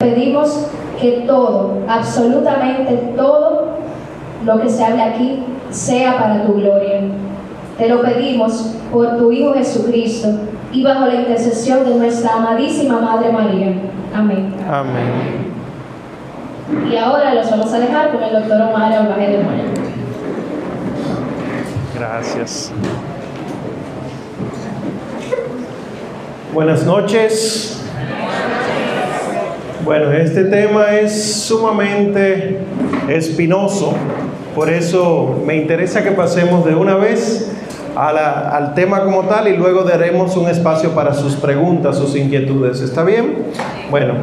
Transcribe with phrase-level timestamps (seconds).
[0.00, 0.66] Pedimos
[0.98, 3.76] que todo, absolutamente todo
[4.46, 7.02] lo que se hable aquí sea para tu gloria.
[7.76, 10.28] Te lo pedimos por tu Hijo Jesucristo
[10.72, 13.74] y bajo la intercesión de nuestra amadísima Madre María.
[14.14, 14.54] Amén.
[14.70, 15.52] Amén.
[16.90, 19.44] Y ahora los vamos a dejar con el doctor Omar Albaje de.
[21.98, 22.72] Gracias.
[26.54, 27.80] Buenas noches.
[29.84, 32.58] Bueno, este tema es sumamente
[33.08, 33.94] espinoso,
[34.54, 37.50] por eso me interesa que pasemos de una vez
[37.96, 42.80] al tema como tal y luego daremos un espacio para sus preguntas, sus inquietudes.
[42.82, 43.46] ¿Está bien?
[43.90, 44.14] Bueno,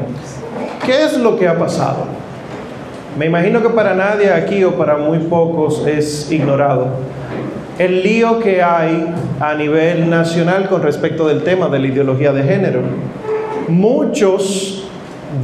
[0.86, 2.06] ¿qué es lo que ha pasado?
[3.18, 6.88] Me imagino que para nadie aquí o para muy pocos es ignorado
[7.80, 12.44] el lío que hay a nivel nacional con respecto del tema de la ideología de
[12.44, 12.82] género.
[13.68, 14.87] Muchos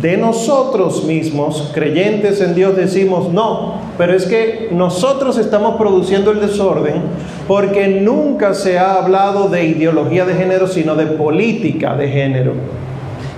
[0.01, 6.39] de nosotros mismos, creyentes en Dios, decimos, no, pero es que nosotros estamos produciendo el
[6.39, 7.01] desorden
[7.47, 12.53] porque nunca se ha hablado de ideología de género, sino de política de género.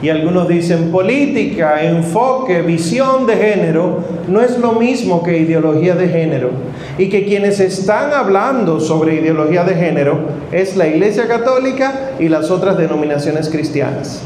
[0.01, 6.09] Y algunos dicen política, enfoque, visión de género, no es lo mismo que ideología de
[6.09, 6.51] género.
[6.97, 10.19] Y que quienes están hablando sobre ideología de género
[10.51, 14.21] es la Iglesia Católica y las otras denominaciones cristianas.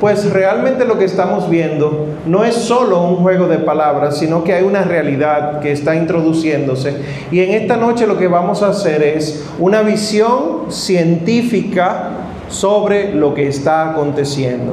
[0.00, 4.54] Pues realmente lo que estamos viendo no es solo un juego de palabras, sino que
[4.54, 7.02] hay una realidad que está introduciéndose.
[7.32, 12.10] Y en esta noche lo que vamos a hacer es una visión científica
[12.48, 14.72] sobre lo que está aconteciendo.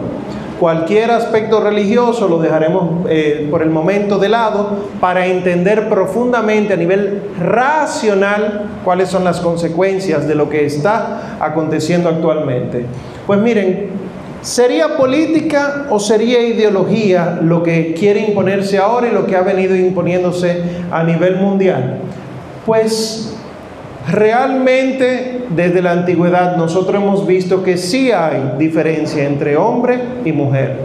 [0.60, 4.70] Cualquier aspecto religioso lo dejaremos eh, por el momento de lado
[5.02, 12.08] para entender profundamente a nivel racional cuáles son las consecuencias de lo que está aconteciendo
[12.08, 12.86] actualmente.
[13.28, 13.90] Pues miren,
[14.46, 19.76] ¿sería política o sería ideología lo que quiere imponerse ahora y lo que ha venido
[19.76, 22.00] imponiéndose a nivel mundial?
[22.66, 23.36] Pues
[24.08, 30.78] Realmente desde la antigüedad nosotros hemos visto que sí hay diferencia entre hombre y mujer,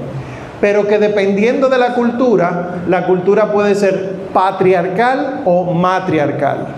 [0.60, 6.68] pero que dependiendo de la cultura, la cultura puede ser patriarcal o matriarcal.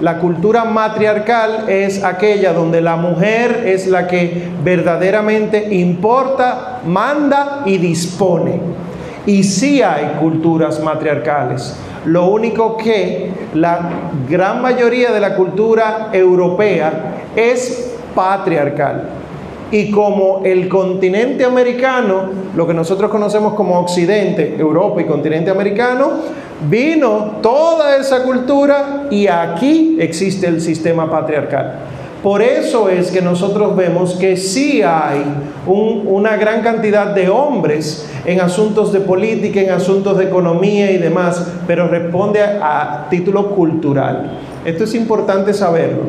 [0.00, 7.78] La cultura matriarcal es aquella donde la mujer es la que verdaderamente importa, manda y
[7.78, 8.60] dispone.
[9.24, 11.76] Y sí hay culturas matriarcales.
[12.06, 13.88] Lo único que la
[14.28, 19.10] gran mayoría de la cultura europea es patriarcal.
[19.70, 26.10] Y como el continente americano, lo que nosotros conocemos como Occidente, Europa y continente americano,
[26.68, 31.74] vino toda esa cultura y aquí existe el sistema patriarcal.
[32.22, 35.22] Por eso es que nosotros vemos que sí hay
[35.66, 40.96] un- una gran cantidad de hombres en asuntos de política, en asuntos de economía y
[40.96, 44.38] demás, pero responde a título cultural.
[44.64, 46.04] Esto es importante saberlo,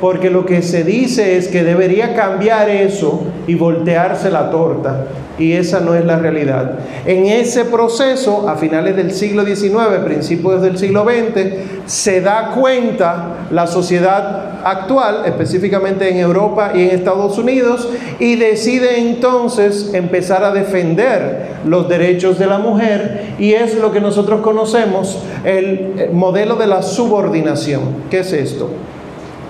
[0.00, 5.06] porque lo que se dice es que debería cambiar eso y voltearse la torta,
[5.38, 6.78] y esa no es la realidad.
[7.06, 13.46] En ese proceso, a finales del siglo XIX, principios del siglo XX, se da cuenta
[13.50, 20.52] la sociedad actual, específicamente en Europa y en Estados Unidos, y decide entonces empezar a
[20.52, 26.66] defender los derechos de la mujer, y es lo que nosotros conocemos, el modelo de
[26.66, 27.82] la subordinación.
[28.10, 28.70] ¿Qué es esto?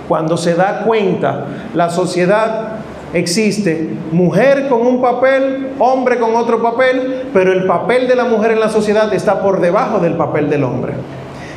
[0.07, 2.77] Cuando se da cuenta la sociedad
[3.13, 8.51] existe mujer con un papel, hombre con otro papel, pero el papel de la mujer
[8.51, 10.93] en la sociedad está por debajo del papel del hombre.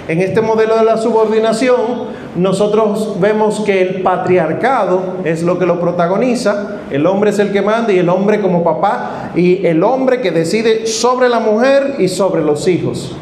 [0.09, 5.81] En este modelo de la subordinación, nosotros vemos que el patriarcado es lo que lo
[5.81, 10.21] protagoniza, el hombre es el que manda y el hombre como papá y el hombre
[10.21, 13.15] que decide sobre la mujer y sobre los hijos.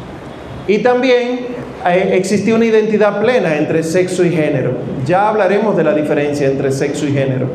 [0.67, 1.47] Y también
[1.85, 4.73] eh, existe una identidad plena entre sexo y género.
[5.05, 7.47] Ya hablaremos de la diferencia entre sexo y género,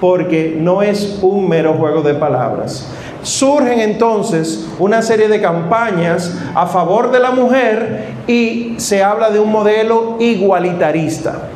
[0.00, 2.90] porque no es un mero juego de palabras.
[3.22, 9.40] Surgen entonces una serie de campañas a favor de la mujer y se habla de
[9.40, 11.48] un modelo igualitarista.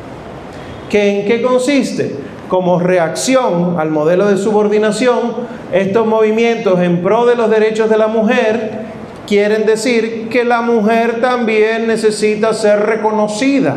[0.89, 2.15] ¿Que ¿En qué consiste?
[2.47, 5.33] Como reacción al modelo de subordinación,
[5.71, 8.78] estos movimientos en pro de los derechos de la mujer
[9.29, 13.75] quieren decir que la mujer también necesita ser reconocida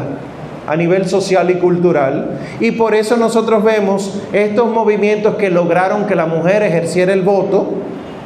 [0.66, 2.38] a nivel social y cultural.
[2.58, 7.68] Y por eso nosotros vemos estos movimientos que lograron que la mujer ejerciera el voto,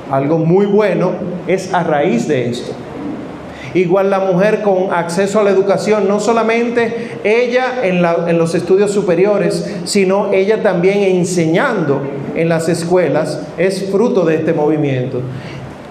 [0.08, 1.14] algo muy bueno,
[1.48, 2.72] es a raíz de esto.
[3.74, 9.80] Igual la mujer con acceso a la educación, no solamente ella en, los estudios superiores,
[9.84, 12.00] sino ella también enseñando
[12.36, 15.20] en las escuelas, es fruto de este movimiento.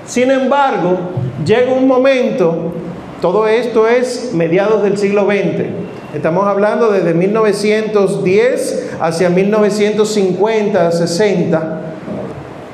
[0.07, 0.99] Sin embargo,
[1.43, 2.73] llega un momento,
[3.21, 5.65] todo esto es mediados del siglo XX,
[6.13, 11.81] estamos hablando desde 1910 hacia 1950, 60,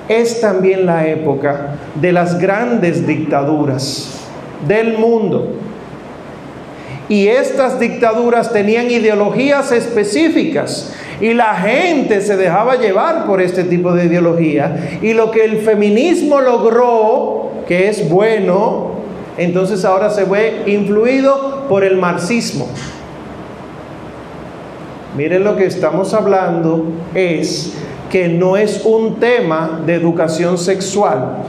[0.09, 4.09] es también la época de las grandes dictaduras
[4.67, 5.55] del mundo.
[7.07, 13.93] Y estas dictaduras tenían ideologías específicas y la gente se dejaba llevar por este tipo
[13.93, 14.97] de ideología.
[15.01, 18.91] Y lo que el feminismo logró, que es bueno,
[19.37, 22.67] entonces ahora se ve influido por el marxismo.
[25.15, 27.73] Miren lo que estamos hablando es
[28.09, 31.43] que no es un tema de educación sexual.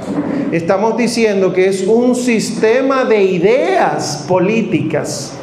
[0.53, 5.39] Estamos diciendo que es un sistema de ideas políticas.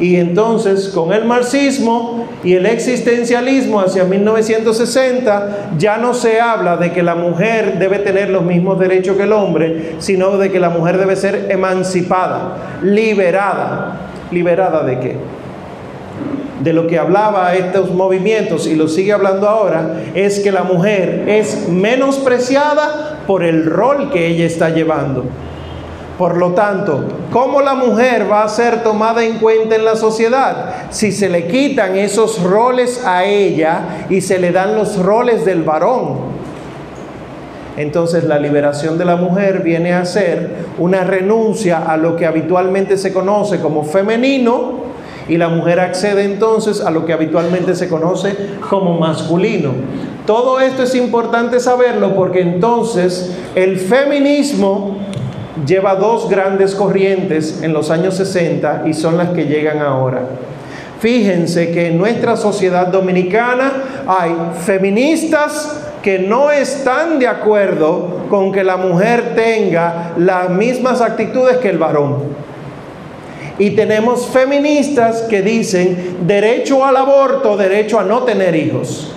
[0.00, 6.92] Y entonces con el marxismo y el existencialismo hacia 1960 ya no se habla de
[6.92, 10.70] que la mujer debe tener los mismos derechos que el hombre, sino de que la
[10.70, 14.00] mujer debe ser emancipada, liberada.
[14.30, 15.16] ¿Liberada de qué?
[16.64, 21.24] de lo que hablaba estos movimientos y lo sigue hablando ahora, es que la mujer
[21.26, 25.24] es menospreciada por el rol que ella está llevando.
[26.18, 30.86] Por lo tanto, ¿cómo la mujer va a ser tomada en cuenta en la sociedad?
[30.90, 35.64] Si se le quitan esos roles a ella y se le dan los roles del
[35.64, 36.34] varón.
[37.76, 42.96] Entonces la liberación de la mujer viene a ser una renuncia a lo que habitualmente
[42.96, 44.84] se conoce como femenino
[45.28, 48.36] y la mujer accede entonces a lo que habitualmente se conoce
[48.70, 49.72] como masculino.
[50.26, 54.98] Todo esto es importante saberlo porque entonces el feminismo
[55.66, 60.22] lleva dos grandes corrientes en los años 60 y son las que llegan ahora.
[61.00, 63.72] Fíjense que en nuestra sociedad dominicana
[64.06, 64.34] hay
[64.64, 71.70] feministas que no están de acuerdo con que la mujer tenga las mismas actitudes que
[71.70, 72.34] el varón.
[73.58, 79.13] Y tenemos feministas que dicen derecho al aborto, derecho a no tener hijos.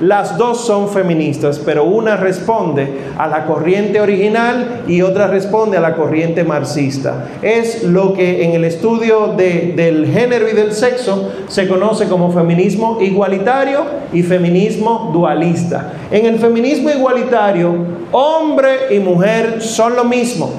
[0.00, 5.80] Las dos son feministas, pero una responde a la corriente original y otra responde a
[5.80, 7.26] la corriente marxista.
[7.42, 12.98] Es lo que en el estudio del género y del sexo se conoce como feminismo
[13.02, 15.92] igualitario y feminismo dualista.
[16.10, 17.74] En el feminismo igualitario,
[18.10, 20.50] hombre y mujer son lo mismo.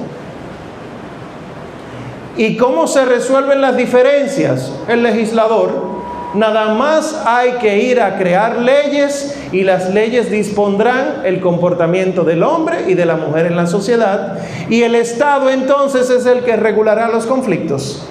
[2.36, 4.72] ¿Y cómo se resuelven las diferencias?
[4.88, 5.91] El legislador.
[6.34, 12.42] Nada más hay que ir a crear leyes y las leyes dispondrán el comportamiento del
[12.42, 14.38] hombre y de la mujer en la sociedad
[14.70, 18.06] y el Estado entonces es el que regulará los conflictos.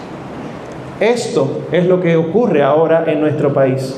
[1.00, 3.96] Esto es lo que ocurre ahora en nuestro país.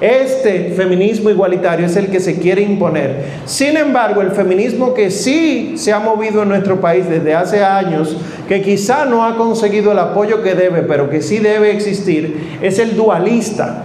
[0.00, 3.22] Este feminismo igualitario es el que se quiere imponer.
[3.44, 8.16] Sin embargo, el feminismo que sí se ha movido en nuestro país desde hace años,
[8.48, 12.78] que quizá no ha conseguido el apoyo que debe, pero que sí debe existir, es
[12.78, 13.82] el dualista,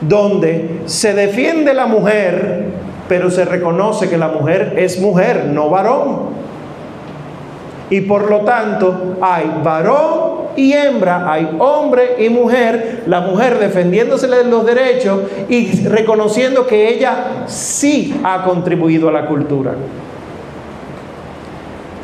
[0.00, 2.64] donde se defiende la mujer,
[3.08, 6.34] pero se reconoce que la mujer es mujer, no varón.
[7.88, 14.26] Y por lo tanto hay varón y hembra, hay hombre y mujer, la mujer defendiéndose
[14.26, 19.74] de los derechos y reconociendo que ella sí ha contribuido a la cultura.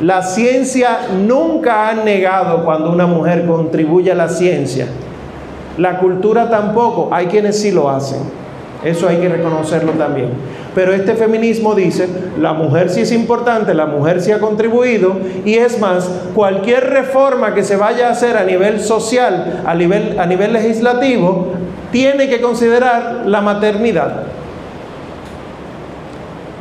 [0.01, 4.87] La ciencia nunca ha negado cuando una mujer contribuye a la ciencia.
[5.77, 8.19] La cultura tampoco, hay quienes sí lo hacen.
[8.83, 10.29] Eso hay que reconocerlo también.
[10.75, 12.07] Pero este feminismo dice,
[12.39, 17.53] la mujer sí es importante, la mujer sí ha contribuido y es más, cualquier reforma
[17.53, 21.53] que se vaya a hacer a nivel social, a nivel, a nivel legislativo,
[21.91, 24.23] tiene que considerar la maternidad.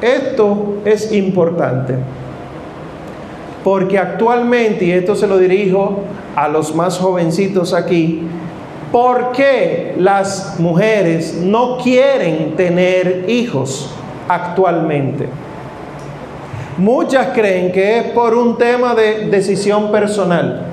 [0.02, 1.94] Esto es importante
[3.64, 6.00] porque actualmente, y esto se lo dirijo
[6.34, 8.22] a los más jovencitos aquí,
[8.90, 13.90] ¿por qué las mujeres no quieren tener hijos?
[14.34, 15.28] Actualmente.
[16.78, 20.66] Muchas creen que es por un tema de decisión personal,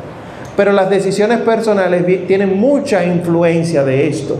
[0.55, 4.37] pero las decisiones personales tienen mucha influencia de esto.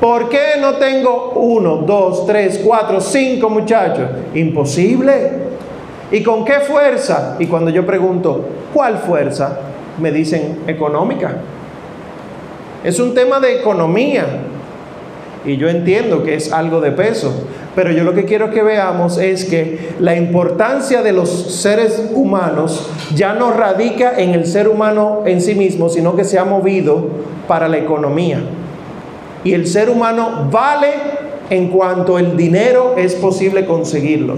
[0.00, 4.08] ¿Por qué no tengo uno, dos, tres, cuatro, cinco muchachos?
[4.34, 5.46] Imposible.
[6.10, 7.36] ¿Y con qué fuerza?
[7.38, 9.58] Y cuando yo pregunto, ¿cuál fuerza?
[9.98, 11.36] Me dicen económica.
[12.84, 14.24] Es un tema de economía.
[15.46, 17.32] Y yo entiendo que es algo de peso,
[17.76, 22.90] pero yo lo que quiero que veamos es que la importancia de los seres humanos
[23.14, 27.08] ya no radica en el ser humano en sí mismo, sino que se ha movido
[27.46, 28.40] para la economía.
[29.44, 30.88] Y el ser humano vale
[31.48, 34.34] en cuanto el dinero es posible conseguirlo.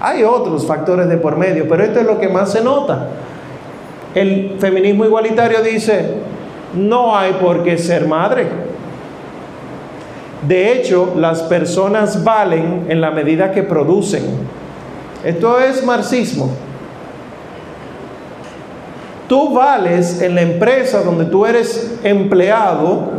[0.00, 3.08] Hay otros factores de por medio, pero esto es lo que más se nota.
[4.14, 6.14] El feminismo igualitario dice,
[6.74, 8.69] no hay por qué ser madre.
[10.46, 14.22] De hecho, las personas valen en la medida que producen.
[15.24, 16.50] Esto es marxismo.
[19.28, 23.10] Tú vales en la empresa donde tú eres empleado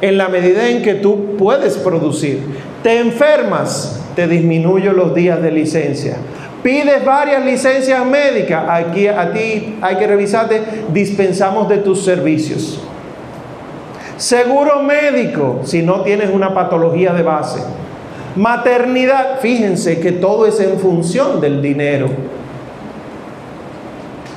[0.00, 2.42] en la medida en que tú puedes producir.
[2.82, 6.16] Te enfermas, te disminuyo los días de licencia.
[6.62, 12.80] Pides varias licencias médicas, aquí a ti hay que revisarte, dispensamos de tus servicios.
[14.16, 17.60] Seguro médico, si no tienes una patología de base.
[18.34, 22.08] Maternidad, fíjense que todo es en función del dinero.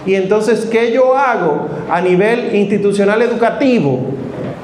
[0.05, 3.99] Y entonces, ¿qué yo hago a nivel institucional educativo?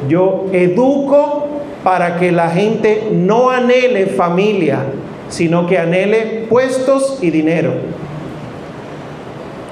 [0.07, 1.48] Yo educo
[1.84, 4.79] para que la gente no anhele familia,
[5.29, 7.74] sino que anhele puestos y dinero.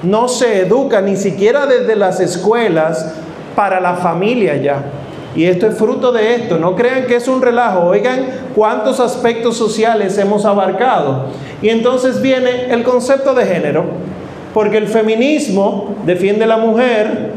[0.02, 3.14] No se educa ni siquiera desde las escuelas
[3.56, 4.84] para la familia ya.
[5.36, 6.58] Y esto es fruto de esto.
[6.58, 7.86] No crean que es un relajo.
[7.86, 11.26] Oigan cuántos aspectos sociales hemos abarcado.
[11.60, 13.84] Y entonces viene el concepto de género.
[14.52, 17.32] Porque el feminismo defiende la mujer,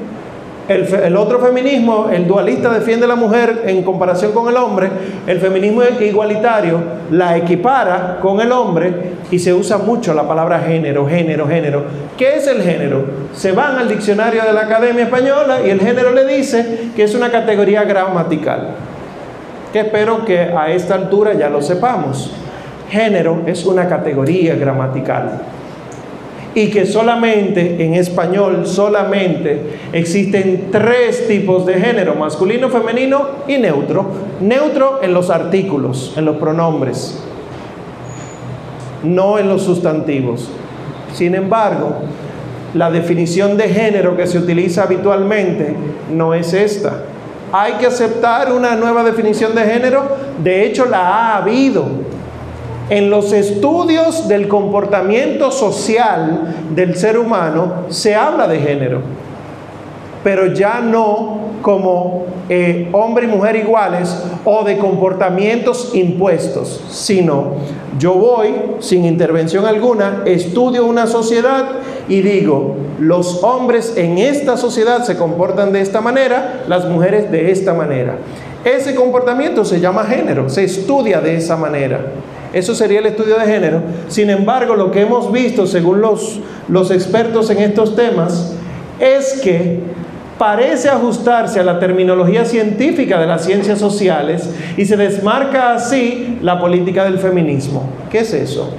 [0.67, 4.89] el, otro feminismo, el dualista defiende a la mujer en comparación con el hombre,
[5.25, 6.81] el feminismo igualitario
[7.11, 11.85] la equipara con el hombre y se usa mucho la palabra género, género, género.
[12.17, 13.05] ¿Qué es el género?
[13.33, 17.15] Se van al diccionario de la Academia Española y el género le dice que es
[17.15, 18.71] una categoría gramatical,
[19.71, 22.33] que espero que a esta altura ya lo sepamos.
[22.89, 25.41] Género es una categoría gramatical
[26.57, 34.07] y que solamente en español solamente existen tres tipos de género, masculino, femenino y neutro.
[34.41, 37.21] Neutro en los artículos, en los pronombres,
[39.03, 40.49] no en los sustantivos.
[41.13, 41.97] Sin embargo,
[42.73, 45.75] la definición de género que se utiliza habitualmente
[46.11, 47.03] no es esta.
[47.51, 50.07] Hay que aceptar una nueva definición de género,
[50.43, 51.85] de hecho la ha habido
[52.89, 59.01] en los estudios del comportamiento social del ser humano se habla de género,
[60.23, 67.55] pero ya no como eh, hombre y mujer iguales o de comportamientos impuestos, sino
[67.99, 71.65] yo voy sin intervención alguna, estudio una sociedad
[72.07, 77.51] y digo, los hombres en esta sociedad se comportan de esta manera, las mujeres de
[77.51, 78.15] esta manera.
[78.63, 81.99] Ese comportamiento se llama género, se estudia de esa manera.
[82.53, 83.81] Eso sería el estudio de género.
[84.07, 88.53] Sin embargo, lo que hemos visto, según los, expertos en estos temas,
[88.99, 89.79] es que
[90.37, 96.59] parece ajustarse a la terminología científica de las ciencias sociales y se desmarca así la
[96.59, 97.89] política del feminismo.
[98.11, 98.71] ¿Qué es eso?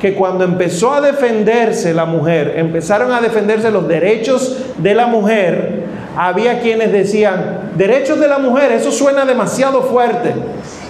[0.00, 5.84] Que cuando empezó a defenderse la mujer, empezaron a defenderse los derechos de la mujer,
[6.16, 10.34] había quienes decían, derechos de la mujer, eso suena demasiado fuerte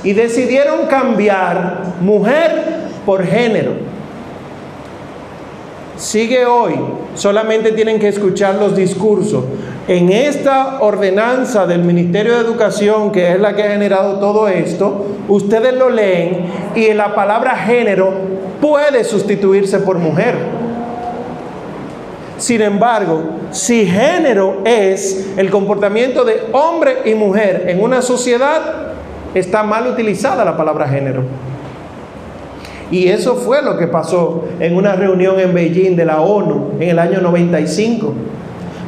[0.05, 2.51] y decidieron cambiar mujer
[3.07, 3.73] por género.
[5.97, 6.75] Sigue hoy,
[7.15, 9.45] solamente tienen que escuchar los discursos.
[9.87, 15.07] En esta ordenanza del Ministerio de Educación, que es la que ha generado todo esto,
[15.29, 18.13] ustedes lo leen y la palabra género
[18.61, 20.35] puede sustituirse por mujer.
[22.39, 28.92] Sin embargo, si género es el comportamiento de hombre y mujer en una sociedad,
[29.35, 31.23] está mal utilizada la palabra género.
[32.91, 36.91] Y eso fue lo que pasó en una reunión en Beijing de la ONU en
[36.91, 38.15] el año 95.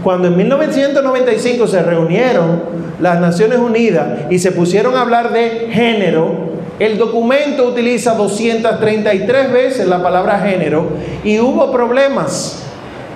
[0.03, 2.63] Cuando en 1995 se reunieron
[3.01, 9.87] las Naciones Unidas y se pusieron a hablar de género, el documento utiliza 233 veces
[9.87, 10.89] la palabra género
[11.25, 12.63] y hubo problemas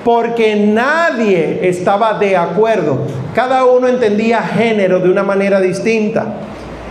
[0.04, 3.00] porque nadie estaba de acuerdo.
[3.34, 6.24] Cada uno entendía género de una manera distinta.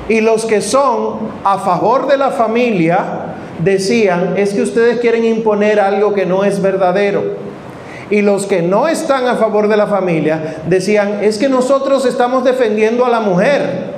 [0.10, 5.80] Y los que son a favor de la familia decían, es que ustedes quieren imponer
[5.80, 7.24] algo que no es verdadero.
[8.10, 12.44] Y los que no están a favor de la familia decían, es que nosotros estamos
[12.46, 13.98] defendiendo a la mujer.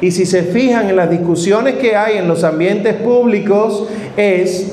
[0.00, 4.72] Y si se fijan en las discusiones que hay en los ambientes públicos, es,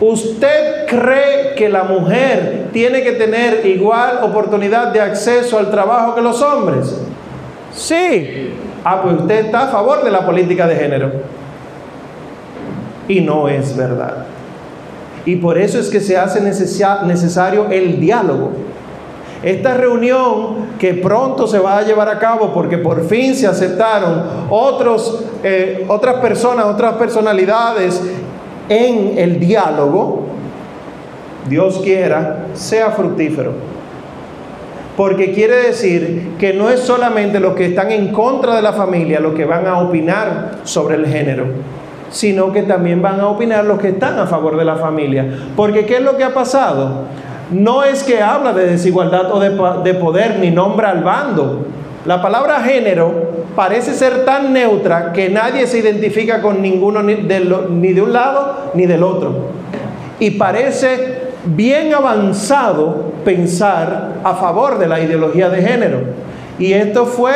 [0.00, 6.22] ¿usted cree que la mujer tiene que tener igual oportunidad de acceso al trabajo que
[6.22, 6.94] los hombres?
[7.74, 8.54] Sí.
[8.84, 11.10] Ah, pues usted está a favor de la política de género.
[13.08, 14.26] Y no es verdad.
[15.26, 18.52] Y por eso es que se hace necesario el diálogo.
[19.42, 24.46] Esta reunión que pronto se va a llevar a cabo porque por fin se aceptaron
[24.48, 28.00] otros, eh, otras personas, otras personalidades
[28.68, 30.26] en el diálogo,
[31.48, 33.73] Dios quiera, sea fructífero.
[34.96, 39.18] Porque quiere decir que no es solamente los que están en contra de la familia
[39.18, 41.46] los que van a opinar sobre el género,
[42.10, 45.26] sino que también van a opinar los que están a favor de la familia.
[45.56, 47.06] Porque ¿qué es lo que ha pasado?
[47.50, 51.66] No es que habla de desigualdad o de, poder ni nombra al bando.
[52.06, 58.02] La palabra género parece ser tan neutra que nadie se identifica con ninguno ni de
[58.02, 59.50] un lado ni del otro.
[60.20, 66.00] Y parece bien avanzado pensar a favor de la ideología de género.
[66.58, 67.32] Y esto fue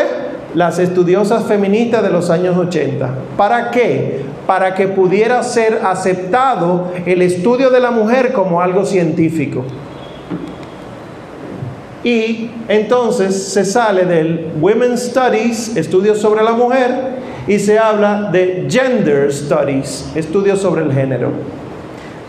[0.55, 3.11] las estudiosas feministas de los años 80.
[3.37, 4.23] ¿Para qué?
[4.47, 9.65] Para que pudiera ser aceptado el estudio de la mujer como algo científico.
[12.05, 18.67] Y entonces se sale del Women's Studies, estudios sobre la mujer, y se habla de
[18.69, 21.33] Gender Studies, estudios sobre el género.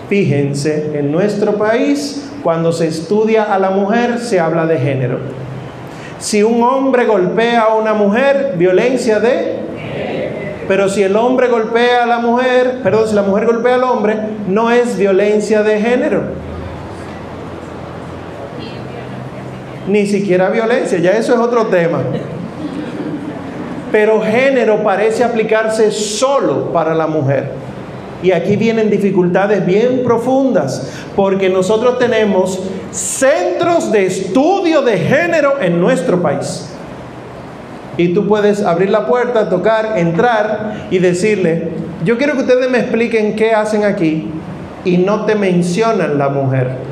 [0.09, 5.19] Fíjense, en nuestro país, cuando se estudia a la mujer, se habla de género.
[6.17, 9.59] Si un hombre golpea a una mujer, violencia de...
[10.67, 14.17] Pero si el hombre golpea a la mujer, perdón, si la mujer golpea al hombre,
[14.47, 16.23] no es violencia de género.
[19.87, 21.99] Ni siquiera violencia, ya eso es otro tema.
[23.91, 27.68] Pero género parece aplicarse solo para la mujer.
[28.21, 32.59] Y aquí vienen dificultades bien profundas, porque nosotros tenemos
[32.91, 36.69] centros de estudio de género en nuestro país.
[37.97, 41.69] Y tú puedes abrir la puerta, tocar, entrar y decirle,
[42.03, 44.29] yo quiero que ustedes me expliquen qué hacen aquí
[44.85, 46.88] y no te mencionan la mujer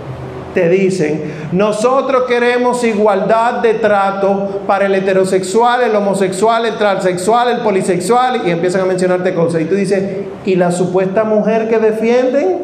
[0.54, 7.58] te dicen, nosotros queremos igualdad de trato para el heterosexual, el homosexual, el transexual, el
[7.60, 9.62] polisexual, y empiezan a mencionarte cosas.
[9.62, 10.04] Y tú dices,
[10.46, 12.60] ¿y la supuesta mujer que defienden?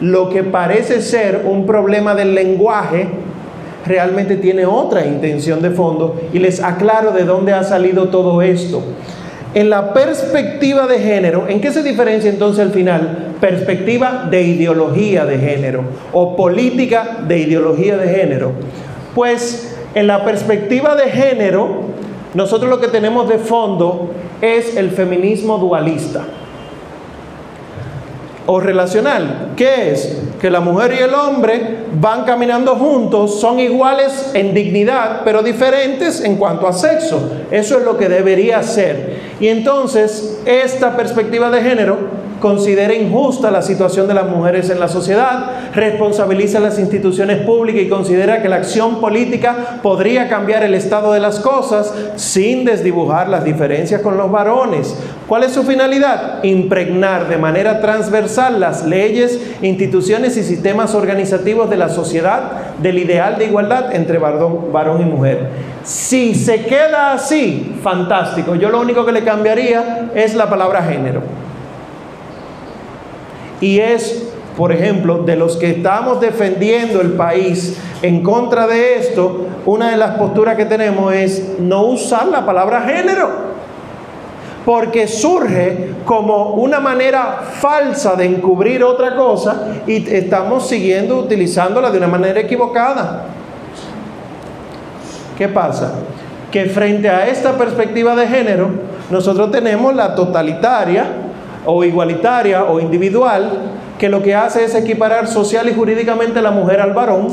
[0.00, 3.08] Lo que parece ser un problema del lenguaje,
[3.86, 8.82] realmente tiene otra intención de fondo y les aclaro de dónde ha salido todo esto.
[9.52, 13.34] En la perspectiva de género, ¿en qué se diferencia entonces al final?
[13.40, 15.82] Perspectiva de ideología de género
[16.12, 18.52] o política de ideología de género.
[19.14, 21.82] Pues en la perspectiva de género,
[22.34, 26.24] nosotros lo que tenemos de fondo es el feminismo dualista
[28.46, 29.52] o relacional.
[29.56, 30.22] ¿Qué es?
[30.40, 36.24] Que la mujer y el hombre van caminando juntos, son iguales en dignidad, pero diferentes
[36.24, 37.30] en cuanto a sexo.
[37.50, 39.29] Eso es lo que debería ser.
[39.40, 41.98] Y entonces, esta perspectiva de género
[42.40, 47.82] considera injusta la situación de las mujeres en la sociedad, responsabiliza a las instituciones públicas
[47.82, 53.28] y considera que la acción política podría cambiar el estado de las cosas sin desdibujar
[53.28, 54.96] las diferencias con los varones.
[55.28, 56.42] ¿Cuál es su finalidad?
[56.42, 63.38] Impregnar de manera transversal las leyes, instituciones y sistemas organizativos de la sociedad del ideal
[63.38, 65.48] de igualdad entre varón, varón y mujer.
[65.84, 68.54] Si se queda así, fantástico.
[68.54, 71.39] Yo lo único que le cambiaría es la palabra género.
[73.60, 74.24] Y es,
[74.56, 79.96] por ejemplo, de los que estamos defendiendo el país en contra de esto, una de
[79.96, 83.50] las posturas que tenemos es no usar la palabra género.
[84.64, 91.98] Porque surge como una manera falsa de encubrir otra cosa y estamos siguiendo utilizándola de
[91.98, 93.26] una manera equivocada.
[95.36, 95.94] ¿Qué pasa?
[96.52, 98.68] Que frente a esta perspectiva de género,
[99.08, 101.06] nosotros tenemos la totalitaria,
[101.66, 106.80] o igualitaria o individual que lo que hace es equiparar social y jurídicamente la mujer
[106.80, 107.28] al varón.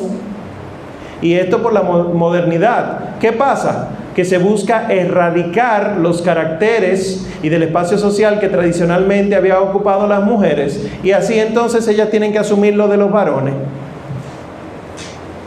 [1.21, 3.17] Y esto por la modernidad.
[3.19, 3.89] ¿Qué pasa?
[4.15, 10.23] Que se busca erradicar los caracteres y del espacio social que tradicionalmente había ocupado las
[10.23, 10.85] mujeres.
[11.03, 13.53] Y así entonces ellas tienen que asumir lo de los varones.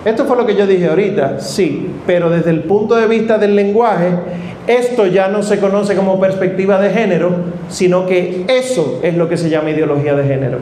[0.04, 3.54] Esto fue lo que yo dije ahorita, sí, pero desde el punto de vista del
[3.54, 4.08] lenguaje,
[4.66, 7.32] esto ya no se conoce como perspectiva de género,
[7.68, 10.58] sino que eso es lo que se llama ideología de género.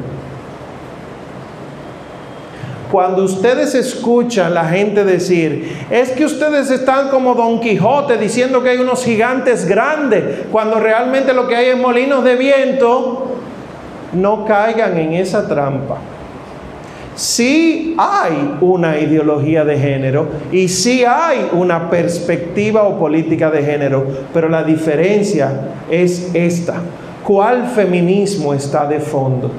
[2.91, 8.71] Cuando ustedes escuchan la gente decir, es que ustedes están como Don Quijote diciendo que
[8.71, 13.37] hay unos gigantes grandes, cuando realmente lo que hay es molinos de viento,
[14.15, 15.99] no caigan en esa trampa.
[17.19, 24.07] Sí hay una ideología de género y sí hay una perspectiva o política de género,
[24.33, 26.75] pero la diferencia es esta.
[27.25, 29.51] ¿Cuál feminismo está de fondo?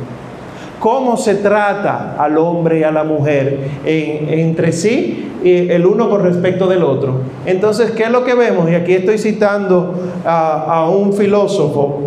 [0.80, 6.66] ¿Cómo se trata al hombre y a la mujer entre sí, el uno con respecto
[6.66, 7.24] del otro?
[7.46, 8.72] Entonces, ¿qué es lo que vemos?
[8.72, 12.04] Y aquí estoy citando a un filósofo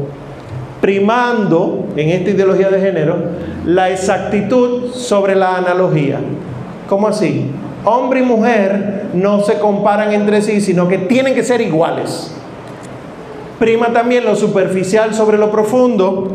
[0.82, 3.16] primando en esta ideología de género
[3.64, 6.18] la exactitud sobre la analogía.
[6.88, 7.46] ¿Cómo así?
[7.84, 12.34] Hombre y mujer no se comparan entre sí, sino que tienen que ser iguales.
[13.60, 16.32] Prima también lo superficial sobre lo profundo,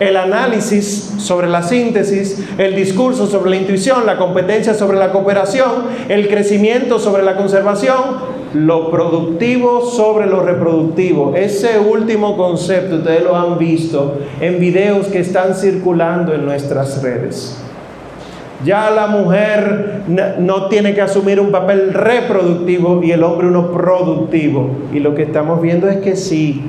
[0.00, 5.72] el análisis sobre la síntesis, el discurso sobre la intuición, la competencia sobre la cooperación,
[6.08, 11.34] el crecimiento sobre la conservación, lo productivo sobre lo reproductivo.
[11.34, 17.58] Ese último concepto ustedes lo han visto en videos que están circulando en nuestras redes.
[18.64, 20.02] Ya la mujer
[20.38, 24.70] no tiene que asumir un papel reproductivo y el hombre uno productivo.
[24.92, 26.62] Y lo que estamos viendo es que sí,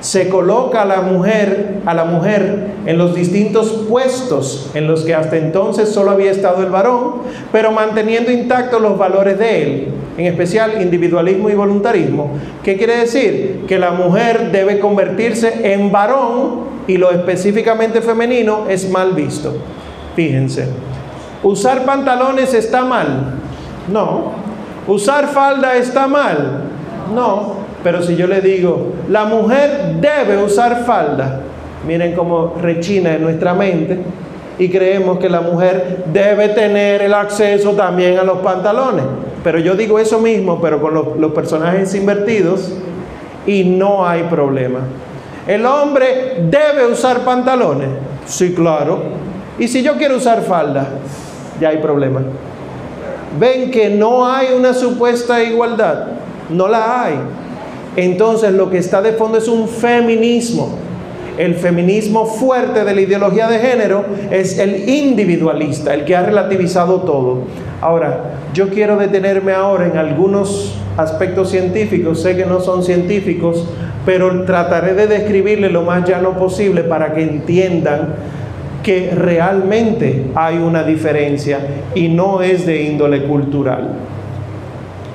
[0.00, 5.14] se coloca a la mujer, a la mujer en los distintos puestos en los que
[5.14, 7.22] hasta entonces solo había estado el varón,
[7.52, 12.32] pero manteniendo intactos los valores de él, en especial individualismo y voluntarismo.
[12.62, 13.64] ¿Qué quiere decir?
[13.68, 19.56] Que la mujer debe convertirse en varón y lo específicamente femenino es mal visto.
[20.14, 20.68] Fíjense,
[21.42, 23.34] ¿usar pantalones está mal?
[23.92, 24.32] No.
[24.86, 26.64] ¿Usar falda está mal?
[27.14, 27.56] No.
[27.82, 31.42] Pero si yo le digo, la mujer debe usar falda,
[31.86, 34.00] miren cómo rechina en nuestra mente
[34.58, 39.04] y creemos que la mujer debe tener el acceso también a los pantalones.
[39.44, 42.72] Pero yo digo eso mismo, pero con los, personajes invertidos
[43.46, 44.80] y no hay problema.
[45.46, 47.88] ¿El hombre debe usar pantalones?
[48.26, 49.02] Sí, claro.
[49.58, 50.88] ¿Y si yo quiero usar falda?
[51.60, 52.22] Ya hay problema.
[53.38, 56.06] Ven que no hay una supuesta igualdad.
[56.50, 57.14] No la hay.
[57.96, 60.85] Entonces lo que está de fondo es un feminismo.
[61.38, 67.02] El feminismo fuerte de la ideología de género es el individualista, el que ha relativizado
[67.02, 67.42] todo.
[67.80, 73.68] Ahora, yo quiero detenerme ahora en algunos aspectos científicos, sé que no son científicos,
[74.06, 78.14] pero trataré de describirle lo más llano posible para que entiendan
[78.82, 81.58] que realmente hay una diferencia
[81.94, 83.90] y no es de índole cultural.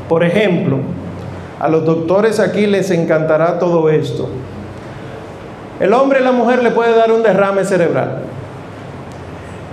[0.08, 0.78] Por ejemplo,
[1.58, 4.30] a los doctores aquí les encantará todo esto.
[5.82, 8.20] El hombre y la mujer le puede dar un derrame cerebral.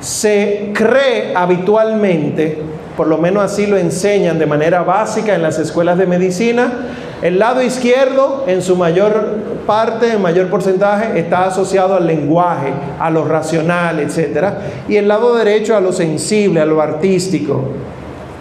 [0.00, 2.62] Se cree habitualmente,
[2.96, 6.72] por lo menos así lo enseñan de manera básica en las escuelas de medicina,
[7.20, 13.10] el lado izquierdo en su mayor parte, en mayor porcentaje, está asociado al lenguaje, a
[13.10, 14.46] lo racional, etc.
[14.88, 17.64] Y el lado derecho a lo sensible, a lo artístico.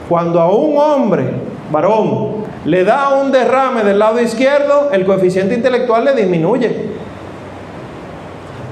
[0.08, 1.26] Cuando a un hombre,
[1.70, 6.97] varón, le da un derrame del lado izquierdo, el coeficiente intelectual le disminuye.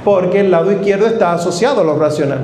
[0.06, 2.42] Porque el lado izquierdo está asociado a lo racional.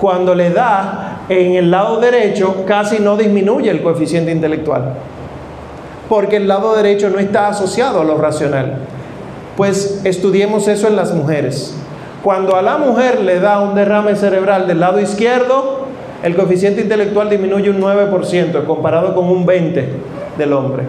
[0.00, 4.94] Cuando le da en el lado derecho, casi no disminuye el coeficiente intelectual.
[6.08, 8.78] Porque el lado derecho no está asociado a lo racional.
[9.58, 11.76] Pues estudiemos eso en las mujeres.
[12.22, 15.84] Cuando a la mujer le da un derrame cerebral del lado izquierdo,
[16.22, 19.84] el coeficiente intelectual disminuye un 9% comparado con un 20%
[20.38, 20.84] del hombre.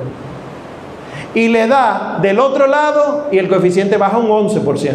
[1.34, 4.94] Y le da del otro lado y el coeficiente baja un 11%.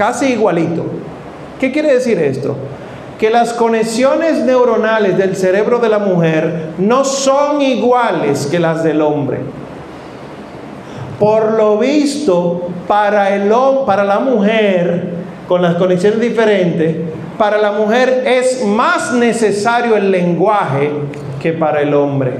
[0.00, 0.86] Casi igualito.
[1.60, 2.56] ¿Qué quiere decir esto?
[3.18, 9.02] Que las conexiones neuronales del cerebro de la mujer no son iguales que las del
[9.02, 9.40] hombre.
[11.18, 13.52] Por lo visto, para, el,
[13.84, 16.96] para la mujer, con las conexiones diferentes,
[17.36, 20.92] para la mujer es más necesario el lenguaje
[21.42, 22.38] que para el hombre.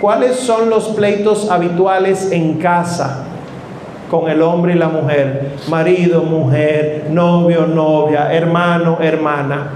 [0.00, 3.26] ¿Cuáles son los pleitos habituales en casa
[4.10, 5.52] con el hombre y la mujer?
[5.68, 9.70] Marido, mujer, novio, novia, hermano, hermana.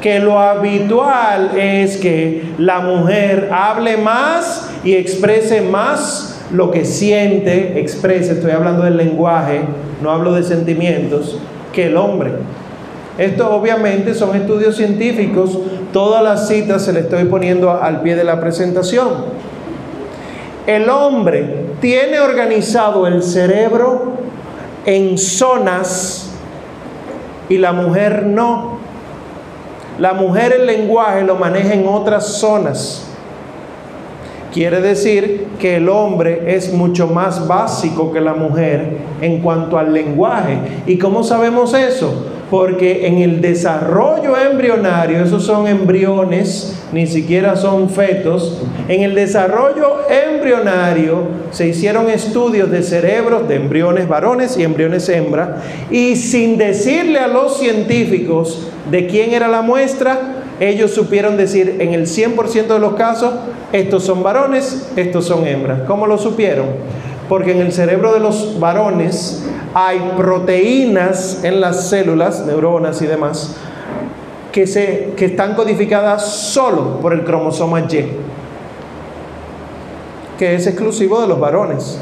[0.00, 7.80] Que lo habitual es que la mujer hable más y exprese más lo que siente,
[7.80, 9.62] exprese, estoy hablando del lenguaje,
[10.02, 11.38] no hablo de sentimientos,
[11.72, 12.32] que el hombre.
[13.16, 15.58] Esto obviamente son estudios científicos,
[15.92, 19.08] todas las citas se le estoy poniendo al pie de la presentación.
[20.66, 24.14] El hombre tiene organizado el cerebro
[24.86, 26.30] en zonas
[27.50, 28.78] y la mujer no.
[29.98, 33.06] La mujer el lenguaje lo maneja en otras zonas.
[34.50, 39.92] Quiere decir que el hombre es mucho más básico que la mujer en cuanto al
[39.92, 40.56] lenguaje.
[40.86, 42.28] ¿Y cómo sabemos eso?
[42.54, 49.96] Porque en el desarrollo embrionario, esos son embriones, ni siquiera son fetos, en el desarrollo
[50.08, 57.18] embrionario se hicieron estudios de cerebros de embriones varones y embriones hembra, y sin decirle
[57.18, 60.20] a los científicos de quién era la muestra,
[60.60, 63.34] ellos supieron decir en el 100% de los casos,
[63.72, 65.80] estos son varones, estos son hembras.
[65.88, 66.66] ¿Cómo lo supieron?
[67.28, 73.56] Porque en el cerebro de los varones hay proteínas en las células, neuronas y demás,
[74.52, 78.08] que, se, que están codificadas solo por el cromosoma Y,
[80.38, 81.98] que es exclusivo de los varones.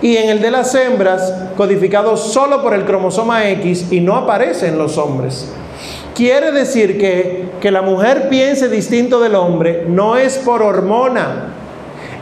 [0.00, 4.68] Y en el de las hembras, codificado solo por el cromosoma X y no aparece
[4.68, 5.52] en los hombres.
[6.14, 11.54] Quiere decir que, que la mujer piense distinto del hombre no es por hormona,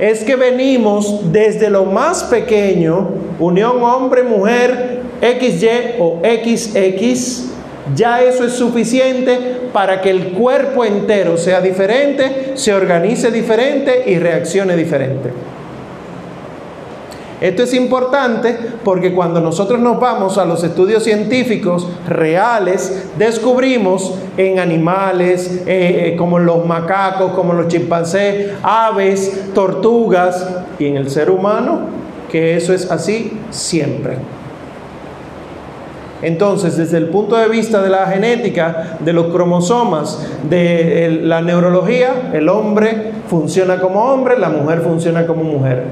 [0.01, 3.09] es que venimos desde lo más pequeño,
[3.39, 7.51] unión hombre-mujer, XY o XX,
[7.95, 9.39] ya eso es suficiente
[9.73, 15.31] para que el cuerpo entero sea diferente, se organice diferente y reaccione diferente.
[17.41, 24.59] Esto es importante porque cuando nosotros nos vamos a los estudios científicos reales, descubrimos en
[24.59, 30.47] animales eh, eh, como los macacos, como los chimpancés, aves, tortugas
[30.79, 32.01] y en el ser humano
[32.31, 34.17] que eso es así siempre.
[36.23, 42.31] Entonces, desde el punto de vista de la genética, de los cromosomas, de la neurología,
[42.35, 45.85] el hombre funciona como hombre, la mujer funciona como mujer.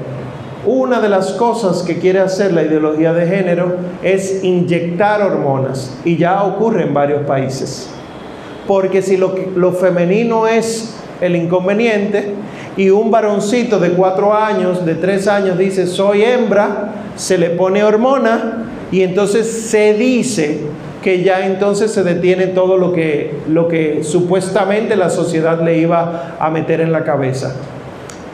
[0.65, 6.17] Una de las cosas que quiere hacer la ideología de género es inyectar hormonas y
[6.17, 7.89] ya ocurre en varios países.
[8.67, 12.33] Porque si lo, femenino es el inconveniente
[12.75, 17.81] y un varoncito de cuatro años, de tres años dice soy hembra, se le pone
[17.81, 20.59] hormona y entonces se dice
[21.01, 26.35] que ya entonces se detiene todo lo que, lo que supuestamente la sociedad le iba
[26.37, 27.55] a meter en la cabeza.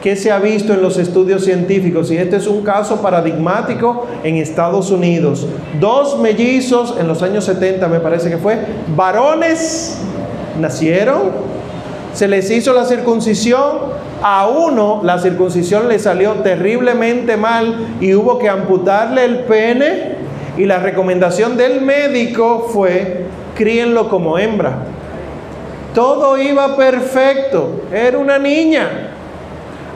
[0.06, 2.12] ¿Qué se ha visto en los estudios científicos?
[2.12, 5.48] Y este es un caso paradigmático en Estados Unidos.
[5.80, 8.56] Dos mellizos en los años 70, me parece que fue,
[8.94, 9.98] varones
[10.60, 11.32] nacieron,
[12.14, 13.78] se les hizo la circuncisión,
[14.22, 20.18] a uno la circuncisión le salió terriblemente mal y hubo que amputarle el pene
[20.56, 23.24] y la recomendación del médico fue
[23.56, 24.84] críenlo como hembra.
[25.96, 29.14] Todo iba perfecto, era una niña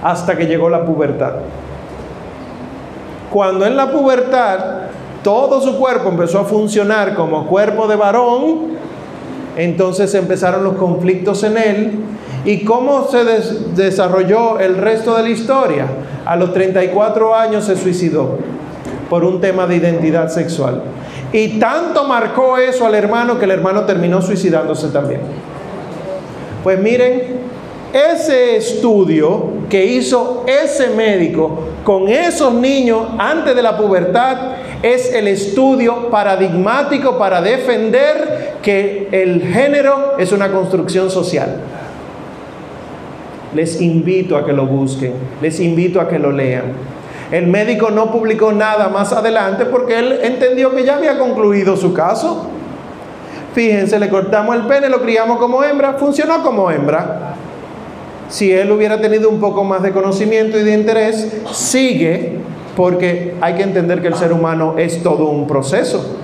[0.03, 1.35] hasta que llegó la pubertad.
[3.31, 4.59] Cuando en la pubertad
[5.23, 8.79] todo su cuerpo empezó a funcionar como cuerpo de varón,
[9.57, 12.01] entonces empezaron los conflictos en él.
[12.45, 13.25] ¿Y cómo se
[13.75, 15.87] desarrolló el resto de la historia?
[16.25, 18.39] A los 34 años se suicidó
[19.11, 20.83] por un tema de identidad sexual.
[21.33, 25.21] Y tanto marcó eso al hermano que el hermano terminó suicidándose también.
[26.65, 27.41] Pues miren,
[27.93, 34.37] ese estudio que hizo ese médico con esos niños antes de la pubertad
[34.83, 41.61] es el estudio paradigmático para defender que el género es una construcción social.
[43.55, 46.73] Les invito a que lo busquen, les invito a que lo lean.
[47.31, 51.95] El médico no publicó nada más adelante porque él entendió que ya había concluido su
[51.95, 52.49] caso.
[53.55, 57.30] Fíjense, le cortamos el pene, lo criamos como hembra, funcionó como hembra
[58.31, 62.39] si él hubiera tenido un poco más de conocimiento y de interés, sigue,
[62.77, 66.17] porque hay que entender que el ser humano es todo un proceso.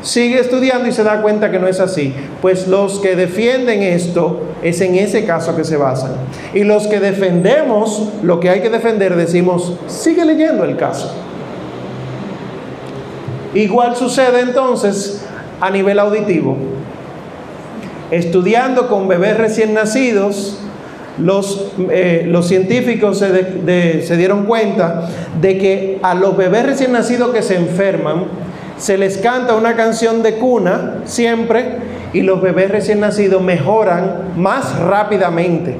[0.00, 2.14] Sigue estudiando y se da cuenta que no es así.
[2.40, 6.12] Pues los que defienden esto es en ese caso que se basan.
[6.54, 11.12] Y los que defendemos lo que hay que defender decimos, sigue leyendo el caso.
[13.52, 15.24] Igual sucede entonces
[15.60, 16.56] a nivel auditivo.
[18.10, 20.60] Estudiando con bebés recién nacidos,
[21.18, 25.08] los, eh, los científicos se, se dieron cuenta
[25.40, 28.24] de que a los bebés recién nacidos que se enferman,
[28.78, 31.78] se les canta una canción de cuna siempre
[32.12, 35.76] y los bebés recién nacidos mejoran más rápidamente.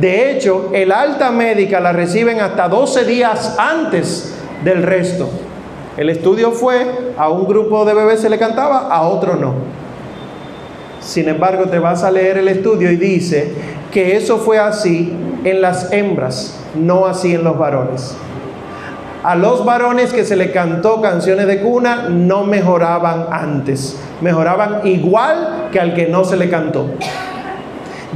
[0.00, 4.34] De hecho, el alta médica la reciben hasta 12 días antes
[4.64, 5.28] del resto.
[5.96, 6.86] El estudio fue,
[7.18, 9.81] a un grupo de bebés se le cantaba, a otro no.
[11.02, 13.52] Sin embargo, te vas a leer el estudio y dice
[13.90, 15.12] que eso fue así
[15.44, 18.14] en las hembras, no así en los varones.
[19.24, 25.68] A los varones que se le cantó canciones de cuna no mejoraban antes, mejoraban igual
[25.70, 26.86] que al que no se le cantó.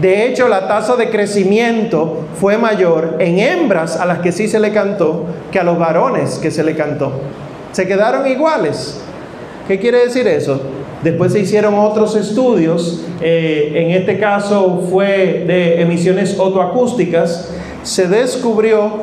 [0.01, 4.61] De hecho, la tasa de crecimiento fue mayor en hembras a las que sí se
[4.61, 7.13] le cantó que a los varones que se le cantó.
[7.73, 9.01] Se quedaron iguales.
[9.67, 10.61] ¿Qué quiere decir eso?
[11.07, 17.53] Después se hicieron otros estudios, eh, en este caso fue de emisiones otoacústicas,
[17.85, 18.95] se descubrió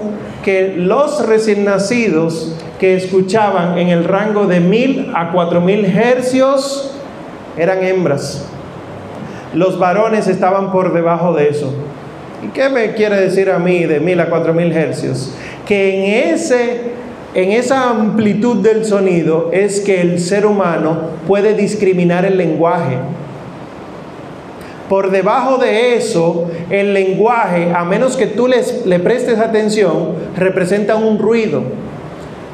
[0.44, 6.92] que los recién nacidos que escuchaban en el rango de 1000 a 4000 hercios
[7.58, 8.50] eran hembras.
[9.54, 11.74] Los varones estaban por debajo de eso.
[12.46, 15.34] ¿Y qué me quiere decir a mí de 1000 a 4000 hercios?
[15.66, 16.82] que en, ese,
[17.36, 22.98] en esa amplitud del sonido es que el ser humano puede discriminar el lenguaje.
[24.88, 31.18] Por debajo de eso, el lenguaje, a menos que tú le prestes atención, representa un
[31.18, 31.64] ruido.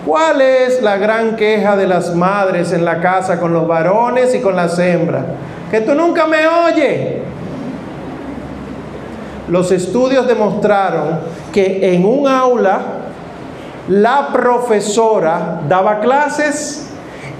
[0.05, 4.39] ¿Cuál es la gran queja de las madres en la casa con los varones y
[4.39, 5.25] con las hembras?
[5.69, 7.17] Que tú nunca me oyes.
[9.49, 11.19] Los estudios demostraron
[11.51, 12.98] que en un aula
[13.89, 16.91] la profesora daba clases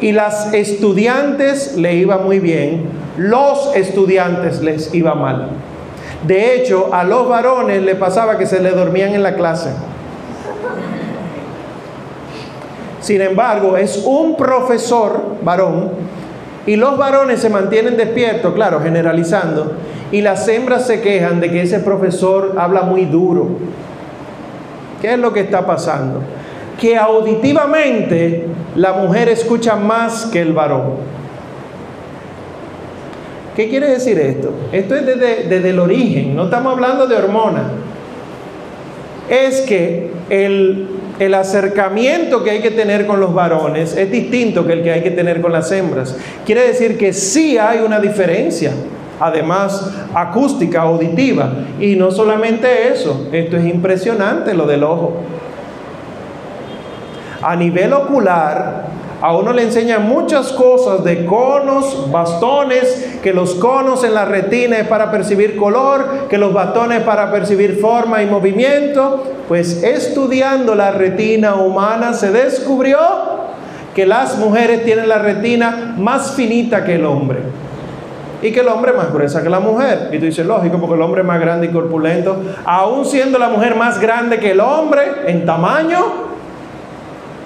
[0.02, 5.50] y las estudiantes le iba muy bien, los estudiantes les iba mal.
[6.26, 9.70] De hecho, a los varones le pasaba que se le dormían en la clase.
[13.00, 15.92] Sin embargo, es un profesor varón
[16.66, 19.74] y los varones se mantienen despiertos, claro, generalizando,
[20.12, 23.50] y las hembras se quejan de que ese profesor habla muy duro.
[25.00, 26.22] ¿Qué es lo que está pasando?
[26.80, 30.94] Que auditivamente la mujer escucha más que el varón.
[33.56, 34.54] ¿Qué quiere decir esto?
[34.72, 37.63] Esto es desde, el origen, no estamos hablando de hormonas.
[39.30, 44.84] Es que el acercamiento que hay que tener con los varones es distinto que el
[44.84, 46.15] que hay que tener con las hembras.
[46.46, 48.72] Quiere decir que sí hay una diferencia,
[49.20, 51.52] además acústica, auditiva.
[51.82, 55.18] Y no solamente eso, esto es impresionante lo del ojo.
[57.41, 58.86] A nivel ocular,
[59.21, 64.78] a uno le enseñan muchas cosas de conos, bastones, que los conos en la retina
[64.78, 69.23] es para percibir color, que los bastones para percibir forma y movimiento.
[69.49, 72.97] Pues estudiando la retina humana se descubrió
[73.93, 77.39] que las mujeres tienen la retina más finita que el hombre.
[78.41, 80.12] Y que el hombre es más gruesa que la mujer.
[80.13, 82.38] Y tú dices, lógico, porque el hombre es más grande y corpulento.
[82.63, 86.29] Aún siendo la mujer más grande que el hombre en tamaño,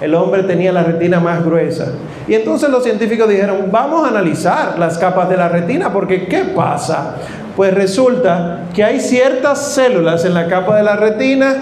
[0.04, 1.86] el hombre tenía la retina más gruesa.
[2.28, 6.44] Y entonces los científicos dijeron, vamos a analizar las capas de la retina, porque ¿qué
[6.44, 7.16] pasa?
[7.56, 11.54] Pues resulta que hay ciertas células en la capa de la retina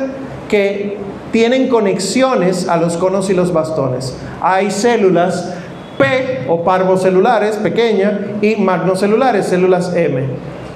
[0.49, 0.99] que
[1.31, 4.17] tienen conexiones a los conos y los bastones.
[4.41, 5.55] Hay células
[5.99, 10.27] P o parvocelulares, pequeñas, y magnocelulares, células M.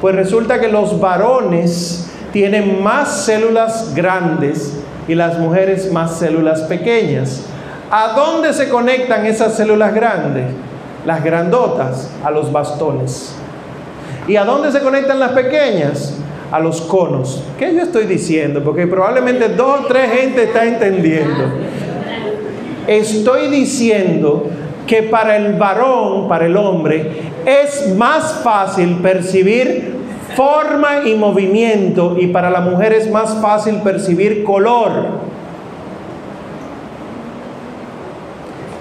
[0.01, 7.45] Pues resulta que los varones tienen más células grandes y las mujeres más células pequeñas.
[7.90, 10.46] ¿A dónde se conectan esas células grandes?
[11.05, 13.37] Las grandotas, a los bastones.
[14.27, 16.18] ¿Y a dónde se conectan las pequeñas?
[16.51, 17.44] A los conos.
[17.59, 18.62] ¿Qué yo estoy diciendo?
[18.64, 21.44] Porque probablemente dos o tres gente está entendiendo.
[22.88, 24.49] Estoy diciendo
[24.87, 29.94] que para el varón, para el hombre, es más fácil percibir
[30.35, 35.36] forma y movimiento y para la mujer es más fácil percibir color.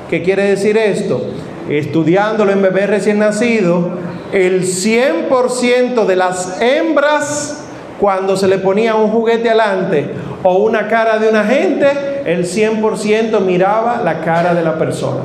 [0.09, 1.21] ¿Qué quiere decir esto?
[1.69, 3.89] Estudiándolo en bebé recién nacido,
[4.31, 7.65] el 100% de las hembras,
[7.99, 10.09] cuando se le ponía un juguete adelante
[10.43, 11.87] o una cara de una gente,
[12.25, 15.23] el 100% miraba la cara de la persona.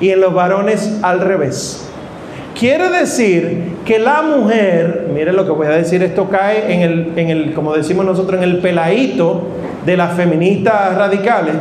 [0.00, 1.88] Y en los varones al revés.
[2.58, 7.12] Quiere decir que la mujer, mire lo que voy a decir, esto cae en el,
[7.16, 9.42] en el como decimos nosotros, en el peladito
[9.86, 11.54] de las feministas radicales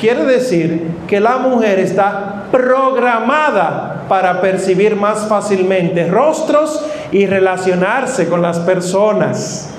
[0.00, 8.40] Quiere decir que la mujer está programada para percibir más fácilmente rostros y relacionarse con
[8.40, 9.70] las personas.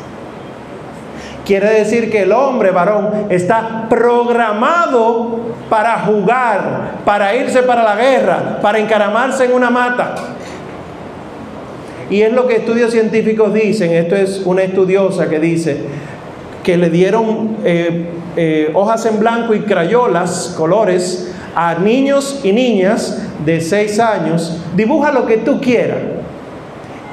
[1.45, 8.59] Quiere decir que el hombre varón está programado para jugar, para irse para la guerra,
[8.61, 10.15] para encaramarse en una mata.
[12.09, 13.93] Y es lo que estudios científicos dicen.
[13.93, 15.77] Esto es una estudiosa que dice
[16.63, 23.19] que le dieron eh, eh, hojas en blanco y crayolas, colores, a niños y niñas
[23.43, 25.97] de 6 años, dibuja lo que tú quieras.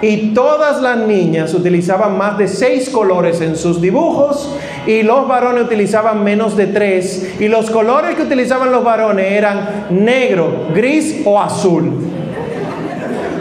[0.02, 4.54] Y todas las niñas utilizaban más de seis colores en sus dibujos
[4.86, 7.36] y los varones utilizaban menos de tres.
[7.40, 11.90] Y los colores que utilizaban los varones eran negro, gris o azul.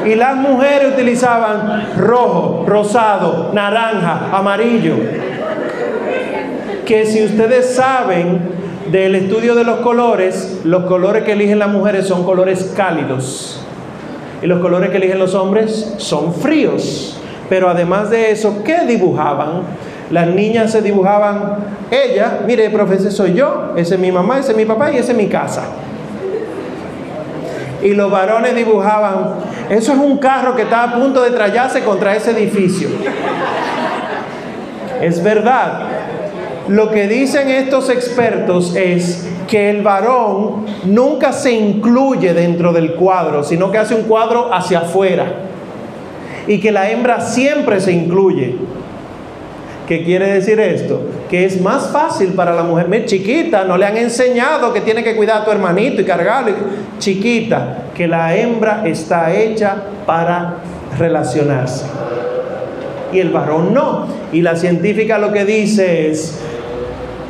[0.05, 4.95] Y las mujeres utilizaban rojo, rosado, naranja, amarillo
[6.86, 8.39] que si ustedes saben
[8.91, 13.61] del estudio de los colores, los colores que eligen las mujeres son colores cálidos
[14.41, 17.17] y los colores que eligen los hombres son fríos.
[17.49, 19.61] Pero además de eso, ¿qué dibujaban?
[20.11, 21.57] Las niñas se dibujaban,
[21.89, 25.13] ella, mire, profesor, soy yo, ese es mi mamá, ese es mi papá y ese
[25.13, 25.63] es mi casa.
[27.81, 29.36] Y los varones dibujaban,
[29.69, 32.89] eso es un carro que está a punto de trallarse contra ese edificio.
[35.01, 35.81] Es verdad,
[36.68, 43.43] lo que dicen estos expertos es que el varón nunca se incluye dentro del cuadro,
[43.43, 45.26] sino que hace un cuadro hacia afuera.
[46.47, 48.55] Y que la hembra siempre se incluye.
[49.88, 51.01] ¿Qué quiere decir esto?
[51.30, 55.03] Que es más fácil para la mujer, Mira, chiquita, no le han enseñado que tiene
[55.03, 56.53] que cuidar a tu hermanito y cargarlo.
[56.99, 60.59] Chiquita, que la hembra está hecha para
[60.97, 61.86] relacionarse.
[63.11, 64.07] Y el varón no.
[64.32, 66.39] Y la científica lo que dice es,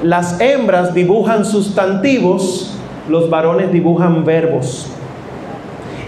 [0.04, 2.78] las hembras dibujan sustantivos,
[3.10, 4.88] los varones dibujan verbos.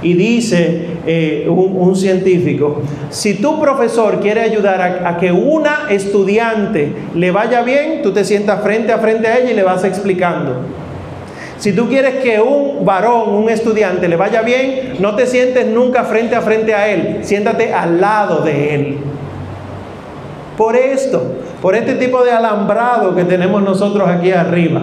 [0.02, 6.94] Y dice eh, un, científico, si tu profesor quiere ayudar a, a, que una estudiante
[7.16, 10.58] le vaya bien, tú te sientas frente a frente a ella y le vas explicando.
[11.58, 16.04] Si tú quieres que un varón, un estudiante le vaya bien, no te sientes nunca
[16.04, 18.98] frente a frente a él, siéntate al lado de él.
[20.58, 21.22] Por esto,
[21.62, 24.82] por este tipo de alambrado que tenemos nosotros aquí arriba.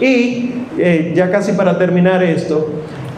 [0.00, 2.68] Y eh, ya casi para terminar esto,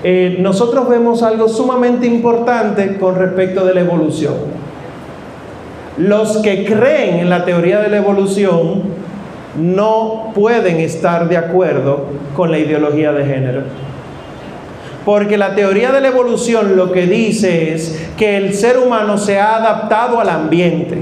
[0.03, 4.35] eh, nosotros vemos algo sumamente importante con respecto de la evolución.
[5.97, 8.83] Los que creen en la teoría de la evolución
[9.59, 13.63] no pueden estar de acuerdo con la ideología de género.
[15.07, 19.39] Porque la teoría de la evolución lo que dice es que el ser humano se
[19.39, 20.99] ha adaptado al ambiente.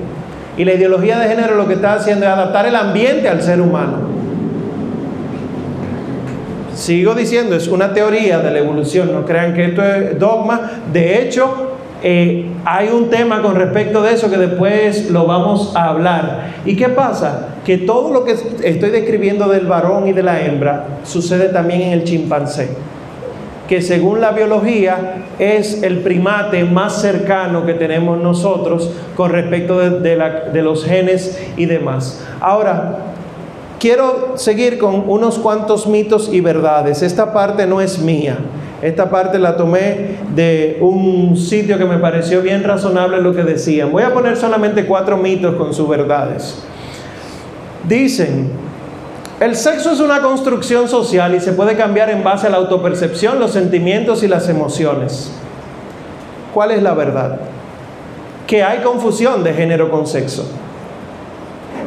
[0.57, 3.61] Y la ideología de género lo que está haciendo es adaptar el ambiente al ser
[3.61, 3.99] humano.
[6.75, 10.83] Sigo diciendo, es una teoría de la evolución, no crean que esto es dogma.
[10.93, 15.89] De hecho, eh, hay un tema con respecto de eso que después lo vamos a
[15.89, 16.55] hablar.
[16.65, 17.49] ¿Y qué pasa?
[17.65, 21.93] Que todo lo que estoy describiendo del varón y de la hembra sucede también en
[21.93, 22.94] el chimpancé
[23.69, 30.63] que según la biología es el primate más cercano que tenemos nosotros con respecto de,
[30.63, 32.23] los genes y demás.
[32.41, 32.99] Ahora,
[33.79, 37.03] quiero seguir con unos cuantos mitos y verdades.
[37.03, 38.39] Esta parte no es mía.
[38.83, 43.91] Esta parte la tomé de un sitio que me pareció bien razonable lo que decían.
[43.91, 46.63] Voy a poner solamente cuatro mitos con sus verdades.
[47.89, 48.51] Dicen
[49.41, 53.41] el sexo es una construcción social y se puede cambiar en base a la autopercepción,
[53.41, 55.33] los sentimientos y las emociones.
[56.53, 57.41] ¿Cuál es la verdad?
[58.47, 60.47] Que hay confusión de género con sexo.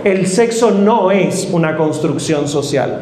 [0.04, 3.02] El sexo no es una construcción social.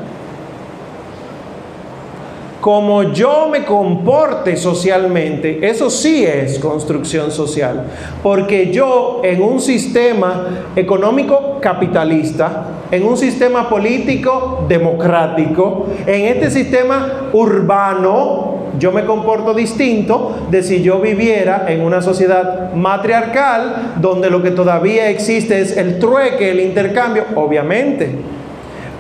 [2.65, 7.83] Como yo me comporte socialmente, eso sí es construcción social.
[8.23, 17.29] Porque yo en un sistema económico capitalista, en un sistema político democrático, en este sistema
[17.33, 24.41] urbano, yo me comporto distinto de si yo viviera en una sociedad matriarcal donde lo
[24.41, 28.09] que todavía existe es el trueque, el intercambio, obviamente,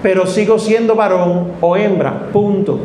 [0.03, 2.79] pero sigo siendo varón o hembra, punto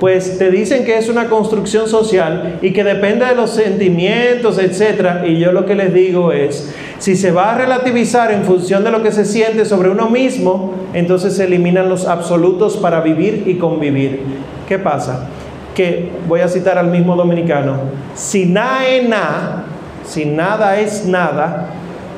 [0.00, 5.26] pues te dicen que es una construcción social y que depende de los sentimientos, etc.
[5.26, 8.90] Y yo lo que les digo es, si se va a relativizar en función de
[8.90, 13.56] lo que se siente sobre uno mismo, entonces se eliminan los absolutos para vivir y
[13.56, 14.22] convivir.
[14.66, 15.28] ¿Qué pasa?
[15.74, 17.80] Que voy a citar al mismo dominicano,
[18.14, 19.64] si nada es nada,
[20.06, 21.66] si nada es nada,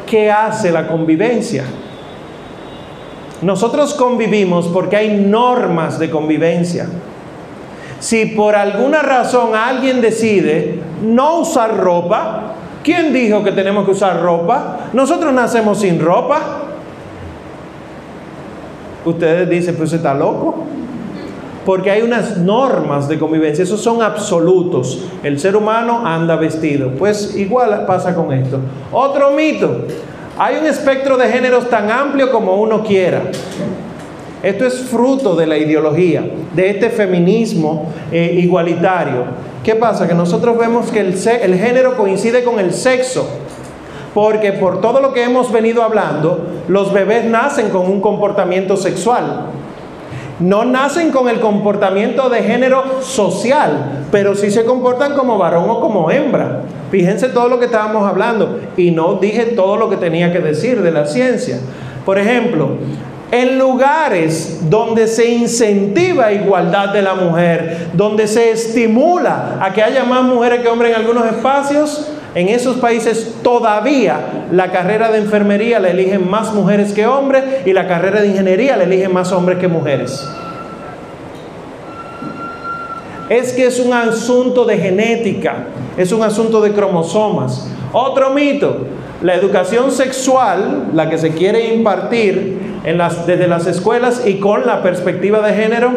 [0.06, 1.64] ¿qué hace la convivencia?
[3.42, 6.86] Nosotros convivimos porque hay normas de convivencia.
[8.02, 14.20] Si por alguna razón alguien decide no usar ropa, ¿quién dijo que tenemos que usar
[14.20, 14.88] ropa?
[14.92, 16.40] Nosotros nacemos sin ropa.
[19.04, 20.64] Ustedes dicen, pues está loco.
[21.64, 25.04] Porque hay unas normas de convivencia, esos son absolutos.
[25.22, 26.90] El ser humano anda vestido.
[26.98, 28.58] Pues igual pasa con esto.
[28.90, 29.82] Otro mito.
[30.36, 33.22] Hay un espectro de géneros tan amplio como uno quiera.
[34.42, 36.24] Esto es fruto de la ideología,
[36.54, 39.24] de este feminismo eh, igualitario.
[39.62, 40.08] ¿Qué pasa?
[40.08, 43.28] Que nosotros vemos que el, el género coincide con el sexo.
[44.12, 49.46] Porque por todo lo que hemos venido hablando, los bebés nacen con un comportamiento sexual.
[50.40, 55.80] No nacen con el comportamiento de género social, pero sí se comportan como varón o
[55.80, 56.62] como hembra.
[56.90, 60.82] Fíjense todo lo que estábamos hablando y no dije todo lo que tenía que decir
[60.82, 61.58] de la ciencia.
[62.04, 62.70] Por ejemplo,
[63.32, 70.04] en lugares donde se incentiva igualdad de la mujer, donde se estimula a que haya
[70.04, 75.80] más mujeres que hombres en algunos espacios, en esos países todavía la carrera de enfermería
[75.80, 79.58] la eligen más mujeres que hombres y la carrera de ingeniería la eligen más hombres
[79.58, 80.28] que mujeres.
[83.30, 87.66] Es que es un asunto de genética, es un asunto de cromosomas.
[87.94, 88.86] Otro mito,
[89.22, 95.40] La educación sexual, la que se quiere impartir desde las escuelas y con la perspectiva
[95.40, 95.92] de género,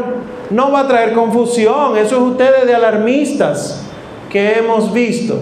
[0.52, 1.98] no va a traer confusión.
[1.98, 3.84] Eso es ustedes de alarmistas
[4.30, 5.40] que hemos visto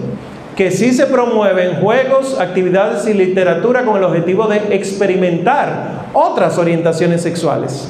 [0.56, 7.22] que sí se promueven juegos, actividades y literatura con el objetivo de experimentar otras orientaciones
[7.22, 7.88] sexuales.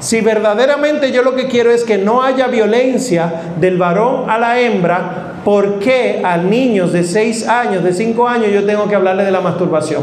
[0.00, 4.60] Si verdaderamente yo lo que quiero es que no haya violencia del varón a la
[4.60, 9.24] hembra, ¿por qué a niños de 6 años, de 5 años yo tengo que hablarle
[9.24, 10.02] de la masturbación?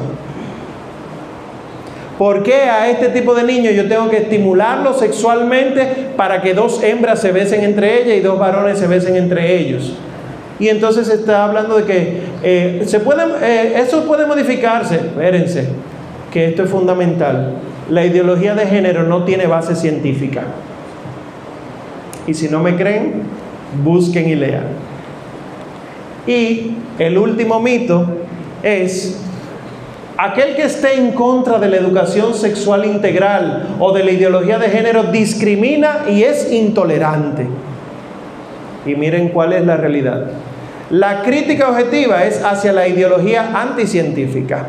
[2.18, 6.82] ¿Por qué a este tipo de niños yo tengo que estimularlo sexualmente para que dos
[6.82, 9.94] hembras se besen entre ellas y dos varones se besen entre ellos?
[10.58, 14.96] Y entonces está hablando de que eh, se eh, eso puede modificarse.
[14.96, 15.68] Espérense,
[16.32, 17.56] que esto es fundamental
[17.90, 20.44] la ideología de género no tiene base científica.
[22.28, 23.24] Y si no me creen,
[23.84, 24.64] busquen y lean.
[26.28, 28.06] Y el último mito
[28.64, 29.20] es,
[30.18, 34.70] aquel que esté en contra de la educación sexual integral o de la ideología de
[34.70, 37.48] género discrimina y es intolerante.
[38.86, 40.32] Y miren cuál es la realidad.
[40.90, 44.68] La crítica objetiva es hacia la ideología anticientífica.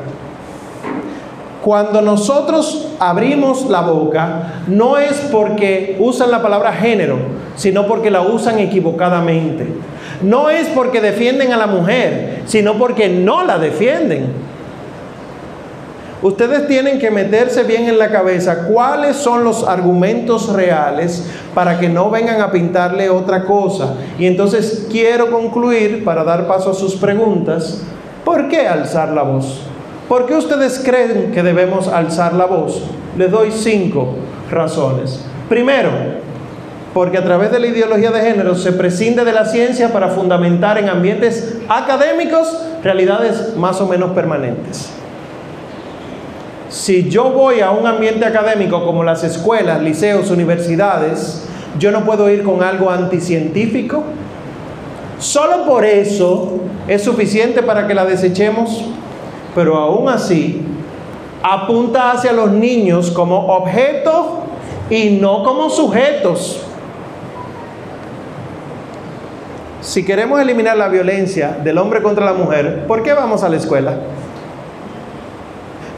[1.63, 7.19] Cuando nosotros abrimos la boca, no es porque usan la palabra género,
[7.57, 9.67] sino porque la usan equivocadamente.
[10.23, 14.47] No es porque defienden a la mujer, sino porque no la defienden.
[16.23, 21.89] Ustedes tienen que meterse bien en la cabeza cuáles son los argumentos reales para que
[21.89, 23.95] no vengan a pintarle otra cosa.
[24.19, 27.83] Y entonces quiero concluir para dar paso a sus preguntas.
[28.25, 29.61] ¿Por qué alzar la voz?
[30.09, 32.83] ¿Por qué ustedes creen que debemos alzar la voz?
[33.17, 34.15] Les doy cinco
[34.51, 35.21] razones.
[35.49, 35.91] Primero,
[36.97, 40.79] porque a través de la ideología de género se prescinde de la ciencia para fundamentar
[40.79, 44.89] en ambientes académicos realidades más o menos permanentes.
[46.71, 51.47] Si yo voy a un ambiente académico como las escuelas, liceos, universidades,
[51.79, 54.03] yo no puedo ir con algo anticientífico.
[55.19, 58.87] Solo por eso es suficiente para que la desechemos
[59.55, 60.63] pero aún así
[61.43, 64.27] apunta hacia los niños como objetos
[64.89, 66.66] y no como sujetos.
[69.87, 73.55] Si queremos eliminar la violencia del hombre contra la mujer, ¿por qué vamos a la
[73.55, 73.95] escuela?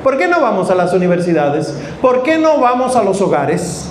[0.05, 1.75] ¿Por qué no vamos a las universidades?
[2.03, 3.89] ¿Por qué no vamos a los hogares?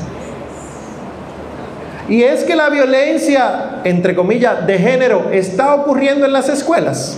[2.08, 7.18] Y es que la violencia, entre comillas, de género está ocurriendo en las escuelas.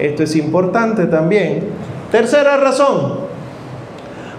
[0.00, 1.68] Esto es importante también.
[2.10, 3.23] Tercera razón,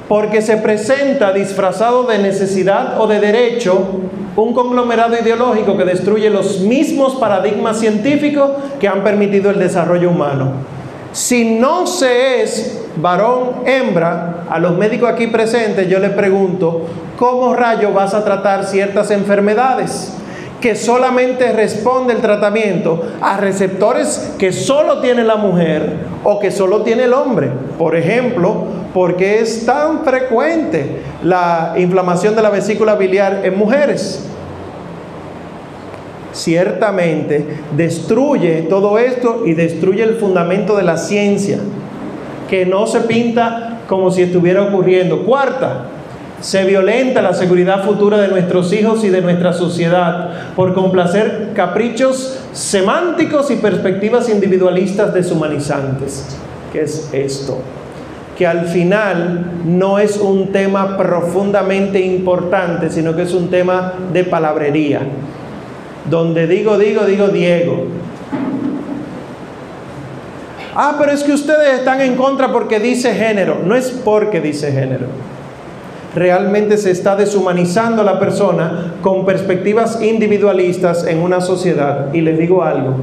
[0.08, 4.02] porque se presenta disfrazado de necesidad o de derecho
[4.36, 10.52] un conglomerado ideológico que destruye los mismos paradigmas científicos que han permitido el desarrollo humano.
[11.14, 16.82] Si no se es varón, hembra, a los médicos aquí presentes yo les pregunto,
[17.18, 20.14] ¿cómo rayo vas a tratar ciertas enfermedades?
[20.62, 26.82] Que solamente responde el tratamiento a receptores que solo tiene la mujer o que solo
[26.82, 27.52] tiene el hombre.
[27.78, 34.26] Por ejemplo, porque es tan frecuente la inflamación de la vesícula biliar en mujeres.
[36.32, 37.46] Ciertamente
[37.76, 41.60] destruye todo esto y destruye el fundamento de la ciencia,
[42.50, 45.26] que no se pinta como si estuviera ocurriendo.
[45.26, 45.86] Cuarta,
[46.42, 52.40] se violenta la seguridad futura de nuestros hijos y de nuestra sociedad por complacer caprichos
[52.52, 56.38] semánticos y perspectivas individualistas deshumanizantes.
[56.72, 57.60] ¿Qué es esto?
[58.38, 64.26] Que al final no es un tema profundamente importante, sino que es un tema de
[64.26, 65.02] palabrería.
[66.10, 67.86] Donde digo, digo, digo Diego.
[70.76, 73.62] Ah, pero es que ustedes están en contra porque dice género.
[73.66, 75.08] No es porque dice género
[76.16, 82.14] realmente se está deshumanizando a la persona con perspectivas individualistas en una sociedad.
[82.14, 82.96] Y les digo algo,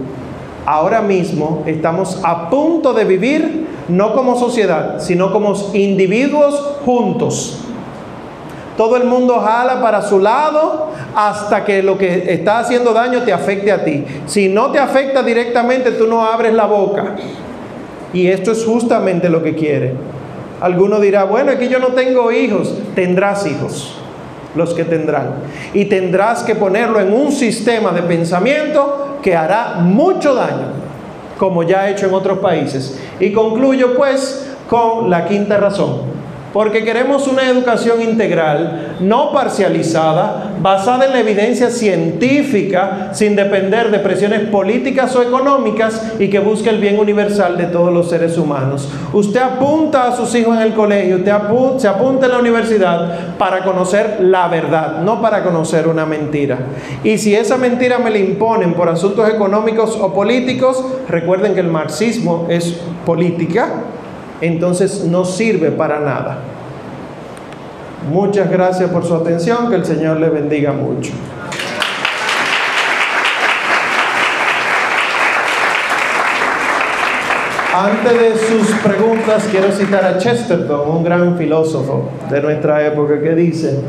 [0.64, 7.58] ahora mismo estamos a punto de vivir no como sociedad, sino como individuos juntos.
[8.78, 13.32] Todo el mundo jala para su lado hasta que lo que está haciendo daño te
[13.32, 14.04] afecte a ti.
[14.24, 17.16] Si no te afecta directamente, tú no abres la boca.
[18.14, 19.94] Y esto es justamente lo que quiere.
[20.62, 22.72] Alguno dirá, bueno, aquí yo no tengo hijos.
[22.94, 23.96] Tendrás hijos,
[24.54, 25.34] los que tendrán.
[25.74, 30.68] Y tendrás que ponerlo en un sistema de pensamiento que hará mucho daño,
[31.36, 32.96] como ya ha hecho en otros países.
[33.18, 36.11] Y concluyo pues con la quinta razón.
[36.52, 43.98] Porque queremos una educación integral, no parcializada, basada en la evidencia científica, sin depender de
[43.98, 48.88] presiones políticas o económicas y que busque el bien universal de todos los seres humanos.
[49.12, 51.32] Usted apunta a sus hijos en el colegio, usted
[51.78, 56.58] se apunta en la universidad para conocer la verdad, no para conocer una mentira.
[57.02, 61.68] Y si esa mentira me la imponen por asuntos económicos o políticos, recuerden que el
[61.68, 63.68] marxismo es política,
[64.42, 66.40] entonces no sirve para nada.
[68.10, 71.12] Muchas gracias por su atención, que el Señor le bendiga mucho.
[77.72, 83.34] Antes de sus preguntas, quiero citar a Chesterton, un gran filósofo de nuestra época, que
[83.34, 83.80] dice,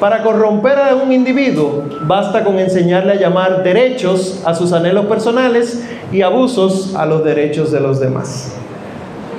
[0.00, 5.82] para corromper a un individuo basta con enseñarle a llamar derechos a sus anhelos personales
[6.12, 8.56] y abusos a los derechos de los demás.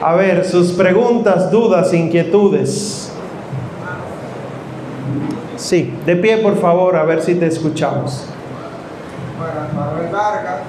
[0.01, 3.11] A ver, sus preguntas, dudas, inquietudes.
[5.55, 8.25] Sí, de pie por favor, a ver si te escuchamos.
[9.39, 10.61] Bueno, Manuel Vargas,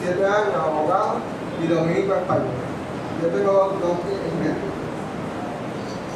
[0.00, 1.20] 27 años, abogado
[1.62, 2.56] y dominico español.
[3.22, 3.52] Yo tengo
[3.82, 3.98] dos
[4.32, 4.74] inquietudes.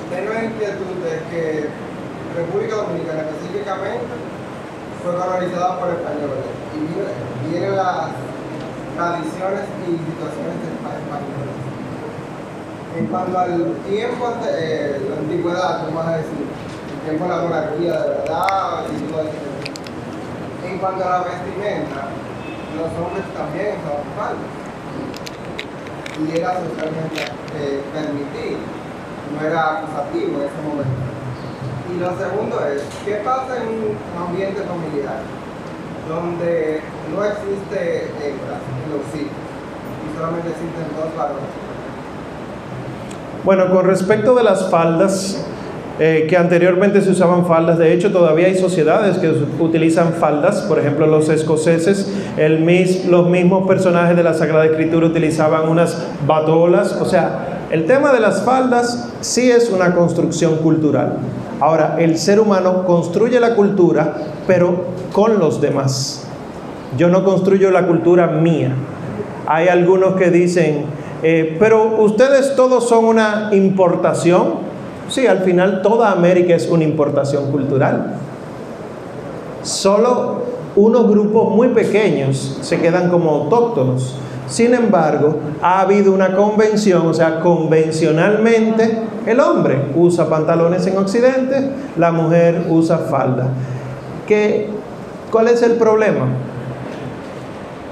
[0.09, 1.68] Tengo la inquietud de que
[2.34, 4.09] República Dominicana específicamente
[5.05, 8.09] fue colonizada por españoles y vienen las
[8.96, 11.58] tradiciones y situaciones españolas.
[12.97, 16.47] En cuanto al tiempo eh, la antigüedad, vamos a decir,
[16.95, 19.49] el tiempo de la monarquía de verdad y todo eso.
[20.66, 22.09] En cuanto a la vestimenta,
[22.76, 24.53] los hombres también usaban faldas.
[26.18, 27.22] Y era socialmente
[27.57, 28.59] eh, permitido,
[29.32, 31.09] no era acusativo en ese momento.
[31.93, 35.22] Y lo segundo es, ¿qué pasa en un ambiente familiar
[36.09, 36.80] donde
[37.14, 39.45] no existe hembras en los hijos
[40.05, 41.68] y solamente existen dos varones?
[43.49, 45.42] Bueno, con respecto de las faldas,
[45.99, 50.78] eh, que anteriormente se usaban faldas, de hecho todavía hay sociedades que utilizan faldas, por
[50.78, 52.12] ejemplo los escoceses,
[53.09, 55.96] los mismos personajes de la Sagrada Escritura utilizaban unas
[56.26, 61.14] batolas, o sea, el tema de las faldas sí es una construcción cultural.
[61.59, 64.12] Ahora, el ser humano construye la cultura,
[64.46, 66.26] pero con los demás.
[66.99, 68.74] Yo no construyo la cultura mía.
[69.46, 74.69] Hay algunos que dicen, eh, pero ustedes todos son una importación.
[75.09, 78.14] Sí, al final toda América es una importación cultural.
[79.62, 80.43] Solo
[80.77, 84.16] unos grupos muy pequeños se quedan como autóctonos.
[84.47, 91.71] Sin embargo, ha habido una convención, o sea, convencionalmente el hombre usa pantalones en Occidente,
[91.99, 93.49] la mujer usa falda.
[94.27, 94.71] ¿Qué,
[95.31, 96.29] ¿Cuál es el problema?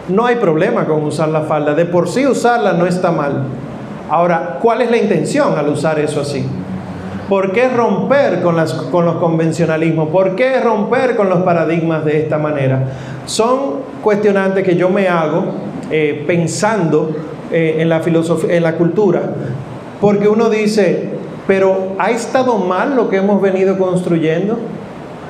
[0.08, 1.74] No hay problema con usar la falda.
[1.74, 3.44] De por sí usarla no está mal.
[4.08, 6.46] Ahora, ¿cuál es la intención al usar eso así?
[7.28, 10.10] ¿Por qué romper con, los convencionalismos?
[10.10, 12.84] ¿Por qué romper con los paradigmas de esta manera?
[13.26, 15.46] Son cuestionantes que yo me hago
[15.90, 17.10] eh, pensando
[17.50, 19.22] eh, en la filosofía, en la cultura,
[20.00, 21.10] porque uno dice,
[21.48, 24.58] pero ¿ha estado mal lo que hemos venido construyendo?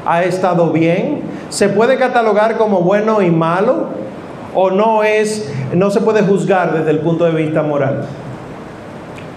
[0.04, 1.22] ¿Ha estado bien?
[1.48, 3.86] ¿Se puede catalogar como bueno y malo?
[4.54, 8.06] O no es, no se puede juzgar desde el punto de vista moral.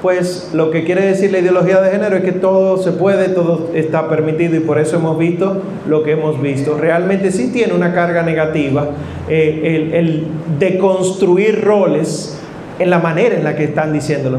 [0.01, 3.69] Pues lo que quiere decir la ideología de género es que todo se puede, todo
[3.73, 6.77] está permitido y por eso hemos visto lo que hemos visto.
[6.77, 8.87] Realmente sí tiene una carga negativa
[9.27, 12.39] eh, el, el deconstruir roles
[12.79, 14.37] en la manera en la que están diciéndolo,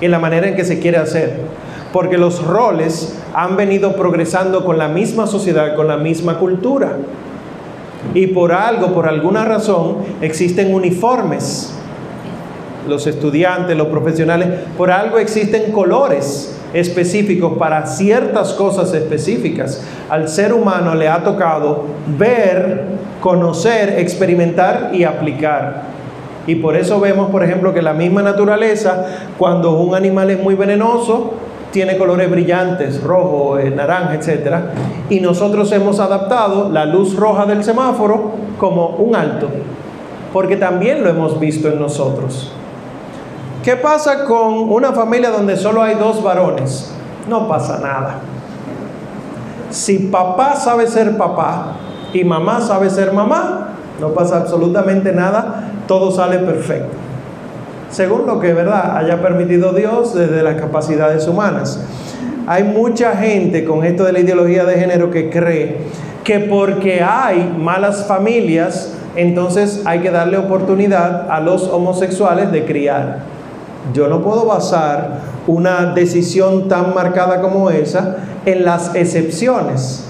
[0.00, 1.32] en la manera en que se quiere hacer.
[1.92, 6.96] Porque los roles han venido progresando con la misma sociedad, con la misma cultura.
[8.14, 11.74] Y por algo, por alguna razón, existen uniformes.
[12.88, 19.82] Los estudiantes, los profesionales, por algo existen colores específicos para ciertas cosas específicas.
[20.08, 21.84] Al ser humano le ha tocado
[22.18, 22.84] ver,
[23.20, 25.82] conocer, experimentar y aplicar.
[26.46, 30.54] Y por eso vemos, por ejemplo, que la misma naturaleza, cuando un animal es muy
[30.54, 31.34] venenoso,
[31.72, 34.56] tiene colores brillantes, rojo, eh, naranja, etc.
[35.10, 39.48] Y nosotros hemos adaptado la luz roja del semáforo como un alto,
[40.32, 42.52] porque también lo hemos visto en nosotros.
[43.62, 46.92] ¿Qué pasa con una familia donde solo hay dos varones?
[47.28, 48.20] No pasa nada.
[49.70, 51.76] Si papá sabe ser papá
[52.14, 57.07] y mamá sabe ser mamá, no pasa absolutamente nada, todo sale perfecto
[57.90, 61.80] según lo que verdad haya permitido Dios desde las capacidades humanas.
[62.46, 65.76] Hay mucha gente con esto de la ideología de género que cree
[66.24, 73.20] que porque hay malas familias, entonces hay que darle oportunidad a los homosexuales de criar.
[73.94, 80.04] Yo no puedo basar una decisión tan marcada como esa en las excepciones.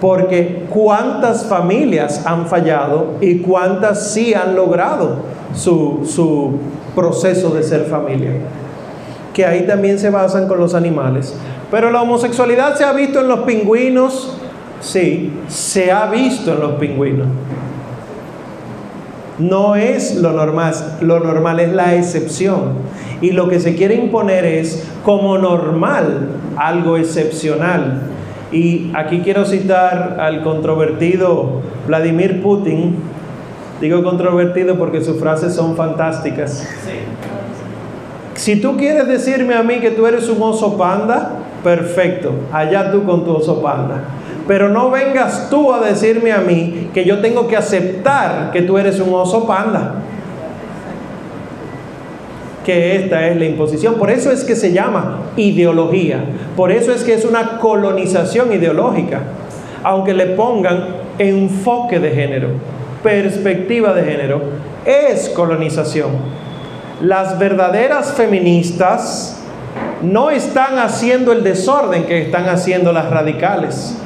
[0.00, 5.16] Porque cuántas familias han fallado y cuántas sí han logrado
[5.54, 6.58] su, su
[6.94, 8.32] proceso de ser familia.
[9.32, 11.34] Que ahí también se basan con los animales.
[11.70, 14.36] Pero la homosexualidad se ha visto en los pingüinos,
[14.80, 17.26] sí, se ha visto en los pingüinos.
[19.38, 22.74] No es lo normal, lo normal es la excepción.
[23.20, 28.02] Y lo que se quiere imponer es como normal algo excepcional.
[28.52, 32.96] Y aquí quiero citar al controvertido Vladimir Putin.
[33.80, 36.66] Digo controvertido porque sus frases son fantásticas.
[38.34, 43.04] Si tú quieres decirme a mí que tú eres un oso panda, perfecto, allá tú
[43.04, 44.04] con tu oso panda.
[44.46, 48.76] Pero no vengas tú a decirme a mí que yo tengo que aceptar que tú
[48.76, 49.94] eres un oso panda.
[52.64, 53.94] Que esta es la imposición.
[53.94, 56.24] Por eso es que se llama ideología.
[56.56, 59.22] Por eso es que es una colonización ideológica.
[59.82, 60.86] Aunque le pongan
[61.18, 62.48] enfoque de género,
[63.04, 64.40] perspectiva de género,
[64.84, 66.10] es colonización.
[67.02, 69.42] Las verdaderas feministas
[70.02, 73.96] no están haciendo el desorden que están haciendo las radicales.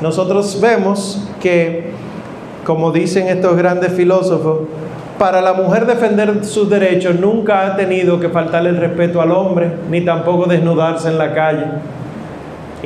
[0.00, 1.90] Nosotros vemos que,
[2.64, 4.60] como dicen estos grandes filósofos,
[5.18, 9.72] para la mujer defender sus derechos nunca ha tenido que faltarle el respeto al hombre,
[9.90, 11.64] ni tampoco desnudarse en la calle.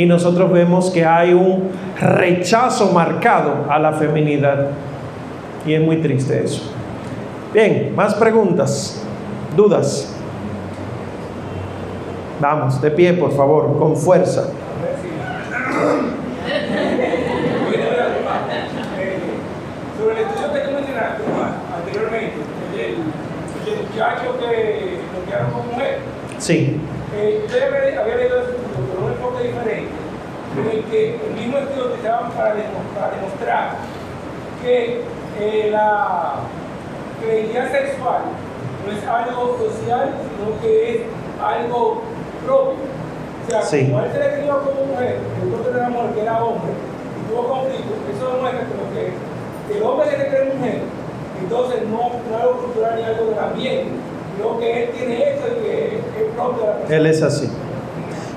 [0.00, 4.68] Y nosotros vemos que hay un rechazo marcado a la feminidad.
[5.66, 6.72] Y es muy triste eso.
[7.52, 9.04] Bien, más preguntas,
[9.54, 10.16] dudas.
[12.40, 14.44] Vamos, de pie, por favor, con fuerza.
[19.98, 21.24] Sobre el estudio que tú mencionaste
[21.76, 22.36] anteriormente,
[22.78, 22.96] el,
[23.86, 25.98] muchacho que lo quedaron como mujer,
[26.38, 26.80] Sí,
[27.14, 28.59] eh, yo había, había leído
[29.42, 29.90] diferente,
[30.56, 32.54] en el que el mismo estudio utilizaban para,
[32.94, 33.70] para demostrar
[34.62, 35.02] que
[35.40, 36.34] eh, la,
[37.20, 38.22] que identidad sexual
[38.86, 41.00] no es algo social, sino que es
[41.42, 42.02] algo
[42.44, 42.74] propio.
[43.46, 43.86] O sea, Sí.
[43.90, 47.48] como él se definió como mujer, el otro era mujer que era hombre, y tuvo
[47.48, 50.80] conflicto, eso demuestra como que el hombre que se cree mujer,
[51.42, 53.90] entonces no, no es algo cultural ni algo del ambiente,
[54.36, 56.96] sino que él tiene esto y que es propio de la persona.
[56.96, 57.50] Él es así.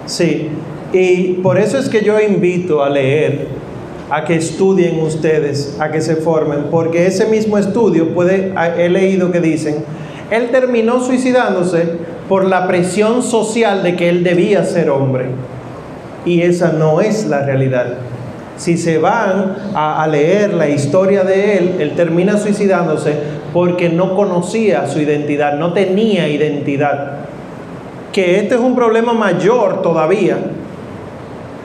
[0.05, 0.51] Sí,
[0.93, 3.47] y por eso es que yo invito a leer,
[4.09, 8.89] a que estudien ustedes, a que se formen, porque ese mismo estudio puede, a- he
[8.89, 9.77] leído que dicen,
[10.29, 11.83] él terminó suicidándose
[12.29, 15.25] por la presión social de que él debía ser hombre.
[16.25, 17.95] Y esa no es la realidad.
[18.55, 23.13] Si se van a, a leer la historia de él, él termina suicidándose
[23.51, 27.17] porque no conocía su identidad, no tenía identidad
[28.11, 30.37] que este es un problema mayor todavía.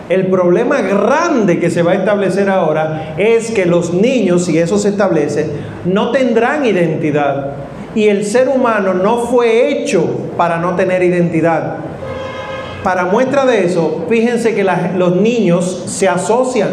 [0.09, 4.79] El problema grande que se va a establecer ahora es que los niños, si eso
[4.79, 5.47] se establece,
[5.85, 7.53] no tendrán identidad.
[7.95, 10.07] Y el ser humano no fue hecho
[10.37, 11.77] para no tener identidad.
[12.83, 14.65] Para muestra de eso, fíjense que
[14.97, 16.71] los niños se asocian,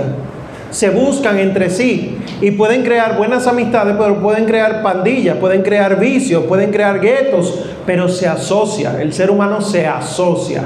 [0.70, 6.00] se buscan entre sí y pueden crear buenas amistades, pero pueden crear pandillas, pueden crear
[6.00, 10.64] vicios, pueden crear guetos, pero se asocia, el ser humano se asocia.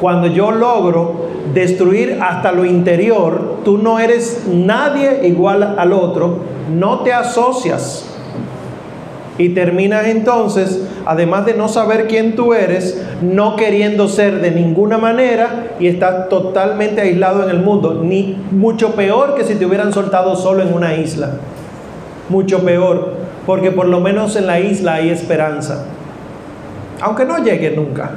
[0.00, 6.38] Cuando yo logro destruir hasta lo interior, tú no eres nadie igual al otro,
[6.72, 8.04] no te asocias.
[9.38, 14.98] Y terminas entonces, además de no saber quién tú eres, no queriendo ser de ninguna
[14.98, 18.00] manera y estás totalmente aislado en el mundo.
[18.02, 21.34] Ni mucho peor que si te hubieran soltado solo en una isla.
[22.28, 23.14] Mucho peor,
[23.46, 25.86] porque por lo menos en la isla hay esperanza.
[27.00, 28.10] Aunque no llegue nunca.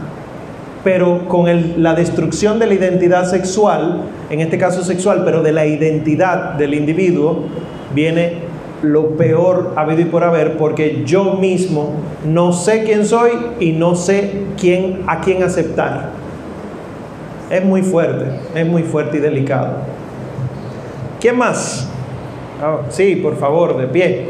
[0.83, 1.47] Pero con
[1.83, 6.73] la destrucción de la identidad sexual, en este caso sexual, pero de la identidad del
[6.73, 7.43] individuo,
[7.93, 8.33] viene
[8.81, 11.93] lo peor habido y por haber, porque yo mismo
[12.25, 16.09] no sé quién soy y no sé quién, a quién aceptar.
[17.51, 18.25] Es muy fuerte,
[18.55, 19.73] es muy fuerte y delicado.
[21.19, 21.87] ¿Quién más?
[22.63, 24.29] Ah, sí, por favor, de pie.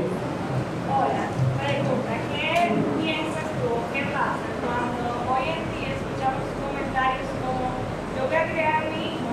[0.90, 1.28] Hola,
[1.60, 7.76] pregunta, ¿qué piensas tú, qué pasa cuando hoy en día escuchamos comentarios como
[8.16, 9.32] yo voy a criar a mi hijo,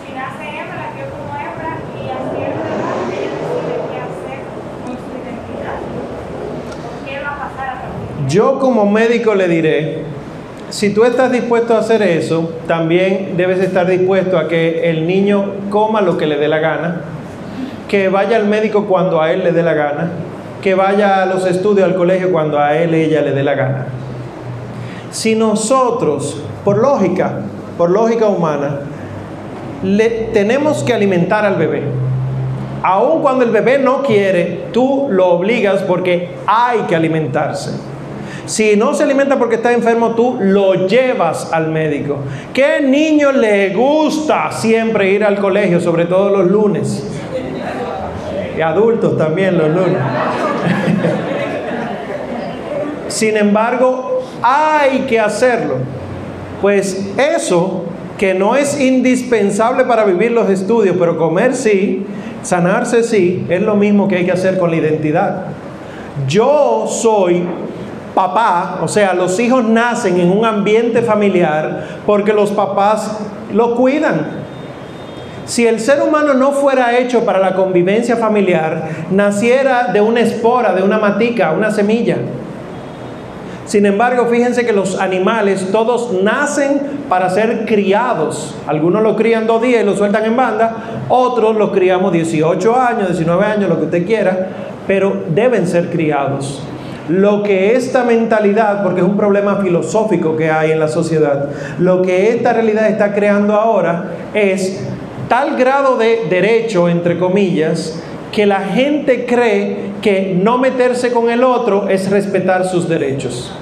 [0.00, 4.40] si nace hembra, la quiero como hembra y a cierta edad ella decide qué hacer
[4.84, 5.80] con su identidad?
[5.80, 8.60] ¿Por qué va a pasar a partir de Yo
[8.92, 9.98] médico le diré,
[10.70, 15.52] si tú estás dispuesto a hacer eso, también debes estar dispuesto a que el niño
[15.70, 17.02] coma lo que le dé la gana,
[17.88, 20.10] que vaya al médico cuando a él le dé la gana,
[20.62, 23.86] que vaya a los estudios al colegio cuando a él ella le dé la gana.
[25.12, 27.40] Si nosotros, por lógica,
[27.78, 28.80] por lógica humana,
[29.84, 31.82] le tenemos que alimentar al bebé.
[32.82, 37.93] Aun cuando el bebé no quiere, tú lo obligas porque hay que alimentarse.
[38.46, 42.18] Si no se alimenta porque está enfermo, tú lo llevas al médico.
[42.52, 47.02] ¿Qué niño le gusta siempre ir al colegio, sobre todo los lunes?
[48.56, 49.96] Y adultos también los lunes.
[53.08, 55.76] Sin embargo, hay que hacerlo.
[56.60, 57.84] Pues eso,
[58.18, 62.04] que no es indispensable para vivir los estudios, pero comer sí,
[62.42, 65.46] sanarse sí, es lo mismo que hay que hacer con la identidad.
[66.28, 67.42] Yo soy
[68.14, 73.18] papá, o sea, los hijos nacen en un ambiente familiar porque los papás
[73.52, 74.44] lo cuidan.
[75.46, 80.72] Si el ser humano no fuera hecho para la convivencia familiar, naciera de una espora,
[80.72, 82.16] de una matica, una semilla.
[83.66, 88.54] Sin embargo, fíjense que los animales todos nacen para ser criados.
[88.66, 90.76] Algunos lo crían dos días y lo sueltan en banda,
[91.08, 94.48] otros los criamos 18 años, 19 años, lo que usted quiera,
[94.86, 96.62] pero deben ser criados.
[97.08, 102.00] Lo que esta mentalidad, porque es un problema filosófico que hay en la sociedad, lo
[102.00, 104.82] que esta realidad está creando ahora es
[105.28, 108.02] tal grado de derecho, entre comillas,
[108.32, 113.52] que la gente cree que no meterse con el otro es respetar sus derechos,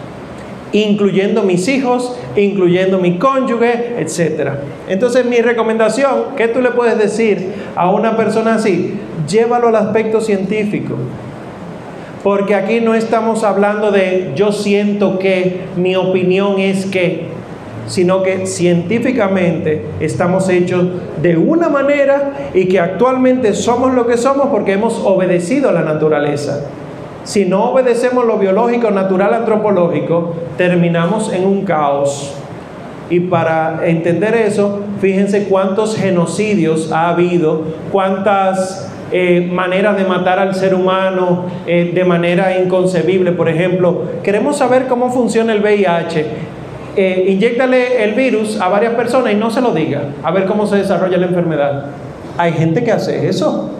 [0.72, 4.52] incluyendo mis hijos, incluyendo mi cónyuge, etc.
[4.88, 8.98] Entonces mi recomendación, ¿qué tú le puedes decir a una persona así?
[9.28, 10.94] Llévalo al aspecto científico.
[12.22, 17.26] Porque aquí no estamos hablando de yo siento que, mi opinión es que,
[17.86, 20.86] sino que científicamente estamos hechos
[21.20, 25.82] de una manera y que actualmente somos lo que somos porque hemos obedecido a la
[25.82, 26.64] naturaleza.
[27.24, 32.34] Si no obedecemos lo biológico, natural, antropológico, terminamos en un caos.
[33.10, 40.54] Y para entender eso, fíjense cuántos genocidios ha habido, cuántas eh, maneras de matar al
[40.54, 43.32] ser humano eh, de manera inconcebible.
[43.32, 46.26] Por ejemplo, queremos saber cómo funciona el VIH.
[46.96, 50.66] Eh, inyectale el virus a varias personas y no se lo diga, a ver cómo
[50.66, 51.86] se desarrolla la enfermedad.
[52.38, 53.70] Hay gente que hace eso.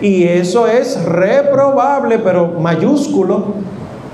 [0.00, 3.54] Y eso es reprobable, pero mayúsculo.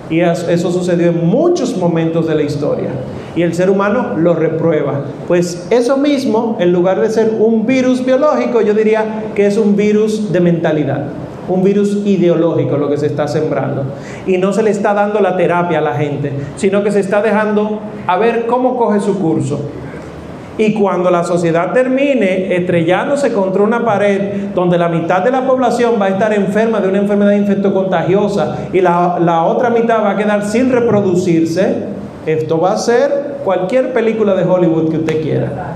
[0.09, 2.91] Y eso sucedió en muchos momentos de la historia.
[3.37, 5.03] Y el ser humano lo reprueba.
[5.29, 9.77] Pues eso mismo, en lugar de ser un virus biológico, yo diría que es un
[9.77, 11.07] virus de mentalidad.
[11.49, 13.85] Un virus ideológico lo que se está sembrando.
[14.27, 17.23] Y no se le está dando la terapia a la gente, sino que se está
[17.23, 19.61] dejando a ver cómo coge su curso.
[20.59, 25.95] Y cuando la sociedad termine estrellándose contra una pared donde la mitad de la población
[25.99, 30.17] va a estar enferma de una enfermedad infectocontagiosa y la, la otra mitad va a
[30.19, 35.75] quedar sin reproducirse, esto va a ser cualquier película de Hollywood que usted quiera.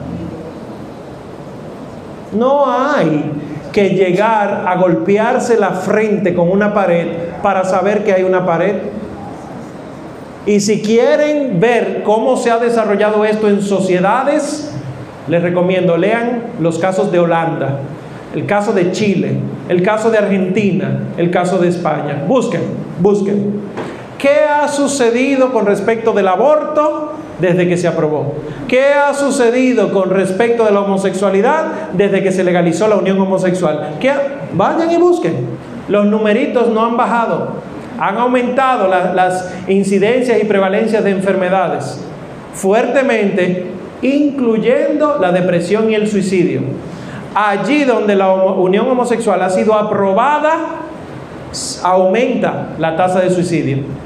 [2.33, 3.31] No hay
[3.73, 7.09] que llegar a golpearse la frente con una pared
[7.43, 8.75] para saber que hay una pared.
[10.47, 14.73] Y si quieren ver cómo se ha desarrollado esto en sociedades,
[15.27, 17.79] les recomiendo, lean los casos de Holanda,
[18.35, 19.39] el caso de Chile,
[19.69, 22.25] el caso de Argentina, el caso de España.
[22.29, 22.63] Busquen,
[23.01, 23.63] busquen.
[24.25, 28.33] ¿Qué ha sucedido con respecto del aborto desde que se aprobó?
[28.67, 33.97] ¿Qué ha sucedido con respecto de la homosexualidad desde que se legalizó la unión homosexual?
[34.01, 34.15] ¿Qué
[34.55, 35.47] Vayan y busquen.
[35.89, 37.49] Los numeritos no han bajado.
[37.99, 42.01] Han aumentado las incidencias y prevalencias de enfermedades
[42.55, 43.67] fuertemente
[44.01, 46.63] incluyendo la depresión y el suicidio.
[47.35, 50.81] Allí donde la unión homosexual ha sido aprobada,
[51.83, 54.04] aumenta la tasa de suicidio.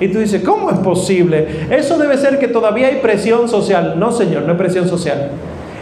[0.00, 1.46] Y tú dices, ¿cómo es posible?
[1.70, 3.98] Eso debe ser que todavía hay presión social.
[3.98, 5.30] No, señor, no hay presión social.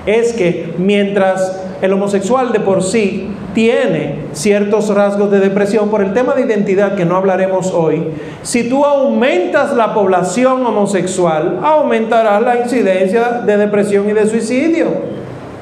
[0.07, 6.13] Es que mientras el homosexual de por sí tiene ciertos rasgos de depresión por el
[6.13, 8.09] tema de identidad que no hablaremos hoy,
[8.43, 14.89] si tú aumentas la población homosexual, aumentará la incidencia de depresión y de suicidio.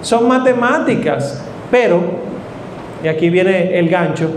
[0.00, 2.00] Son matemáticas, pero,
[3.04, 4.28] y aquí viene el gancho,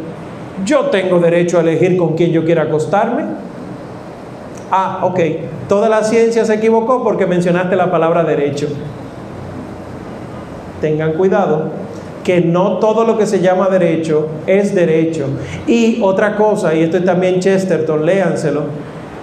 [0.64, 3.24] yo tengo derecho a elegir con quién yo quiera acostarme.
[4.72, 5.20] Ah, ok,
[5.70, 8.68] toda la ciencia se equivocó porque mencionaste la palabra derecho.
[10.82, 11.70] Tengan cuidado,
[12.24, 15.28] que no todo lo que se llama derecho es derecho.
[15.68, 18.64] Y otra cosa, y esto es también Chesterton, léanselo,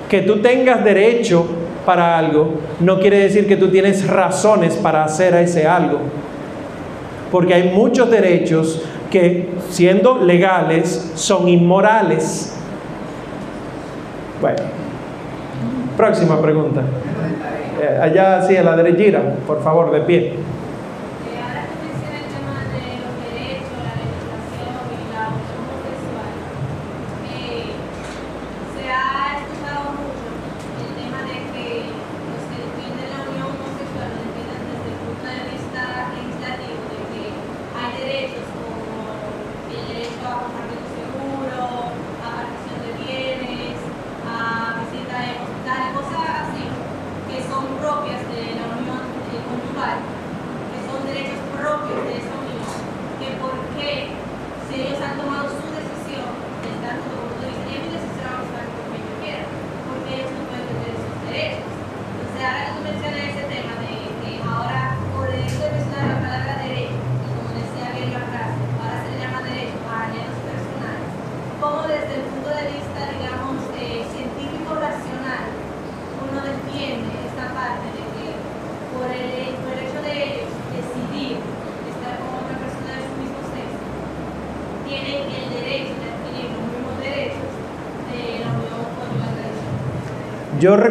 [0.08, 1.44] que tú tengas derecho
[1.84, 5.98] para algo no quiere decir que tú tienes razones para hacer ese algo.
[7.30, 12.54] Porque hay muchos derechos, que siendo legales son inmorales.
[14.40, 14.62] Bueno,
[15.96, 16.82] próxima pregunta.
[17.80, 20.34] Eh, allá sí, a la derechita, por favor, de pie.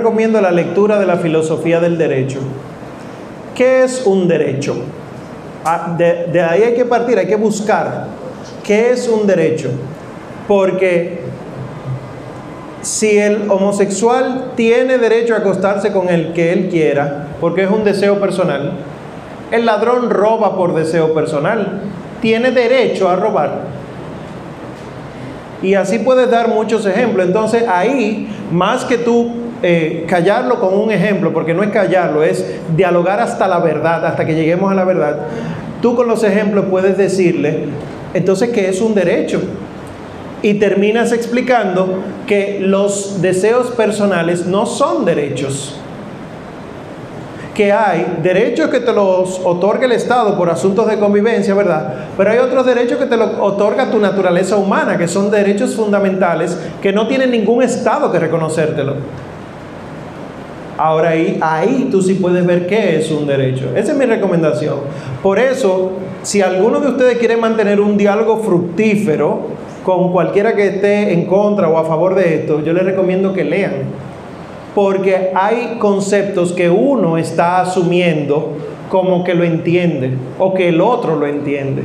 [0.01, 2.39] Recomiendo la lectura de la filosofía del derecho.
[3.53, 4.75] ¿Qué es un derecho?
[5.63, 8.07] Ah, De, de ahí hay que partir, hay que buscar
[8.63, 9.69] qué es un derecho.
[10.47, 11.19] Porque
[12.81, 17.83] si el homosexual tiene derecho a acostarse con el que él quiera, porque es un
[17.83, 18.73] deseo personal,
[19.51, 21.81] el ladrón roba por deseo personal,
[22.21, 23.65] tiene derecho a robar.
[25.61, 27.27] Y así puedes dar muchos ejemplos.
[27.27, 32.43] Entonces ahí, más que tú eh, callarlo con un ejemplo, porque no es callarlo, es
[32.75, 35.19] dialogar hasta la verdad, hasta que lleguemos a la verdad,
[35.81, 37.65] tú con los ejemplos puedes decirle,
[38.13, 39.41] entonces, ¿qué es un derecho?
[40.41, 45.77] Y terminas explicando que los deseos personales no son derechos.
[47.53, 52.07] Que hay derechos que te los otorga el Estado por asuntos de convivencia, ¿verdad?
[52.17, 56.57] Pero hay otros derechos que te los otorga tu naturaleza humana, que son derechos fundamentales
[56.81, 58.95] que no tienen ningún Estado que reconocértelo.
[60.83, 63.69] Ahora ahí, ahí tú sí puedes ver qué es un derecho.
[63.75, 64.77] Esa es mi recomendación.
[65.21, 65.91] Por eso,
[66.23, 69.41] si alguno de ustedes quiere mantener un diálogo fructífero
[69.85, 73.43] con cualquiera que esté en contra o a favor de esto, yo les recomiendo que
[73.43, 73.73] lean.
[74.73, 78.53] Porque hay conceptos que uno está asumiendo
[78.89, 81.83] como que lo entiende o que el otro lo entiende.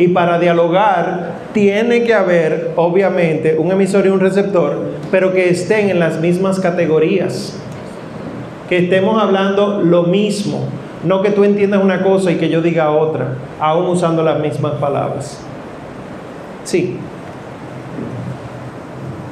[0.00, 5.88] Y para dialogar tiene que haber, obviamente, un emisor y un receptor, pero que estén
[5.88, 7.62] en las mismas categorías
[8.68, 10.68] que estemos hablando lo mismo,
[11.04, 14.74] no que tú entiendas una cosa y que yo diga otra, aún usando las mismas
[14.74, 15.40] palabras.
[16.64, 16.98] Sí,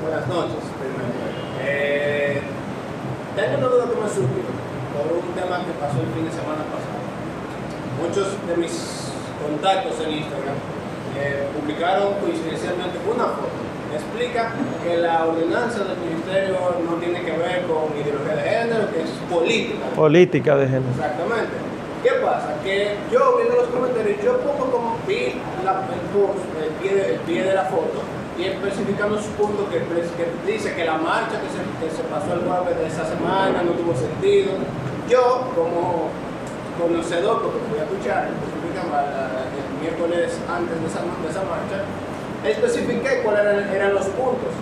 [0.02, 0.64] Buenas noches.
[1.66, 2.40] Eh,
[3.34, 4.46] tengo una duda que me surgió
[4.94, 7.04] por un tema que pasó el fin de semana pasado.
[8.00, 9.12] Muchos de mis
[9.42, 10.56] contactos en Instagram
[11.18, 13.65] eh, publicaron coincidencialmente una foto.
[13.96, 14.52] Explica
[14.84, 19.10] que la ordenanza del ministerio no tiene que ver con ideología de género, que es
[19.30, 19.86] política.
[19.96, 20.90] política de género.
[20.94, 21.56] Exactamente.
[22.02, 22.54] ¿Qué pasa?
[22.62, 27.14] Que yo viendo los comentarios, yo pongo como vi la, el post, el pie, de,
[27.14, 27.98] el pie de la foto
[28.38, 32.34] y especificando su punto que, que dice que la marcha que se, que se pasó
[32.34, 34.52] el jueves de esa semana no tuvo sentido.
[35.08, 36.10] Yo, como
[36.78, 38.28] conocedor, porque fui a escuchar
[38.92, 41.80] la- el miércoles antes de esa, de esa marcha,
[42.52, 44.52] especifiqué cuáles eran, los puntos.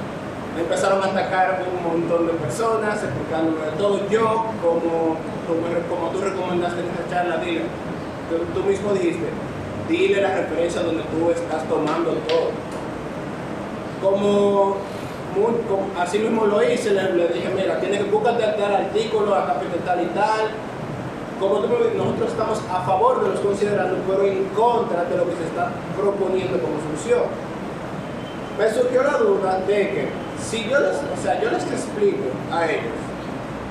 [0.55, 4.09] Me empezaron a atacar un montón de personas, explicándome de todo.
[4.09, 5.16] Yo, como,
[5.89, 7.62] como, tú recomendaste en esa charla, dile,
[8.55, 9.26] tú, mismo dijiste,
[9.89, 12.51] dile la referencia donde tú estás tomando todo.
[14.03, 14.76] Como,
[15.35, 19.47] muy- como- así mismo lo hice, le, dije, mira, tienes que buscar tal artículo, a
[19.47, 20.51] capítulo tal y tal.
[21.41, 25.32] Como tú nosotros estamos a favor de los considerandos, pero en contra de lo que
[25.35, 27.22] se está proponiendo como solución
[28.59, 30.09] me surgió la duda de que
[30.40, 32.94] si yo les, o sea, yo les explico a ellos,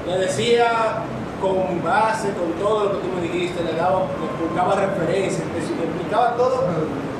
[0.07, 1.03] le decía
[1.41, 5.59] con base, con todo lo que tú me dijiste, le daba, le buscaba referencias, le
[5.59, 6.63] explicaba todo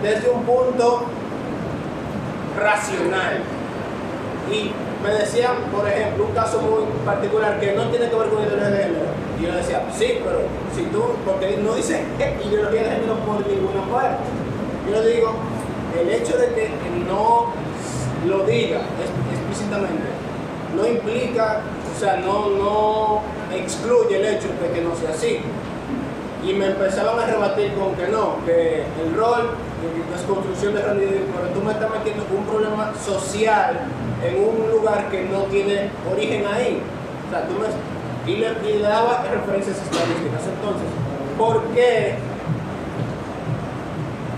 [0.02, 1.04] desde un punto
[2.60, 3.42] racional.
[4.52, 4.72] Y
[5.04, 8.70] me decían, por ejemplo, un caso muy particular que no tiene que ver con ideología
[8.70, 9.06] de género.
[9.40, 10.40] Y yo decía, sí, pero
[10.76, 12.04] si tú, porque no dice
[12.46, 14.24] ideología de género por ninguna parte.
[14.90, 15.34] Yo le digo,
[16.00, 16.70] el hecho de que
[17.08, 17.54] no
[18.28, 18.82] lo diga
[19.32, 20.14] explícitamente
[20.76, 21.62] no implica,
[21.96, 23.22] o sea, no, no
[23.56, 25.40] excluye el hecho de que no sea así.
[26.44, 29.52] Y me empezaban a rebatir con que no, que el rol
[30.12, 33.82] desconstrucción de realidad, pero tú me estás metiendo un problema social
[34.24, 36.82] en un lugar que no tiene origen ahí.
[37.28, 40.42] O sea, tú me, y, le, y le daba referencias estadísticas.
[40.48, 40.88] Entonces,
[41.38, 42.16] ¿por qué?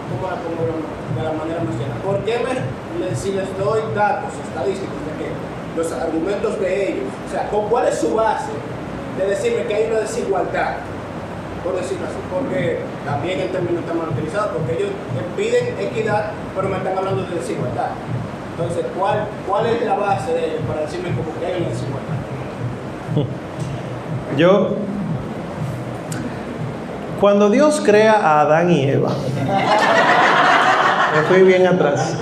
[0.10, 1.96] ¿Cómo la pongo de la manera más llena?
[2.04, 5.32] ¿Por qué me, si les doy datos estadísticos de que
[5.78, 8.52] los argumentos de ellos, o sea, ¿con ¿cuál es su base
[9.18, 10.78] de decirme que hay una desigualdad?
[11.66, 16.30] por decirlo así, porque también el término está mal utilizado, porque ellos me piden equidad,
[16.56, 17.90] pero me están hablando de desigualdad.
[18.52, 22.16] Entonces, ¿cuál, cuál es la base de ellos para decirme como que hay una desigualdad?
[24.38, 24.76] Yo,
[27.20, 29.10] cuando Dios crea a Adán y Eva,
[31.32, 32.18] me bien atrás.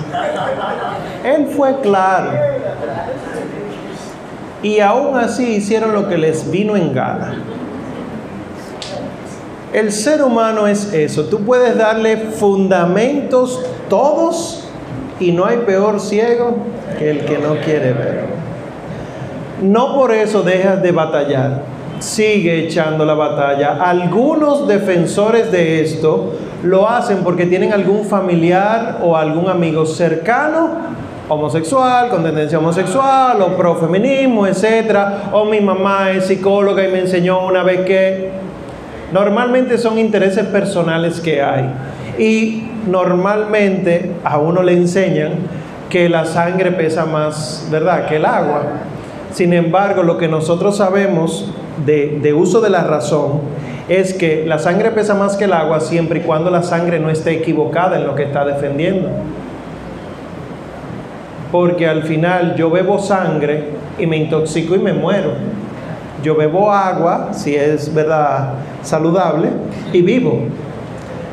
[1.24, 2.32] Él fue claro.
[4.62, 7.34] Y aún así hicieron lo que les vino en gana.
[9.72, 11.24] El ser humano es eso.
[11.24, 14.68] Tú puedes darle fundamentos todos
[15.18, 16.56] y no hay peor ciego
[16.98, 18.24] que el que no quiere ver.
[19.62, 21.62] No por eso dejas de batallar.
[21.98, 23.78] Sigue echando la batalla.
[23.80, 26.34] Algunos defensores de esto
[26.64, 30.70] lo hacen porque tienen algún familiar o algún amigo cercano
[31.28, 37.46] homosexual, con tendencia homosexual, o profeminismo, etcétera, o mi mamá es psicóloga y me enseñó
[37.46, 38.30] una vez que
[39.12, 41.70] normalmente son intereses personales que hay.
[42.18, 45.32] Y normalmente a uno le enseñan
[45.88, 48.62] que la sangre pesa más, ¿verdad?, que el agua.
[49.32, 51.50] Sin embargo, lo que nosotros sabemos
[51.84, 53.40] de uso de la razón
[53.88, 57.10] es que la sangre pesa más que el agua siempre y cuando la sangre no
[57.10, 59.08] esté equivocada en lo que está defendiendo.
[61.52, 63.64] Porque al final yo bebo sangre
[63.98, 65.32] y me intoxico y me muero.
[66.22, 69.50] Yo bebo agua, si es verdad saludable,
[69.92, 70.40] y vivo.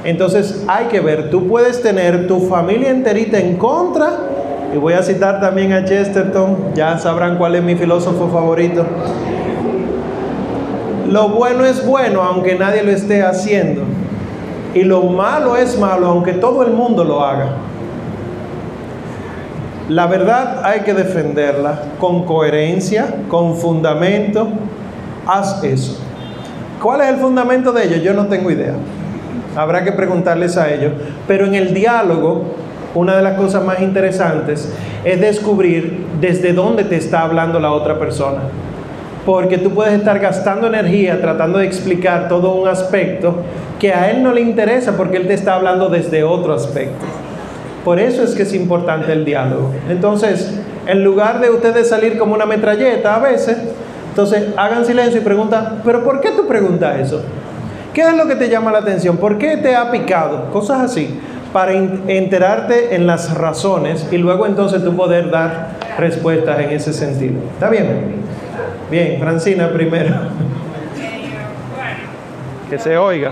[0.04, 4.12] Entonces hay que ver, tú puedes tener tu familia enterita en contra,
[4.74, 8.86] y voy a citar también a Chesterton, ya sabrán cuál es mi filósofo favorito.
[11.12, 13.84] Lo bueno es bueno aunque nadie lo esté haciendo,
[14.74, 17.50] y lo malo es malo aunque todo el mundo lo haga.
[19.90, 24.48] La verdad hay que defenderla con coherencia, con fundamento.
[25.28, 26.00] Haz eso.
[26.82, 27.98] ¿Cuál es el fundamento de ello?
[27.98, 28.76] Yo no tengo idea.
[29.58, 30.94] Habrá que preguntarles a ellos.
[31.28, 32.44] Pero en el diálogo,
[32.96, 34.72] una de las cosas más interesantes
[35.04, 38.44] es descubrir desde dónde te está hablando la otra persona.
[39.26, 43.36] Porque tú puedes estar gastando energía tratando de explicar todo un aspecto
[43.80, 47.06] que a él no le interesa porque él te está hablando desde otro aspecto.
[47.84, 49.72] Por eso es que es importante el diálogo.
[49.90, 53.58] Entonces, en lugar de ustedes salir como una metralleta a veces,
[54.10, 57.22] entonces hagan silencio y preguntan, pero ¿por qué tú preguntas eso?
[57.94, 59.18] ¿Qué es lo que te llama la atención?
[59.18, 60.52] ¿Por qué te ha picado?
[60.52, 61.20] Cosas así,
[61.52, 67.36] para enterarte en las razones y luego entonces tú poder dar respuestas en ese sentido.
[67.54, 68.22] ¿Está bien?
[68.92, 70.16] Bien, Francina primero.
[72.70, 73.32] Que se oiga.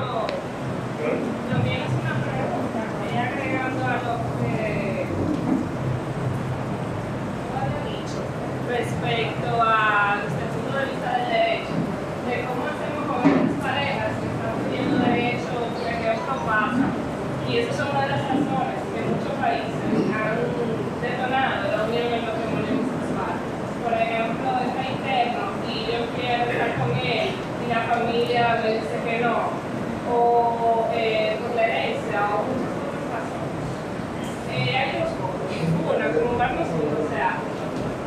[1.51, 5.05] También es una pregunta, y agregando a lo que
[7.39, 8.19] tú habías dicho
[8.67, 11.73] respecto a desde el punto de vista del derecho,
[12.27, 15.55] de cómo hacemos con estas parejas que están pidiendo derecho
[15.87, 16.83] de que esto pasa.
[17.47, 19.79] Y esas son una de las razones que muchos países
[20.11, 20.35] han
[20.99, 23.35] detonado la unión en el matrimonio homosexual.
[23.87, 28.95] Por ejemplo, está interno y yo quiero estar con él y la familia me dice
[29.07, 29.49] que no
[30.11, 33.65] o eh, por la herencia o muchas otras razones.
[34.53, 35.49] Eh, hay dos cosas.
[35.89, 37.41] Una, como Marcos dijo, o sea,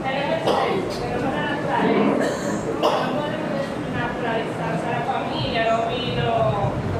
[0.06, 2.30] tenemos el sexo, tenemos la naturaleza,
[2.78, 6.30] no podemos naturalizar, o sea, la familia no vino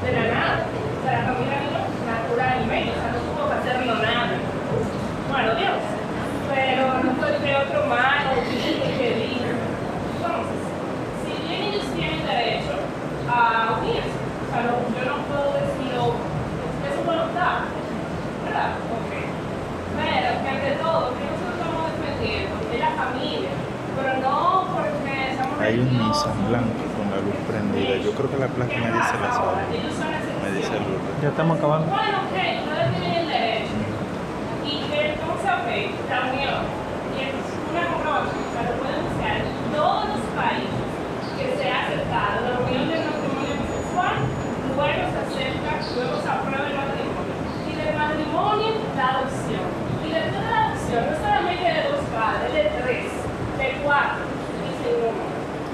[0.02, 3.94] de la nada, o sea, la familia vino naturalmente, o sea, no tuvo que hacerlo
[4.02, 4.39] nada.
[5.32, 5.81] Bueno, Dios,
[6.47, 9.51] pero no fue que otro malo vino que vino.
[9.51, 10.60] Entonces,
[11.26, 12.74] si bien ellos tienen derecho
[13.32, 16.12] a unirse, o sea, no- yo no puedo decirlo,
[16.85, 17.64] es su voluntad,
[18.44, 18.76] ¿verdad?
[18.93, 19.12] Ok.
[19.97, 23.52] Pero que ante todo, que nosotros estamos defendiendo es la familia,
[23.97, 27.93] pero no porque estamos Hay un religiosos, Nissan blanco con la luz prendida.
[28.05, 29.64] Yo creo que la placa ¿Qué me dice pasa la ahora?
[29.64, 29.81] sabe.
[29.81, 30.85] Ellos son Me dice excepción.
[30.93, 31.16] Lourdes.
[31.24, 31.86] Ya estamos acabando.
[31.89, 33.74] Bueno, ok, ustedes tienen el derecho.
[34.68, 35.68] Y que entonces, ok,
[36.12, 36.60] la unión.
[37.12, 37.36] Y es
[37.72, 40.85] una comprobación, o sea, lo pueden buscar en todos los países
[41.36, 44.16] que se ha aceptado la unión del matrimonio homosexual,
[44.72, 47.35] luego se acepta, luego se aprueba el matrimonio.
[47.68, 49.64] Y del matrimonio, la adopción.
[50.02, 53.06] Y después de la adopción, no solamente de dos padres, de tres,
[53.60, 55.24] de cuatro, y sin uno.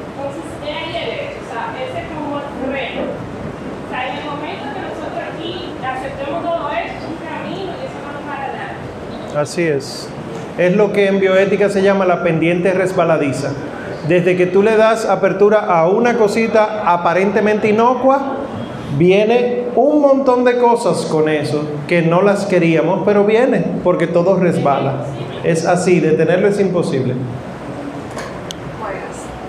[0.08, 3.04] Entonces, es ahí el hecho, o sea, ese es como el reto.
[3.08, 7.72] O sea, en el momento que nosotros aquí aceptemos todo esto, un camino
[9.58, 10.08] Es.
[10.56, 13.50] Es lo que en bioética se llama la pendiente resbaladiza.
[14.06, 18.36] Desde que tú le das apertura a una cosita aparentemente inocua,
[18.96, 24.36] viene un montón de cosas con eso que no las queríamos, pero viene porque todo
[24.36, 25.04] resbala.
[25.44, 27.14] Es así, detenerlo es imposible.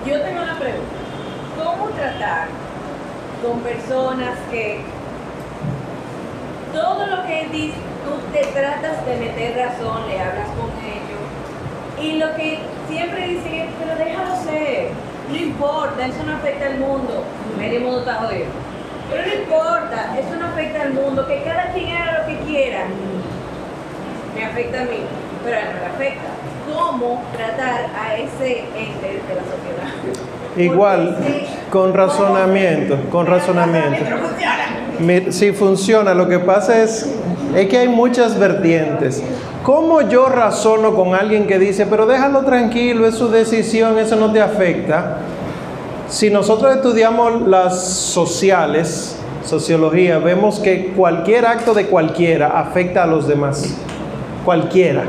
[0.06, 0.90] Yo tengo una pregunta.
[1.62, 2.48] ¿Cómo tratar
[3.42, 4.80] con personas que
[6.72, 7.89] todo lo que dices, tú
[8.32, 11.20] te tratas de meter razón, le hablas con ellos,
[12.00, 12.58] y lo que
[12.88, 14.88] siempre dicen es, pero déjalo ser,
[15.30, 17.24] no importa, eso no afecta al mundo,
[17.58, 18.46] medio mundo está jodido.
[19.10, 22.84] Pero no importa, eso no afecta al mundo, que cada quien haga lo que quiera.
[24.34, 25.00] Me afecta a mí,
[25.44, 26.28] pero a él no le afecta.
[26.72, 30.30] ¿Cómo tratar a ese ente de la sociedad?
[30.56, 31.16] Igual,
[31.70, 34.04] con razonamiento, con razonamiento.
[35.30, 37.08] Si funciona, lo que pasa es,
[37.56, 39.22] es que hay muchas vertientes.
[39.62, 44.32] ¿Cómo yo razono con alguien que dice, pero déjalo tranquilo, es su decisión, eso no
[44.32, 45.18] te afecta?
[46.08, 53.28] Si nosotros estudiamos las sociales, sociología, vemos que cualquier acto de cualquiera afecta a los
[53.28, 53.76] demás.
[54.44, 55.04] Cualquiera.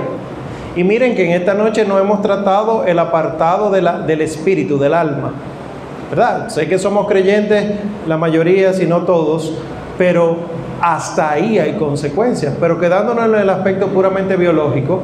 [0.75, 4.93] Y miren que en esta noche no hemos tratado el apartado de del espíritu, del
[4.93, 5.33] alma.
[6.11, 6.49] ¿verdad?
[6.49, 7.71] Sé que somos creyentes,
[8.05, 9.53] la mayoría, si no todos,
[9.97, 10.35] pero
[10.81, 12.55] hasta ahí hay consecuencias.
[12.59, 15.01] Pero quedándonos en el aspecto puramente biológico,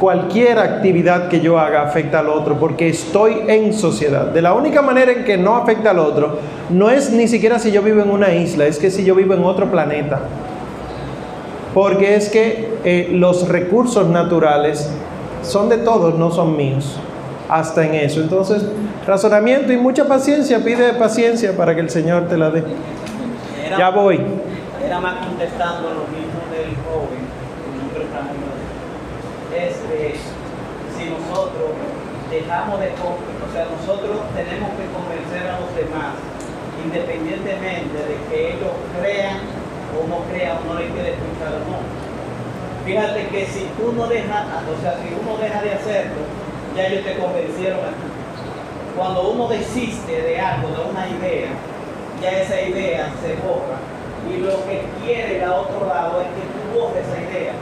[0.00, 4.26] cualquier actividad que yo haga afecta al otro porque estoy en sociedad.
[4.26, 6.38] De la única manera en que no afecta al otro,
[6.70, 9.34] no es ni siquiera si yo vivo en una isla, es que si yo vivo
[9.34, 10.20] en otro planeta.
[11.74, 14.90] Porque es que eh, los recursos naturales
[15.42, 16.98] son de todos, no son míos.
[17.48, 18.20] Hasta en eso.
[18.20, 18.64] Entonces,
[19.06, 20.64] razonamiento y mucha paciencia.
[20.64, 22.62] Pide paciencia para que el Señor te la dé.
[23.78, 24.20] Ya voy.
[24.92, 27.24] Era más contestando lo mismo del joven,
[28.12, 28.60] Ramón.
[29.48, 31.80] Este, si nosotros
[32.28, 36.12] dejamos de o sea, nosotros tenemos que convencer a los demás,
[36.84, 38.68] independientemente de que ellos
[39.00, 39.40] crean
[39.96, 41.80] o no crean, o no les quiere escuchar o no.
[42.84, 46.20] Fíjate que si tú no dejas, o sea, si uno deja de hacerlo,
[46.76, 48.08] ya ellos te convencieron a ti.
[48.94, 51.48] Cuando uno desiste de algo, de una idea,
[52.20, 53.80] ya esa idea se borra.
[54.30, 57.54] Y lo que quiere el otro lado es que tú borres esa idea.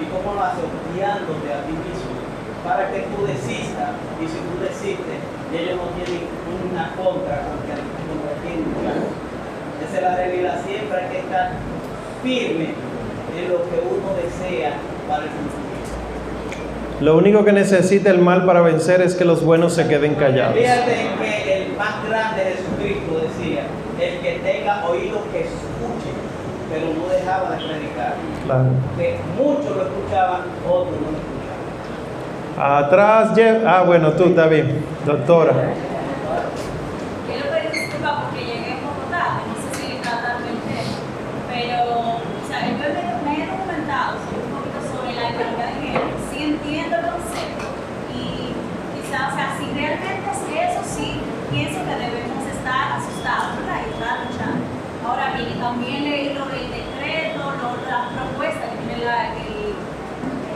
[0.00, 0.64] ¿Y cómo lo haces?
[0.94, 2.18] Guiándote a ti mismo.
[2.64, 3.94] Para que tú desistas.
[4.18, 5.18] Y si tú desistes,
[5.54, 6.26] ellos no tienen
[6.70, 8.66] una contra contra contra quien.
[9.82, 10.60] Esa es la realidad.
[10.66, 11.52] Siempre hay que estar
[12.22, 12.74] firme
[13.36, 14.74] en lo que uno desea
[15.08, 15.68] para el futuro.
[17.00, 20.56] Lo único que necesita el mal para vencer es que los buenos se queden callados.
[20.56, 23.62] Fíjate que el más grande Jesucristo decía,
[24.00, 25.97] el que tenga oído que escuche,
[26.70, 28.14] pero no dejaba de predicar.
[28.44, 28.70] Claro.
[28.96, 31.38] Que muchos lo escuchaban, otros no lo escuchaban.
[32.58, 33.62] Atrás, Jeff.
[33.64, 34.84] Ah, bueno, tú, bien.
[35.06, 35.52] Doctora.
[37.26, 40.98] Quiero pedir disculpas porque llegué un poco tarde, no sé si tratar el tema,
[41.46, 46.38] pero o sea, yo me, he documentado un poquito sobre la igualdad de género, sí
[46.50, 47.66] entiendo el concepto
[48.10, 48.52] y
[48.98, 53.86] quizás, o sea, si realmente es eso, sí pienso que debemos estar asustados, ¿verdad?
[53.86, 54.66] Y estar luchando.
[55.06, 59.76] Ahora bien, también leí lo del decreto, lo, la propuesta que tiene la, el,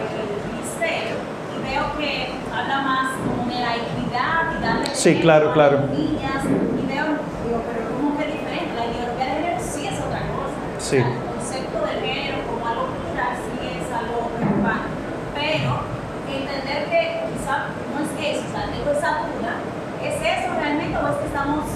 [0.09, 1.17] el ministerio
[1.53, 5.77] y veo que habla más como de la equidad y darle Sí, claro, a claro.
[5.81, 7.05] las niñas y veo,
[7.45, 10.57] digo, pero como que diferente, la ideología de género sí es otra cosa.
[10.81, 10.97] Sí.
[10.97, 14.89] O sea, el concepto de género como algo cultural sí es algo preocupante,
[15.37, 15.71] pero
[16.25, 17.01] entender que
[17.37, 19.53] quizá no es eso, o sea, tengo esa duda,
[20.01, 21.69] ¿es eso realmente o es que estamos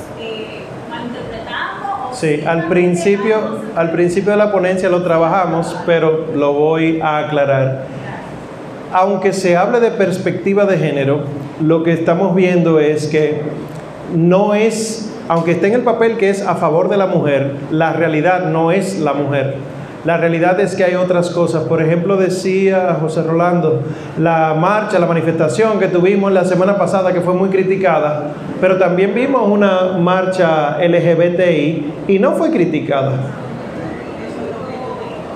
[2.18, 3.36] Sí, al principio,
[3.76, 7.84] al principio de la ponencia lo trabajamos, pero lo voy a aclarar.
[8.90, 11.24] Aunque se hable de perspectiva de género,
[11.62, 13.42] lo que estamos viendo es que
[14.14, 17.92] no es, aunque esté en el papel que es a favor de la mujer, la
[17.92, 19.56] realidad no es la mujer.
[20.06, 21.64] La realidad es que hay otras cosas.
[21.64, 23.82] Por ejemplo, decía José Rolando,
[24.20, 28.28] la marcha, la manifestación que tuvimos la semana pasada, que fue muy criticada,
[28.60, 33.14] pero también vimos una marcha LGBTI y no fue criticada.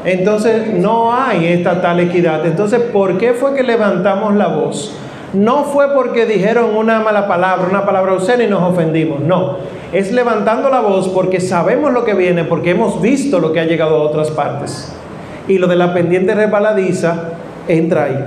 [0.05, 2.47] Entonces no hay esta tal equidad.
[2.47, 4.95] Entonces, ¿por qué fue que levantamos la voz?
[5.33, 9.19] No fue porque dijeron una mala palabra, una palabra obscena y nos ofendimos.
[9.19, 9.57] No,
[9.93, 13.65] es levantando la voz porque sabemos lo que viene, porque hemos visto lo que ha
[13.65, 14.93] llegado a otras partes.
[15.49, 17.31] Y lo de la pendiente resbaladiza
[17.67, 18.25] entra ahí.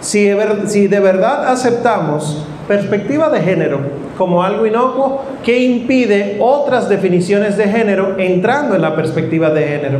[0.00, 3.80] Si de, verdad aceptamos perspectiva de género
[4.16, 9.98] como algo inocuo, ¿qué impide otras definiciones de género entrando en la perspectiva de género?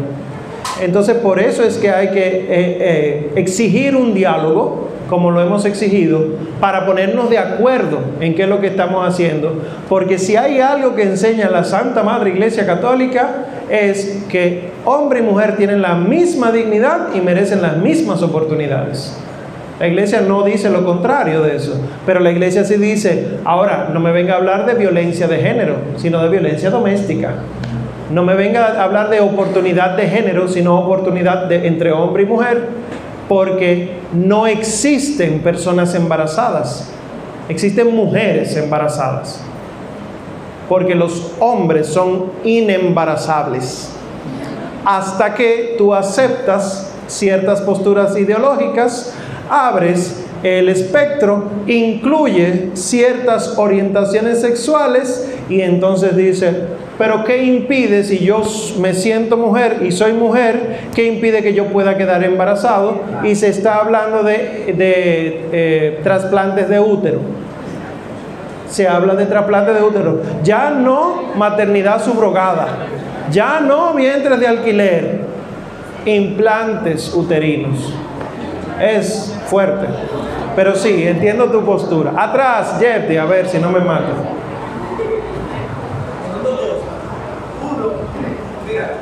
[0.81, 5.65] Entonces por eso es que hay que eh, eh, exigir un diálogo, como lo hemos
[5.65, 6.25] exigido,
[6.61, 9.63] para ponernos de acuerdo en qué es lo que estamos haciendo.
[9.89, 15.23] Porque si hay algo que enseña la Santa Madre Iglesia Católica es que hombre y
[15.23, 19.17] mujer tienen la misma dignidad y merecen las mismas oportunidades.
[19.79, 24.01] La iglesia no dice lo contrario de eso, pero la iglesia sí dice, ahora no
[24.01, 27.35] me venga a hablar de violencia de género, sino de violencia doméstica.
[28.11, 32.27] No me venga a hablar de oportunidad de género, sino oportunidad de, entre hombre y
[32.27, 32.69] mujer,
[33.29, 36.89] porque no existen personas embarazadas,
[37.49, 39.41] existen mujeres embarazadas,
[40.69, 43.91] porque los hombres son inembarazables.
[44.85, 49.13] Hasta que tú aceptas ciertas posturas ideológicas,
[49.51, 56.67] abres el espectro, incluye ciertas orientaciones sexuales y entonces dice,
[56.99, 58.43] pero ¿qué impide si yo
[58.79, 60.89] me siento mujer y soy mujer?
[60.95, 63.01] ¿Qué impide que yo pueda quedar embarazado?
[63.23, 67.21] Y se está hablando de, eh, trasplantes de útero.
[68.69, 70.23] Se habla de trasplantes de útero.
[70.43, 72.67] Ya no maternidad subrogada.
[73.31, 75.21] Ya no vientres de alquiler.
[76.05, 77.93] Implantes uterinos.
[78.81, 79.87] Es fuerte.
[80.57, 82.13] Pero sí, entiendo tu postura.
[82.17, 84.13] Atrás, Jeffy, a ver si no me mata.
[87.63, 87.93] Uno,
[88.67, 88.95] mira,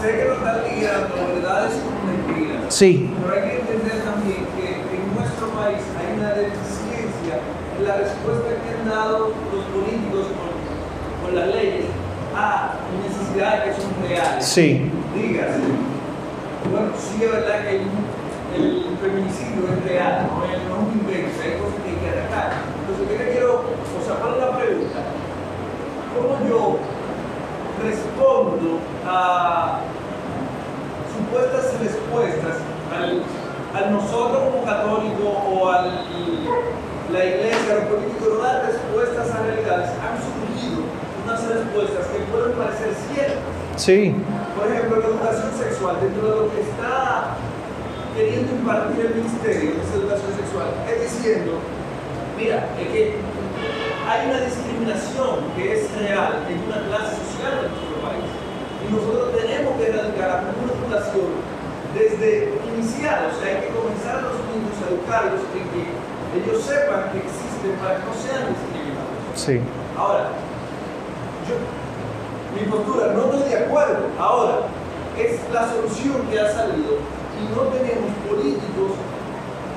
[0.00, 2.64] sé que nos están ligando verdades con mentiras.
[2.76, 3.08] Sí.
[3.22, 7.40] Pero hay que entender también que en nuestro país hay una deficiencia
[7.78, 10.52] en la respuesta que han dado los políticos con,
[11.24, 11.86] con las leyes
[12.36, 14.44] a necesidades que son reales.
[14.44, 14.90] Sí.
[15.14, 15.64] Dígase.
[16.70, 18.16] Bueno, sí es verdad que un-
[18.60, 22.52] el feminicidio es real, no es, un invento, hay cosas que hay que atacar.
[22.84, 25.00] Entonces, yo le quiero, o sea, ¿cuál es la pregunta?
[26.12, 26.76] ¿Cómo yo
[27.82, 29.80] respondo a
[31.16, 32.56] supuestas respuestas
[32.92, 33.22] al,
[33.74, 35.82] al nosotros como católicos o a
[37.12, 40.82] la iglesia, los políticos no dan respuestas a realidades, han surgido
[41.24, 43.56] unas respuestas que pueden parecer ciertas.
[43.76, 44.14] Sí.
[44.56, 47.36] Por ejemplo, la educación sexual, dentro de lo que está
[48.16, 51.60] queriendo impartir el ministerio de esa educación sexual, es diciendo,
[52.36, 53.16] mira, es que
[54.08, 57.68] hay una discriminación que es real en una clase social.
[58.86, 61.26] Y nosotros tenemos que erradicar una educación
[61.94, 65.82] desde inicial, o sea, hay que comenzar a los niños a educarlos en que
[66.36, 69.16] ellos sepan que existen para que no sean discriminados.
[69.34, 69.60] Sí.
[69.96, 70.28] Ahora,
[71.48, 71.56] yo,
[72.52, 74.06] mi postura, no estoy de acuerdo.
[74.20, 74.68] Ahora,
[75.16, 77.00] es la solución que ha salido
[77.40, 78.92] y no tenemos políticos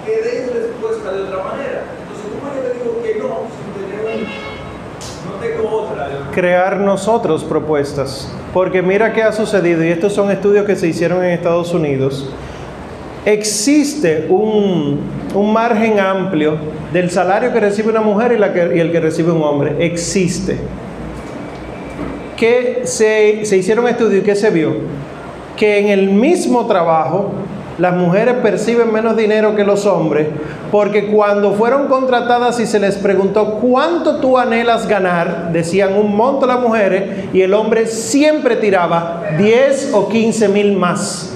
[0.05, 1.83] que den respuesta de otra manera.
[2.03, 4.48] Entonces, ¿cómo yo le digo que no sin tener un...
[6.33, 8.31] Crear nosotros propuestas.
[8.53, 12.29] Porque mira qué ha sucedido, y estos son estudios que se hicieron en Estados Unidos.
[13.25, 14.99] Existe un,
[15.35, 16.57] un margen amplio
[16.93, 19.75] del salario que recibe una mujer y, la que- y el que recibe un hombre.
[19.85, 20.57] Existe.
[22.37, 24.73] Que se, se hicieron estudios y que se vio
[25.57, 27.33] que en el mismo trabajo
[27.79, 30.27] las mujeres perciben menos dinero que los hombres,
[30.69, 36.45] porque cuando fueron contratadas y se les preguntó cuánto tú anhelas ganar, decían un monto
[36.45, 41.33] las mujeres y el hombre siempre tiraba 10 o 15 mil más.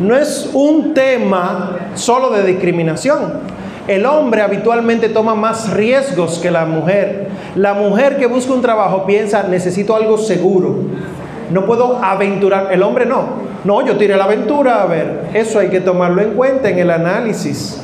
[0.00, 3.52] No es un tema solo de discriminación.
[3.86, 7.28] El hombre habitualmente toma más riesgos que la mujer.
[7.54, 10.76] La mujer que busca un trabajo piensa, necesito algo seguro.
[11.50, 12.72] No puedo aventurar.
[12.72, 13.51] El hombre no.
[13.64, 14.82] No, yo tiré la aventura.
[14.82, 17.80] A ver, eso hay que tomarlo en cuenta en el análisis.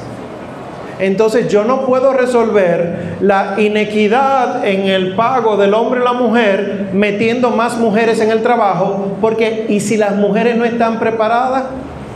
[0.98, 6.88] Entonces yo no puedo resolver la inequidad en el pago del hombre y la mujer
[6.92, 11.64] metiendo más mujeres en el trabajo, porque ¿y si las mujeres no están preparadas?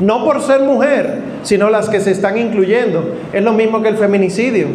[0.00, 3.14] No por ser mujer, sino las que se están incluyendo.
[3.32, 4.66] Es lo mismo que el feminicidio.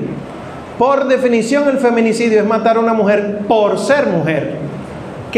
[0.78, 4.67] Por definición el feminicidio es matar a una mujer por ser mujer.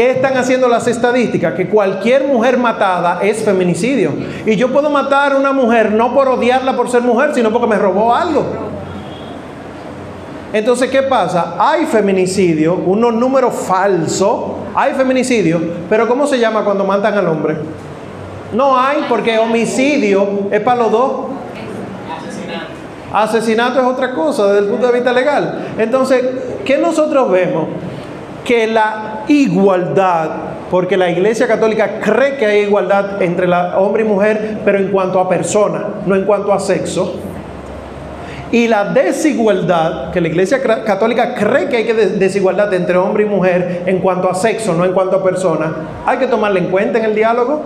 [0.00, 1.52] ¿Qué están haciendo las estadísticas?
[1.52, 4.14] Que cualquier mujer matada es feminicidio.
[4.46, 7.66] Y yo puedo matar a una mujer no por odiarla por ser mujer, sino porque
[7.66, 8.46] me robó algo.
[10.54, 11.54] Entonces, ¿qué pasa?
[11.58, 15.60] Hay feminicidio, unos números falsos, hay feminicidio,
[15.90, 17.58] pero ¿cómo se llama cuando matan al hombre?
[18.54, 21.12] No hay, porque homicidio es para los dos.
[23.12, 25.74] Asesinato es otra cosa desde el punto de vista legal.
[25.76, 26.24] Entonces,
[26.64, 27.66] ¿qué nosotros vemos?
[28.44, 30.30] Que la igualdad,
[30.70, 34.88] porque la Iglesia Católica cree que hay igualdad entre la hombre y mujer, pero en
[34.88, 37.16] cuanto a persona, no en cuanto a sexo.
[38.52, 43.22] Y la desigualdad, que la Iglesia Católica cree que hay que des- desigualdad entre hombre
[43.22, 45.72] y mujer en cuanto a sexo, no en cuanto a persona,
[46.04, 47.62] hay que tomarla en cuenta en el diálogo.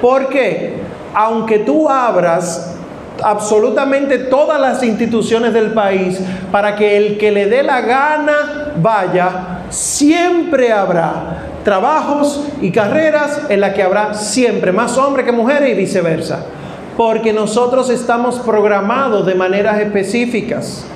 [0.00, 0.74] Porque
[1.14, 2.76] aunque tú abras
[3.22, 6.20] absolutamente todas las instituciones del país
[6.50, 13.60] para que el que le dé la gana vaya, siempre habrá trabajos y carreras en
[13.60, 16.44] las que habrá siempre más hombres que mujeres y viceversa.
[16.96, 20.86] Porque nosotros estamos programados de maneras específicas.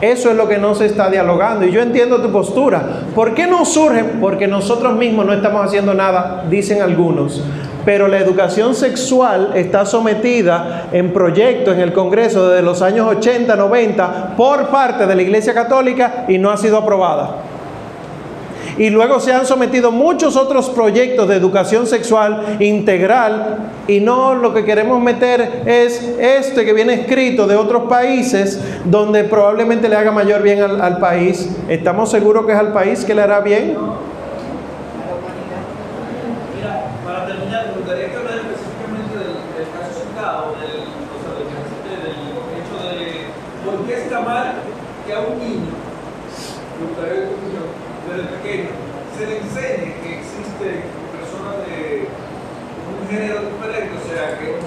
[0.00, 1.66] Eso es lo que no se está dialogando.
[1.66, 3.02] Y yo entiendo tu postura.
[3.14, 4.20] ¿Por qué no surgen?
[4.20, 7.42] Porque nosotros mismos no estamos haciendo nada, dicen algunos.
[7.88, 13.56] Pero la educación sexual está sometida en proyectos en el Congreso desde los años 80,
[13.56, 17.36] 90 por parte de la Iglesia Católica y no ha sido aprobada.
[18.76, 24.52] Y luego se han sometido muchos otros proyectos de educación sexual integral y no lo
[24.52, 30.12] que queremos meter es este que viene escrito de otros países donde probablemente le haga
[30.12, 31.56] mayor bien al, al país.
[31.70, 33.78] ¿Estamos seguros que es al país que le hará bien?
[36.58, 41.32] Mira, para terminar, me gustaría que hablar específicamente del, del caso citado, del, o sea,
[41.38, 41.46] del,
[41.86, 42.18] del
[42.58, 43.30] hecho de
[43.62, 44.58] por qué está mal
[45.06, 47.70] que a un niño, me gustaría tu opinión,
[48.10, 48.70] desde pequeño,
[49.14, 50.82] se le enseñe que existen
[51.14, 54.58] personas de un género diferente, o sea, que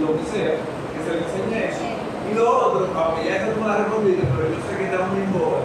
[0.00, 0.54] lo que sea,
[0.92, 1.86] que se le enseñe eso.
[2.30, 5.06] Y lo otro, aunque ya eso no me la respondiste, pero yo sé que está
[5.06, 5.60] muy en boga,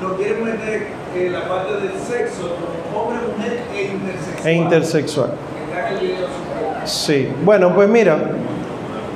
[0.00, 2.56] no quieren meter eh, la parte del sexo
[2.92, 4.46] como hombre, mujer e intersexual.
[4.46, 5.30] E intersexual.
[5.30, 6.86] Que está en el video superior.
[6.86, 8.18] Sí, bueno, pues mira,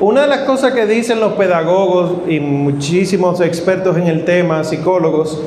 [0.01, 5.41] una de las cosas que dicen los pedagogos y muchísimos expertos en el tema, psicólogos,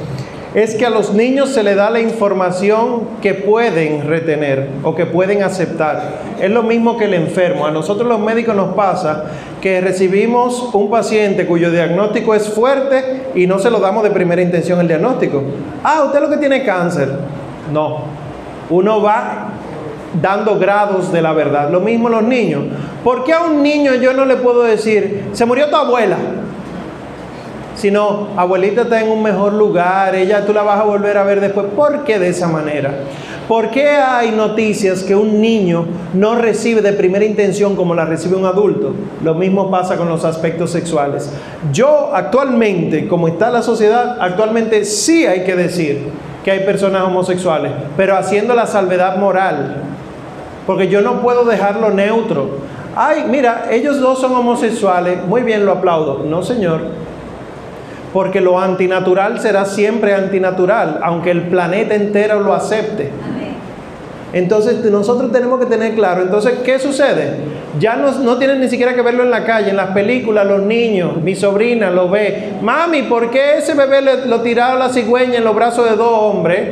[0.58, 5.06] es que a los niños se le da la información que pueden retener o que
[5.06, 6.22] pueden aceptar.
[6.42, 7.68] Es lo mismo que el enfermo.
[7.68, 9.26] A nosotros los médicos nos pasa
[9.62, 14.42] que recibimos un paciente cuyo diagnóstico es fuerte y no se lo damos de primera
[14.42, 15.44] intención el diagnóstico.
[15.84, 17.08] Ah, usted lo que tiene cáncer.
[17.72, 18.00] No.
[18.72, 19.50] Uno va
[20.20, 21.70] dando grados de la verdad.
[21.70, 22.64] Lo mismo los niños.
[23.04, 26.18] ¿Por qué a un niño yo no le puedo decir, se murió tu abuela?
[27.78, 31.40] Sino, abuelita está en un mejor lugar, ella tú la vas a volver a ver
[31.40, 31.68] después.
[31.76, 32.92] ¿Por qué de esa manera?
[33.48, 38.36] ¿Por qué hay noticias que un niño no recibe de primera intención como la recibe
[38.36, 38.94] un adulto?
[39.24, 41.32] Lo mismo pasa con los aspectos sexuales.
[41.72, 46.10] Yo actualmente, como está la sociedad, actualmente sí hay que decir
[46.44, 49.84] que hay personas homosexuales, pero haciendo la salvedad moral.
[50.66, 52.50] Porque yo no puedo dejarlo neutro.
[52.96, 56.24] Ay, mira, ellos dos son homosexuales, muy bien, lo aplaudo.
[56.26, 57.07] No, señor.
[58.18, 63.12] Porque lo antinatural será siempre antinatural, aunque el planeta entero lo acepte.
[64.34, 67.36] Entonces nosotros tenemos que tener claro, entonces, ¿qué sucede?
[67.78, 70.64] Ya no, no tienen ni siquiera que verlo en la calle, en las películas, los
[70.64, 72.54] niños, mi sobrina lo ve.
[72.60, 76.12] Mami, ¿por qué ese bebé le, lo tiraron la cigüeña en los brazos de dos
[76.12, 76.70] hombres?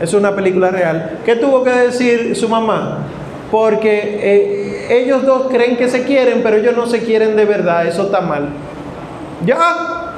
[0.00, 1.18] Es una película real.
[1.26, 3.00] ¿Qué tuvo que decir su mamá?
[3.50, 7.86] Porque eh, ellos dos creen que se quieren, pero ellos no se quieren de verdad.
[7.86, 8.48] Eso está mal.
[9.44, 10.14] ¿Ya?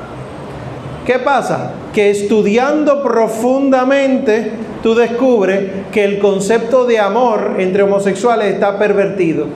[1.07, 1.73] ¿Qué pasa?
[1.93, 9.47] Que estudiando profundamente tú descubres que el concepto de amor entre homosexuales está pervertido.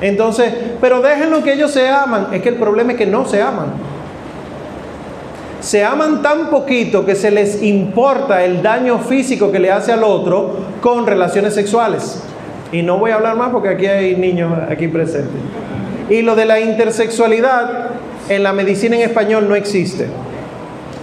[0.00, 2.28] Entonces, pero déjenlo que ellos se aman.
[2.32, 3.66] Es que el problema es que no se aman.
[5.60, 10.04] Se aman tan poquito que se les importa el daño físico que le hace al
[10.04, 12.22] otro con relaciones sexuales.
[12.72, 15.36] Y no voy a hablar más porque aquí hay niños aquí presentes.
[16.10, 17.90] Y lo de la intersexualidad
[18.28, 20.08] en la medicina en español no existe.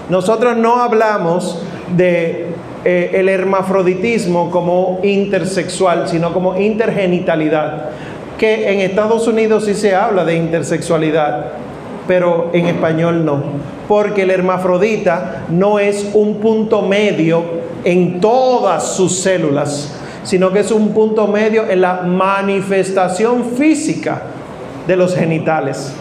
[0.10, 1.62] Nosotros no hablamos
[1.96, 2.48] de
[2.84, 7.90] eh, el hermafroditismo como intersexual, sino como intergenitalidad,
[8.38, 11.54] que en Estados Unidos sí se habla de intersexualidad,
[12.06, 13.44] pero en español no,
[13.88, 17.44] porque el hermafrodita no es un punto medio
[17.86, 19.94] en todas sus células,
[20.24, 24.22] sino que es un punto medio en la manifestación física
[24.88, 25.94] de los genitales.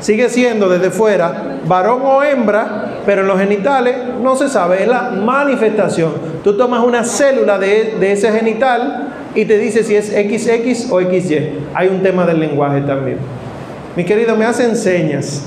[0.00, 4.88] Sigue siendo desde fuera varón o hembra, pero en los genitales no se sabe, es
[4.88, 6.12] la manifestación.
[6.44, 11.00] Tú tomas una célula de, de ese genital y te dice si es XX o
[11.00, 11.68] XY.
[11.74, 13.18] Hay un tema del lenguaje también.
[13.96, 15.46] Mi querido, me hacen señas.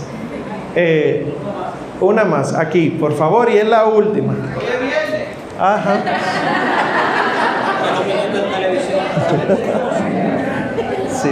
[0.76, 1.26] Eh,
[2.02, 4.34] una más, aquí, por favor, y es la última.
[5.60, 6.00] Ajá.
[11.22, 11.30] Sí.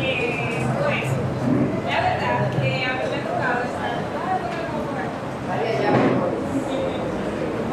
[0.00, 1.04] Eh, pues,
[1.86, 3.94] la verdad que a mí me ha tocado estar.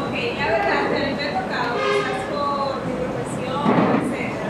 [0.04, 3.66] Ok, la verdad que a mí me ha tocado, quizás por mi profesión,
[4.04, 4.50] etcétera,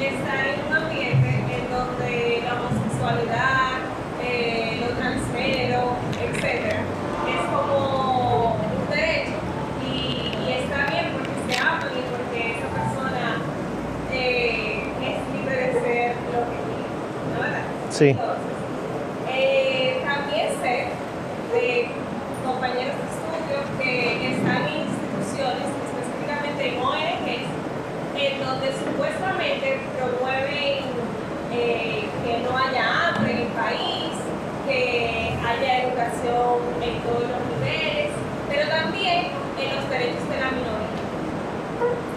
[0.00, 2.10] estar en un ambiente en donde
[2.44, 3.74] la homosexualidad,
[4.22, 5.82] eh, lo transgénero,
[6.22, 6.80] etcétera,
[7.28, 9.36] es como un derecho
[9.82, 11.94] y, y está bien porque se habla
[17.94, 18.08] Sí.
[18.08, 18.42] Entonces,
[19.30, 20.88] eh, también sé
[21.54, 21.86] de
[22.44, 27.46] compañeros de estudio que están en instituciones, específicamente en ONGs,
[28.18, 30.90] en donde supuestamente promueven
[31.52, 34.10] eh, que no haya hambre en el país,
[34.66, 38.10] que haya educación en todos los niveles,
[38.50, 40.98] pero también en los derechos de la minoría.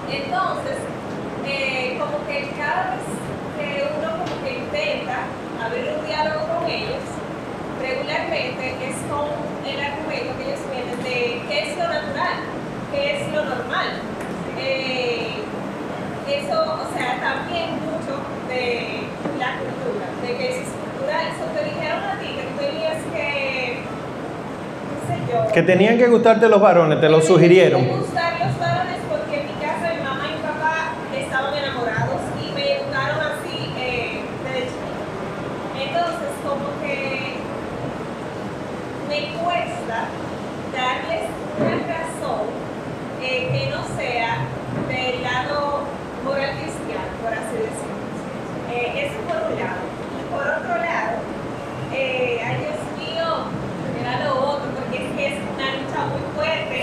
[0.09, 0.77] Entonces,
[1.45, 3.05] eh, como que cada vez
[3.61, 5.27] que uno como que intenta
[5.63, 7.03] abrir un diálogo con ellos,
[7.81, 9.27] regularmente es con
[9.65, 12.37] el argumento que ellos tienen de qué es lo natural,
[12.91, 13.87] qué es lo normal.
[14.59, 15.43] Eh,
[16.29, 19.07] eso, o sea, también mucho de
[19.39, 21.25] la cultura, de que eso es cultural.
[21.27, 23.81] Eso te dijeron a ti que tú tenías que,
[24.87, 25.46] qué sé yo.
[25.57, 27.81] Que tenían que gustarte los varones, te lo sugirieron.
[27.88, 32.51] gustar los varones porque en mi casa mi mamá y mi papá estaban enamorados y
[32.53, 35.01] me educaron así eh, desde chiquita.
[35.81, 37.41] Entonces, como que
[39.09, 39.97] me cuesta
[40.77, 41.25] darles
[41.57, 42.53] una razón
[43.23, 44.38] eh, que no sea
[44.88, 45.89] del lado
[46.23, 47.97] moral cristiano, por así decirlo.
[48.69, 49.81] Eh, eso por un lado.
[49.89, 51.17] Y por otro lado,
[51.95, 53.49] eh, ay Dios mío,
[53.99, 56.77] era lo otro, porque es que es una lucha muy fuerte.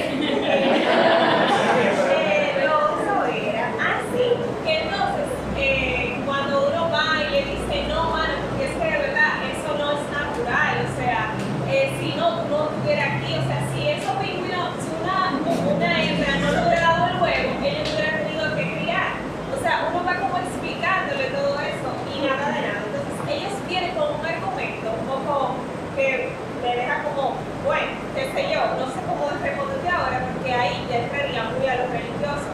[2.11, 4.27] Eh, lo otro era así,
[4.67, 8.99] que entonces eh, cuando uno va y le dice no, mano, porque es que de
[8.99, 11.31] verdad eso no es natural, o sea,
[11.71, 15.39] eh, si no, tú no estuviera aquí, o sea, si eso pingüinos, si una,
[15.71, 19.11] una hembra no le hubiera dado el huevo, ella no hubiera tenido que criar,
[19.55, 22.83] o sea, uno va como explicándole todo eso y nada de nada.
[22.91, 25.55] Entonces, ellos vienen con un argumento un poco
[25.97, 26.33] que
[26.63, 30.97] me deja como, bueno, qué sé yo, no sé cómo responderte ahora, porque ahí ya
[31.05, 32.49] entraría muy a lo religioso.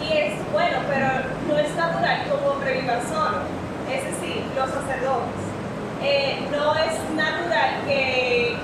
[0.00, 1.08] Y es bueno, pero
[1.48, 3.42] no es natural que un hombre viva solo,
[3.90, 5.42] es decir, los sacerdotes.
[6.02, 8.54] Eh, no es natural que,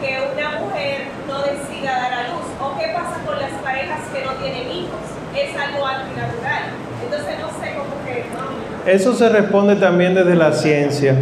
[0.00, 2.46] que una mujer no decida dar a luz.
[2.62, 5.02] ¿O qué pasa con las parejas que no tienen hijos?
[5.34, 6.70] Es algo antinatural.
[7.02, 8.24] Entonces no sé cómo que...
[8.30, 8.79] no.
[8.90, 11.14] Eso se responde también desde la ciencia.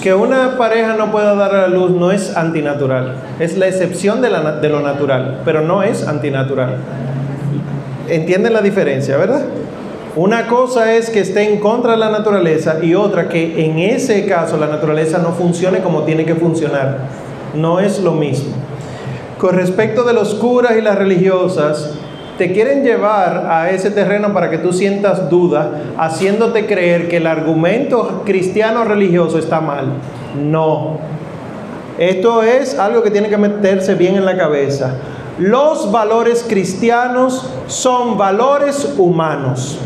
[0.00, 4.20] Que una pareja no pueda dar a la luz no es antinatural, es la excepción
[4.20, 6.76] de, lo natural, pero no es antinatural.
[8.08, 9.42] ¿Entienden la diferencia, verdad?
[10.14, 14.24] Una cosa es que esté en contra de la naturaleza y otra que en ese
[14.26, 16.98] caso la naturaleza no funcione como tiene que funcionar.
[17.54, 18.54] No es lo mismo.
[19.38, 21.94] Con respecto de los curas y las religiosas,
[22.42, 27.28] te quieren llevar a ese terreno para que tú sientas duda, haciéndote creer que el
[27.28, 29.92] argumento cristiano religioso está mal.
[30.42, 30.98] No.
[31.98, 34.96] Esto es algo que tiene que meterse bien en la cabeza.
[35.38, 39.78] Los valores cristianos son valores humanos.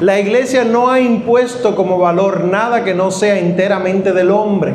[0.00, 4.74] La iglesia no ha impuesto como valor nada que no sea enteramente del hombre,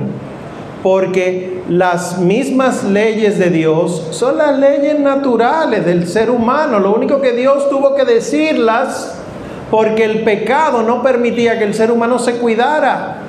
[0.84, 6.78] porque las mismas leyes de Dios son las leyes naturales del ser humano.
[6.78, 9.18] Lo único que Dios tuvo que decirlas
[9.72, 13.20] porque el pecado no permitía que el ser humano se cuidara.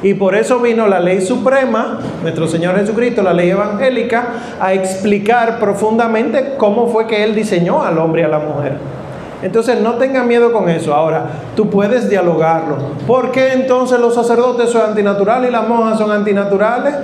[0.00, 4.28] Y por eso vino la ley suprema, nuestro Señor Jesucristo, la ley evangélica,
[4.60, 8.99] a explicar profundamente cómo fue que Él diseñó al hombre y a la mujer.
[9.42, 10.94] Entonces no tengan miedo con eso.
[10.94, 11.26] Ahora,
[11.56, 12.76] tú puedes dialogarlo.
[13.06, 16.94] ¿Por qué entonces los sacerdotes son antinaturales y las monjas son antinaturales?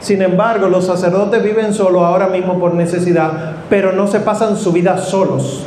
[0.00, 4.72] Sin embargo, los sacerdotes viven solos ahora mismo por necesidad, pero no se pasan su
[4.72, 5.64] vida solos.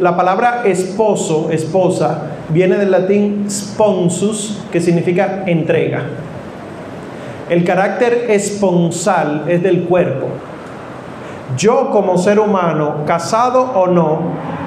[0.00, 6.04] La palabra esposo, esposa, viene del latín sponsus, que significa entrega.
[7.50, 10.28] El carácter esponsal es del cuerpo.
[11.56, 14.20] Yo como ser humano, casado o no,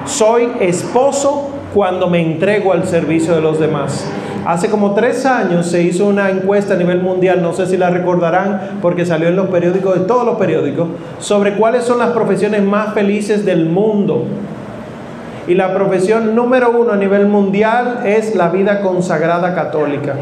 [0.06, 4.06] soy esposo cuando me entrego al servicio de los demás.
[4.46, 7.90] Hace como tres años se hizo una encuesta a nivel mundial, no sé si la
[7.90, 10.88] recordarán porque salió en los periódicos, de todos los periódicos,
[11.18, 14.24] sobre cuáles son las profesiones más felices del mundo.
[15.46, 20.14] Y la profesión número uno a nivel mundial es la vida consagrada católica.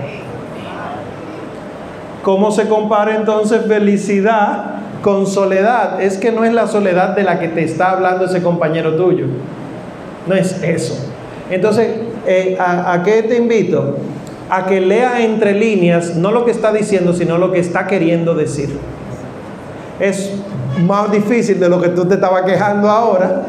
[2.22, 4.76] ¿Cómo se compara entonces felicidad
[5.06, 6.02] con soledad?
[6.02, 9.26] Es que no es la soledad de la que te está hablando ese compañero tuyo.
[10.26, 10.98] No es eso.
[11.48, 11.90] Entonces,
[12.26, 13.98] eh, ¿a, a qué te invito?
[14.50, 18.34] A que lea entre líneas no lo que está diciendo, sino lo que está queriendo
[18.34, 18.76] decir.
[20.00, 20.32] Es
[20.84, 23.44] más difícil de lo que tú te estabas quejando ahora,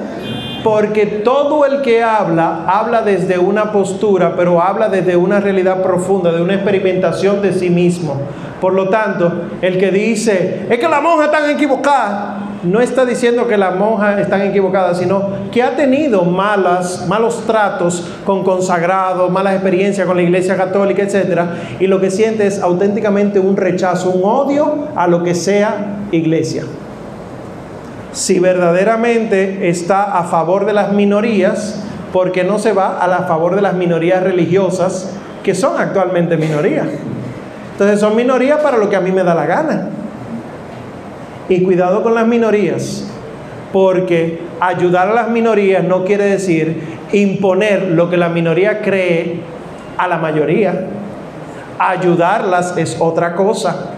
[0.64, 6.32] porque todo el que habla, habla desde una postura, pero habla desde una realidad profunda,
[6.32, 8.16] de una experimentación de sí mismo.
[8.62, 9.32] Por lo tanto,
[9.62, 14.20] el que dice, es que las monjas están equivocadas, no está diciendo que las monjas
[14.20, 20.24] están equivocadas, sino que ha tenido malas, malos tratos con consagrados, malas experiencias con la
[20.24, 21.42] iglesia católica, etc.
[21.80, 26.64] Y lo que siente es auténticamente un rechazo, un odio a lo que sea iglesia.
[28.12, 33.56] Si verdaderamente está a favor de las minorías, porque no se va a la favor
[33.56, 35.12] de las minorías religiosas,
[35.44, 36.88] que son actualmente minorías.
[37.78, 39.90] Entonces son minorías para lo que a mí me da la gana.
[41.48, 43.08] Y cuidado con las minorías,
[43.72, 46.82] porque ayudar a las minorías no quiere decir
[47.12, 49.42] imponer lo que la minoría cree
[49.96, 50.88] a la mayoría.
[51.78, 53.92] Ayudarlas es otra cosa.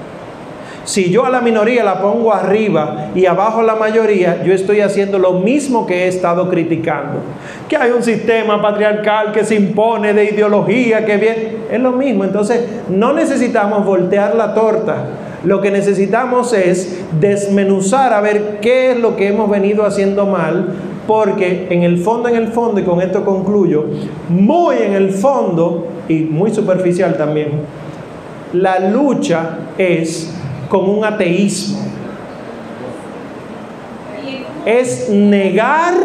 [0.85, 5.19] Si yo a la minoría la pongo arriba y abajo la mayoría, yo estoy haciendo
[5.19, 7.19] lo mismo que he estado criticando.
[7.67, 12.23] Que hay un sistema patriarcal que se impone de ideología, que bien, es lo mismo.
[12.23, 15.05] Entonces, no necesitamos voltear la torta.
[15.43, 20.73] Lo que necesitamos es desmenuzar a ver qué es lo que hemos venido haciendo mal,
[21.07, 23.85] porque en el fondo, en el fondo, y con esto concluyo,
[24.27, 27.51] muy en el fondo, y muy superficial también,
[28.51, 30.35] la lucha es
[30.69, 31.79] con un ateísmo.
[34.65, 35.95] Es negar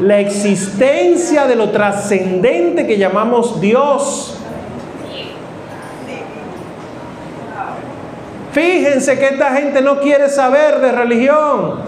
[0.00, 4.34] la existencia de lo trascendente que llamamos Dios.
[8.52, 11.82] Fíjense que esta gente no quiere saber de religión.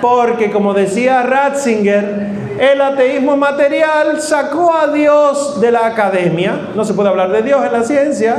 [0.00, 2.26] Porque como decía Ratzinger,
[2.58, 6.68] el ateísmo material sacó a Dios de la academia.
[6.74, 8.36] No se puede hablar de Dios en la ciencia.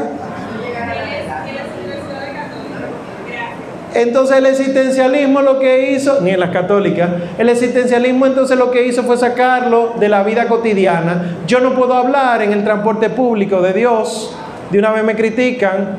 [3.95, 8.86] Entonces el existencialismo lo que hizo, ni en las católicas, el existencialismo entonces lo que
[8.86, 11.38] hizo fue sacarlo de la vida cotidiana.
[11.45, 14.36] Yo no puedo hablar en el transporte público de Dios,
[14.72, 15.98] de una vez me critican,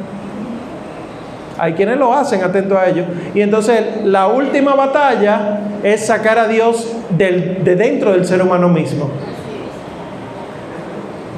[1.59, 3.05] hay quienes lo hacen, atento a ello.
[3.35, 9.11] Y entonces la última batalla es sacar a Dios de dentro del ser humano mismo.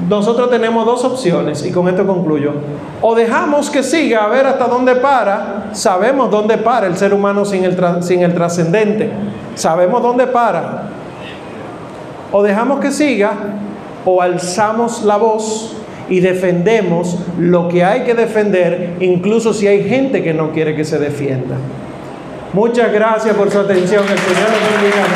[0.09, 2.53] Nosotros tenemos dos opciones y con esto concluyo.
[3.01, 5.71] O dejamos que siga a ver hasta dónde para.
[5.73, 9.11] Sabemos dónde para el ser humano sin el, sin el trascendente.
[9.55, 10.91] Sabemos dónde para.
[12.31, 13.33] O dejamos que siga
[14.05, 15.77] o alzamos la voz
[16.09, 20.85] y defendemos lo que hay que defender, incluso si hay gente que no quiere que
[20.85, 21.57] se defienda.
[22.53, 24.05] Muchas gracias por su atención.
[24.09, 25.07] El Señor les bendiga.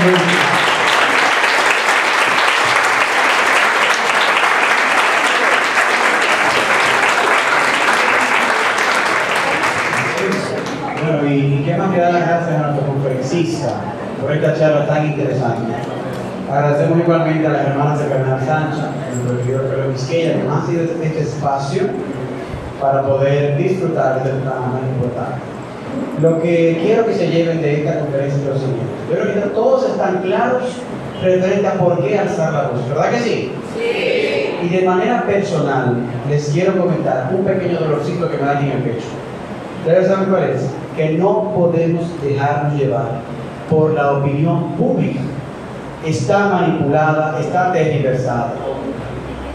[11.02, 13.68] Bueno, y qué más que dar las gracias a nuestro conferencista
[14.20, 15.72] por esta charla tan interesante.
[17.10, 18.84] Igualmente a las hermanas de Cardenal Sánchez,
[19.16, 21.82] nuestro regidor Pedro Vizqueya, que nos han sido este espacio
[22.80, 25.40] para poder disfrutar de programa tan importante.
[26.22, 28.84] Lo que quiero que se lleven de esta conferencia es lo siguiente.
[29.10, 30.62] Yo creo que todos están claros
[31.20, 33.52] referente a por qué alzar la voz, ¿verdad que sí?
[33.74, 34.66] Sí.
[34.66, 35.96] Y de manera personal,
[36.28, 39.08] les quiero comentar un pequeño dolorcito que me da aquí en el pecho.
[39.80, 40.70] ¿Ustedes saben cuál es?
[40.96, 43.22] Que no podemos dejarnos llevar
[43.68, 45.22] por la opinión pública
[46.04, 48.54] está manipulada, está tergiversada.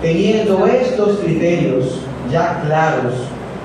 [0.01, 2.01] Teniendo estos criterios
[2.31, 3.13] ya claros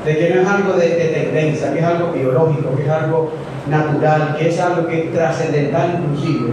[0.05, 3.31] de que no es algo de, de, tendencia, que es algo biológico, que es algo
[3.69, 6.53] natural, que es algo que es trascendental inclusive,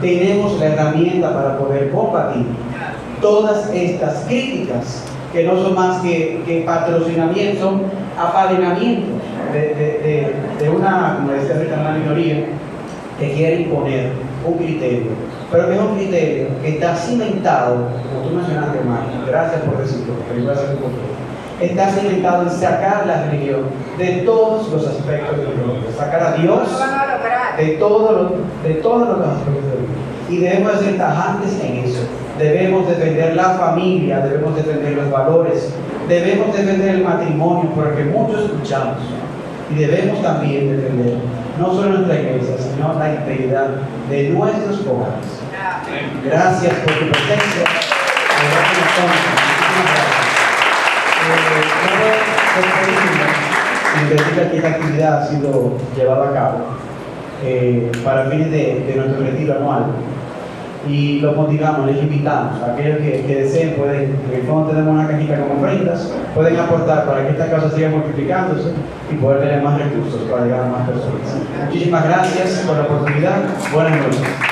[0.00, 2.46] tenemos la herramienta para poder combatir
[3.20, 7.82] todas estas críticas que no son más que, que patrocinamiento, son
[8.18, 9.10] apadrinamientos
[9.52, 12.46] de, de, de, una, como decía una minoría
[13.18, 14.12] que quiere imponer
[14.46, 15.12] un criterio,
[15.56, 20.42] pero es un criterio que está cimentado, como tú mencionaste, Marco, gracias por decirlo, pero
[20.42, 21.16] un poco
[21.60, 23.60] está cimentado en sacar la religión
[23.96, 26.68] de todos los aspectos de la vida, sacar a Dios
[27.56, 30.28] de, todo lo, de todos los aspectos de la vida.
[30.28, 32.00] Y debemos ser tajantes en eso.
[32.38, 35.72] Debemos defender la familia, debemos defender los valores,
[36.06, 38.98] debemos defender el matrimonio por el que muchos luchamos.
[39.74, 41.16] Y debemos también defender
[41.58, 43.68] no solo nuestra iglesia, sino la integridad
[44.10, 45.45] de nuestros hogares.
[46.24, 47.64] Gracias por tu presencia.
[54.08, 56.58] Eh, que esta actividad ha sido llevada a cabo
[57.44, 59.86] eh, para fines de, nuestro retiro anual.
[60.88, 65.08] Y los motivamos, les invitamos, aquellos que, que, deseen, pueden, en el fondo tenemos una
[65.08, 68.70] cajita con ofrendas, pueden aportar para que esta causa siga multiplicándose
[69.10, 71.42] y poder tener más recursos para llegar a más personas.
[71.64, 73.38] Muchísimas gracias por la oportunidad.
[73.72, 74.45] Buenas noches.